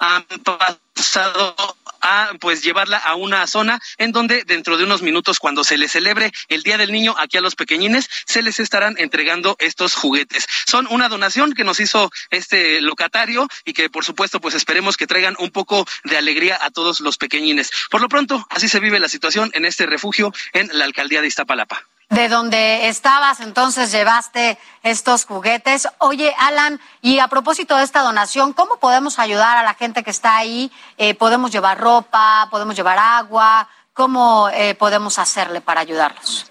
[0.00, 1.54] han pasado
[2.00, 5.92] a pues llevarla a una zona en donde dentro de unos minutos cuando se les
[5.92, 10.46] celebre el Día del Niño aquí a los pequeñines se les estarán entregando estos juguetes.
[10.66, 15.06] Son una donación que nos hizo este locatario y que por supuesto pues esperemos que
[15.06, 17.70] traigan un poco de alegría a todos los pequeñines.
[17.90, 21.28] Por lo pronto, así se vive la situación en este refugio en la alcaldía de
[21.28, 21.84] Iztapalapa.
[22.10, 25.88] De donde estabas, entonces llevaste estos juguetes.
[25.98, 30.10] Oye, Alan, y a propósito de esta donación, ¿cómo podemos ayudar a la gente que
[30.10, 30.72] está ahí?
[30.96, 32.48] Eh, ¿Podemos llevar ropa?
[32.50, 33.68] ¿Podemos llevar agua?
[33.92, 36.50] ¿Cómo eh, podemos hacerle para ayudarlos?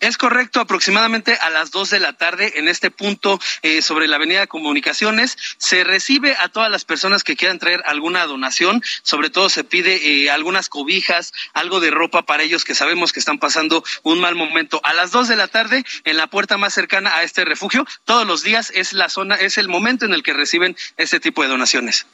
[0.00, 4.16] Es correcto, aproximadamente a las dos de la tarde en este punto eh, sobre la
[4.16, 9.50] Avenida Comunicaciones se recibe a todas las personas que quieran traer alguna donación, sobre todo
[9.50, 13.84] se pide eh, algunas cobijas, algo de ropa para ellos que sabemos que están pasando
[14.02, 14.80] un mal momento.
[14.84, 18.26] A las dos de la tarde en la puerta más cercana a este refugio, todos
[18.26, 21.48] los días es la zona, es el momento en el que reciben este tipo de
[21.48, 22.06] donaciones.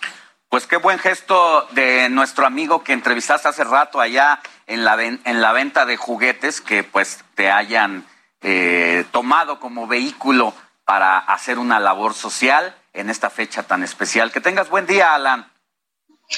[0.49, 5.21] Pues qué buen gesto de nuestro amigo que entrevistaste hace rato allá en la, ven-
[5.25, 8.05] en la venta de juguetes, que pues te hayan
[8.43, 10.55] eh, tomado como vehículo
[10.85, 14.31] para hacer una labor social en esta fecha tan especial.
[14.33, 15.51] Que tengas buen día, Alan.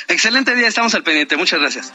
[0.08, 1.36] Excelente día, estamos al pendiente.
[1.36, 1.92] Muchas gracias.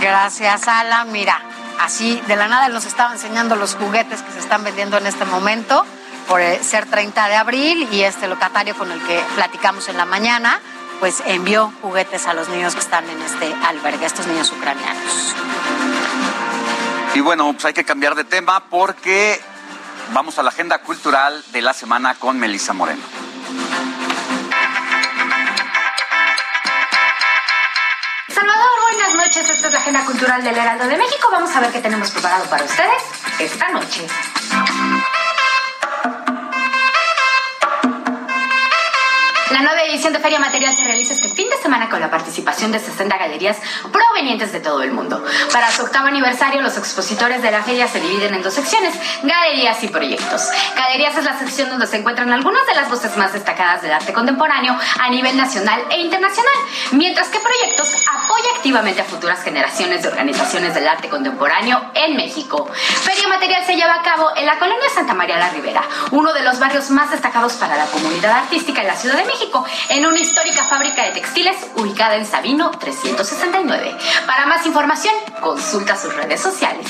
[0.00, 1.10] Gracias, Alan.
[1.12, 1.40] Mira,
[1.80, 5.24] así de la nada nos estaba enseñando los juguetes que se están vendiendo en este
[5.24, 5.84] momento
[6.26, 10.04] por eh, ser 30 de abril y este locatario con el que platicamos en la
[10.04, 10.60] mañana,
[11.00, 15.34] pues envió juguetes a los niños que están en este albergue, estos niños ucranianos.
[17.14, 19.40] Y bueno, pues hay que cambiar de tema porque
[20.12, 23.02] vamos a la agenda cultural de la semana con Melissa Moreno.
[28.28, 29.48] Salvador, buenas noches.
[29.50, 31.28] Esta es la agenda cultural del Heraldo de México.
[31.30, 33.02] Vamos a ver qué tenemos preparado para ustedes
[33.38, 34.06] esta noche.
[39.50, 42.70] La nueva edición de Feria Material se realiza este fin de semana con la participación
[42.70, 43.56] de 60 galerías
[43.90, 45.24] provenientes de todo el mundo.
[45.50, 49.82] Para su octavo aniversario, los expositores de la feria se dividen en dos secciones, galerías
[49.82, 50.50] y proyectos.
[50.76, 54.12] Galerías es la sección donde se encuentran algunas de las voces más destacadas del arte
[54.12, 56.54] contemporáneo a nivel nacional e internacional,
[56.92, 62.70] mientras que proyectos apoya activamente a futuras generaciones de organizaciones del arte contemporáneo en México.
[62.74, 66.42] Feria Material se lleva a cabo en la colonia Santa María la Ribera, uno de
[66.42, 69.37] los barrios más destacados para la comunidad artística en la Ciudad de México,
[69.90, 73.96] en una histórica fábrica de textiles ubicada en Sabino 369.
[74.26, 76.86] Para más información, consulta sus redes sociales.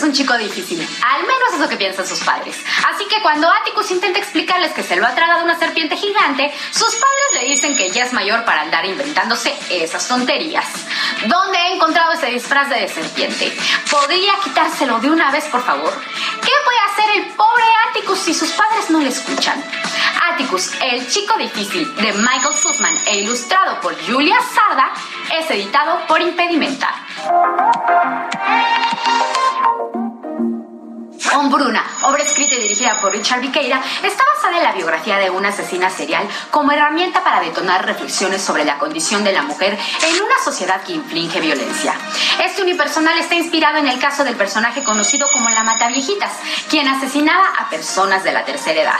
[0.00, 2.56] Es un chico difícil, al menos es lo que piensan sus padres.
[2.90, 6.94] Así que cuando Atticus intenta explicarles que se lo ha tragado una serpiente gigante, sus
[6.94, 10.64] padres le dicen que ya es mayor para andar inventándose esas tonterías.
[11.26, 13.54] ¿Dónde he encontrado ese disfraz de serpiente?
[13.90, 15.92] ¿Podría quitárselo de una vez, por favor?
[15.92, 19.62] ¿Qué puede hacer el pobre Atticus si sus padres no le escuchan?
[20.32, 24.92] Atticus, el chico difícil de Michael Sussman e ilustrado por Julia Sarda,
[25.38, 26.94] es editado por Impedimenta.
[29.60, 29.99] Bye.
[31.36, 35.50] Hombruna, obra escrita y dirigida por Richard Viqueira, está basada en la biografía de una
[35.50, 40.34] asesina serial como herramienta para detonar reflexiones sobre la condición de la mujer en una
[40.44, 41.94] sociedad que inflige violencia.
[42.42, 46.32] Este unipersonal está inspirado en el caso del personaje conocido como la Mataviejitas,
[46.68, 48.98] quien asesinaba a personas de la tercera edad.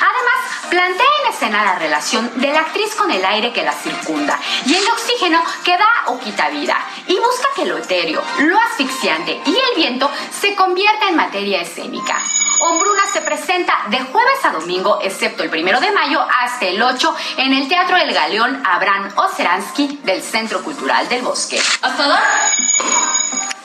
[0.00, 4.38] Además, plantea en escena la relación de la actriz con el aire que la circunda
[4.64, 6.76] y el oxígeno que da o quita vida,
[7.06, 12.18] y busca que lo etéreo, lo asfixiante y el viento se convierta en materia escénica.
[12.60, 17.16] Hombruna se presenta de jueves a domingo, excepto el primero de mayo hasta el 8,
[17.38, 21.60] en el Teatro El Galeón Abraham Oceransky del Centro Cultural del Bosque.
[21.80, 22.22] ¿Hasta dar?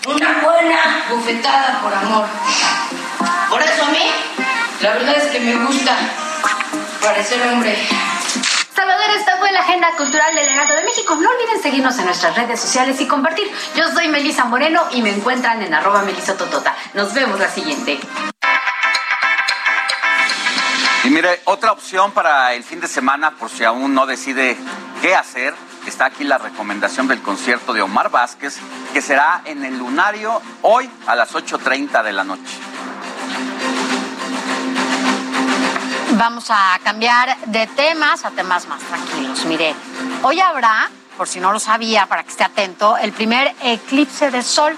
[0.08, 2.26] Una buena bufetada por amor.
[3.50, 4.12] Por eso a mí,
[4.82, 5.96] la verdad es que me gusta
[7.02, 7.78] parecer hombre.
[8.76, 11.16] Salvador, esta fue la agenda cultural del Heraldo de México.
[11.16, 13.50] No olviden seguirnos en nuestras redes sociales y compartir.
[13.74, 16.76] Yo soy Melisa Moreno y me encuentran en arroba melisototota.
[16.94, 17.98] Nos vemos la siguiente.
[21.06, 24.58] Y mire, otra opción para el fin de semana, por si aún no decide
[25.02, 25.54] qué hacer,
[25.88, 28.58] está aquí la recomendación del concierto de Omar Vázquez,
[28.92, 32.75] que será en el Lunario hoy a las 8.30 de la noche.
[36.18, 39.44] Vamos a cambiar de temas a temas más tranquilos.
[39.46, 39.76] Mire,
[40.24, 44.42] hoy habrá, por si no lo sabía, para que esté atento, el primer eclipse de
[44.42, 44.78] sol,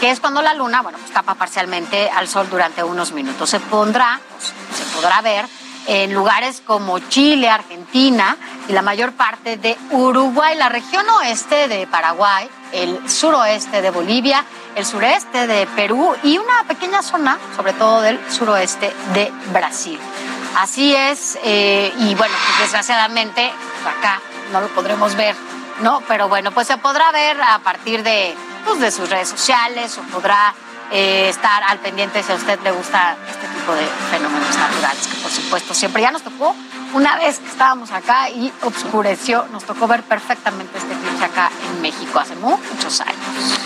[0.00, 3.50] que es cuando la luna, bueno, pues tapa parcialmente al sol durante unos minutos.
[3.50, 5.46] Se pondrá, pues, se podrá ver
[5.86, 11.86] en lugares como Chile, Argentina y la mayor parte de Uruguay, la región oeste de
[11.88, 18.00] Paraguay, el suroeste de Bolivia, el sureste de Perú y una pequeña zona, sobre todo
[18.00, 19.98] del suroeste de Brasil.
[20.56, 24.20] Así es, eh, y bueno, pues desgraciadamente pues acá
[24.52, 25.36] no lo podremos ver,
[25.80, 26.02] ¿no?
[26.08, 30.02] Pero bueno, pues se podrá ver a partir de, pues, de sus redes sociales o
[30.12, 30.52] podrá
[30.90, 35.16] eh, estar al pendiente si a usted le gusta este tipo de fenómenos naturales, que
[35.18, 36.54] por supuesto siempre ya nos tocó
[36.92, 41.80] una vez que estábamos acá y oscureció, nos tocó ver perfectamente este eclipse acá en
[41.80, 43.60] México hace muchos años.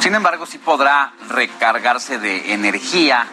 [0.00, 3.26] Sin embargo, sí podrá recargarse de energía,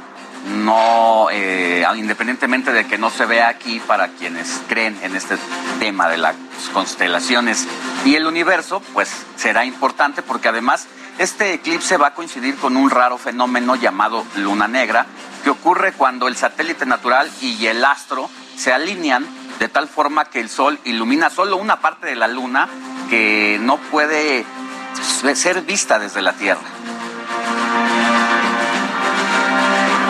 [0.48, 5.38] no eh, independientemente de que no se vea aquí para quienes creen en este
[5.80, 6.36] tema de las
[6.74, 7.68] constelaciones
[8.06, 10.88] y el universo, pues será importante porque además
[11.18, 15.06] este eclipse va a coincidir con un raro fenómeno llamado luna negra
[15.44, 19.26] que ocurre cuando el satélite natural y el astro se alinean
[19.60, 22.68] de tal forma que el sol ilumina solo una parte de la luna
[23.10, 24.46] que no puede
[25.34, 26.62] ser vista desde la Tierra.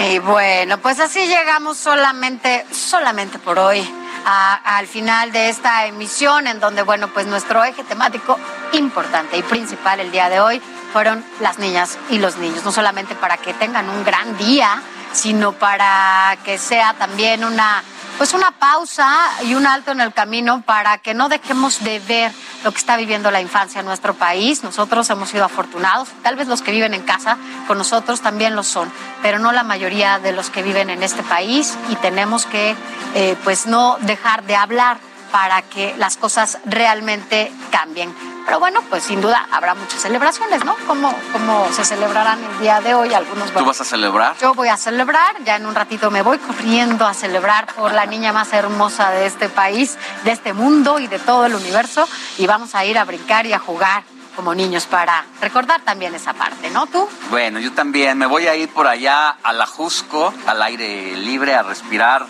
[0.01, 3.87] Y bueno, pues así llegamos solamente, solamente por hoy
[4.25, 8.37] al final de esta emisión, en donde, bueno, pues nuestro eje temático
[8.73, 10.61] importante y principal el día de hoy
[10.93, 14.81] fueron las niñas y los niños, no solamente para que tengan un gran día,
[15.13, 17.83] sino para que sea también una
[18.19, 19.09] pues una pausa
[19.45, 22.33] y un alto en el camino para que no dejemos de ver
[22.65, 24.61] lo que está viviendo la infancia en nuestro país.
[24.61, 28.63] Nosotros hemos sido afortunados, tal vez los que viven en casa con nosotros también lo
[28.63, 28.91] son,
[29.21, 32.75] pero no la mayoría de los que viven en este país y tenemos que
[33.15, 34.97] eh, pues no dejar de hablar
[35.31, 38.13] para que las cosas realmente cambien.
[38.49, 40.75] Pero bueno, pues sin duda habrá muchas celebraciones, ¿no?
[40.87, 44.35] Como, como se celebrarán el día de hoy, algunos ¿Tú vas a celebrar?
[44.41, 48.07] yo voy a celebrar, ya en un ratito me voy corriendo a celebrar por la
[48.07, 52.47] niña más hermosa de este país, de este mundo y de todo el universo y
[52.47, 54.01] vamos a ir a brincar y a jugar
[54.35, 56.87] como niños para recordar también esa parte, ¿no?
[56.87, 57.07] ¿Tú?
[57.29, 61.53] Bueno, yo también me voy a ir por allá a la Jusco, al aire libre,
[61.53, 62.25] a respirar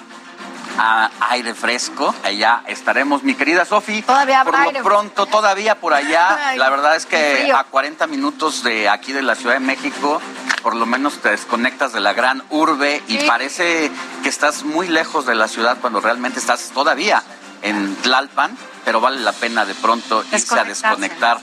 [0.77, 2.13] a aire fresco.
[2.23, 4.01] Allá estaremos, mi querida Sofi.
[4.01, 6.53] Todavía por lo pronto, todavía por allá.
[6.55, 10.21] La verdad es que a 40 minutos de aquí de la Ciudad de México,
[10.61, 13.25] por lo menos te desconectas de la gran urbe y Sí.
[13.27, 13.91] parece
[14.23, 17.23] que estás muy lejos de la ciudad cuando realmente estás todavía
[17.61, 21.39] en Tlalpan, pero vale la pena de pronto irse a desconectar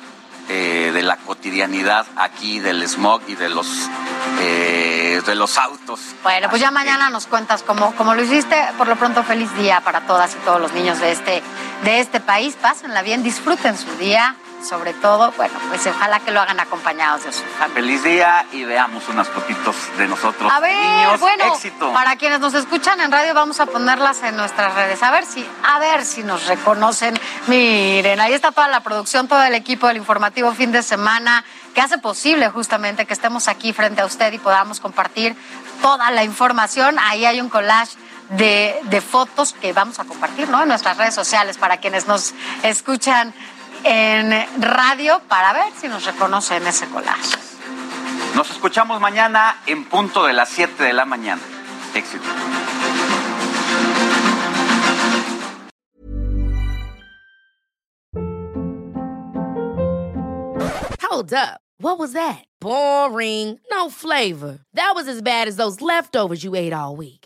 [0.49, 3.67] eh, de la cotidianidad aquí, del smog y de los,
[4.41, 6.01] eh, de los autos.
[6.23, 8.57] Bueno, pues ya mañana nos cuentas cómo, cómo lo hiciste.
[8.79, 11.43] Por lo pronto, feliz día para todas y todos los niños de este,
[11.85, 12.57] de este país.
[12.61, 14.37] Pásenla bien, disfruten su día.
[14.63, 17.75] Sobre todo, bueno, pues ojalá que lo hagan acompañados de su familia.
[17.75, 20.53] Feliz día y veamos unas fotitos de nosotros.
[20.53, 21.93] A ver, niños, bueno, éxito.
[21.93, 25.03] para quienes nos escuchan en radio vamos a ponerlas en nuestras redes.
[25.03, 27.19] A ver si, a ver si nos reconocen.
[27.47, 31.45] Miren, ahí está toda la producción, todo el equipo del informativo fin de semana
[31.75, 35.37] que hace posible justamente que estemos aquí frente a usted y podamos compartir
[35.83, 36.99] toda la información.
[36.99, 37.97] Ahí hay un collage
[38.31, 40.63] de, de fotos que vamos a compartir ¿no?
[40.63, 43.35] en nuestras redes sociales para quienes nos escuchan
[43.87, 47.37] en radio para ver si nos reconocen ese collage.
[48.35, 51.41] Nos escuchamos mañana en punto de las 7 de la mañana.
[51.95, 52.25] Éxito.
[61.01, 61.61] Hold up.
[61.79, 62.45] What was that?
[62.61, 63.61] Boring.
[63.71, 64.59] No flavor.
[64.75, 67.26] That was as bad as those leftovers you ate all week.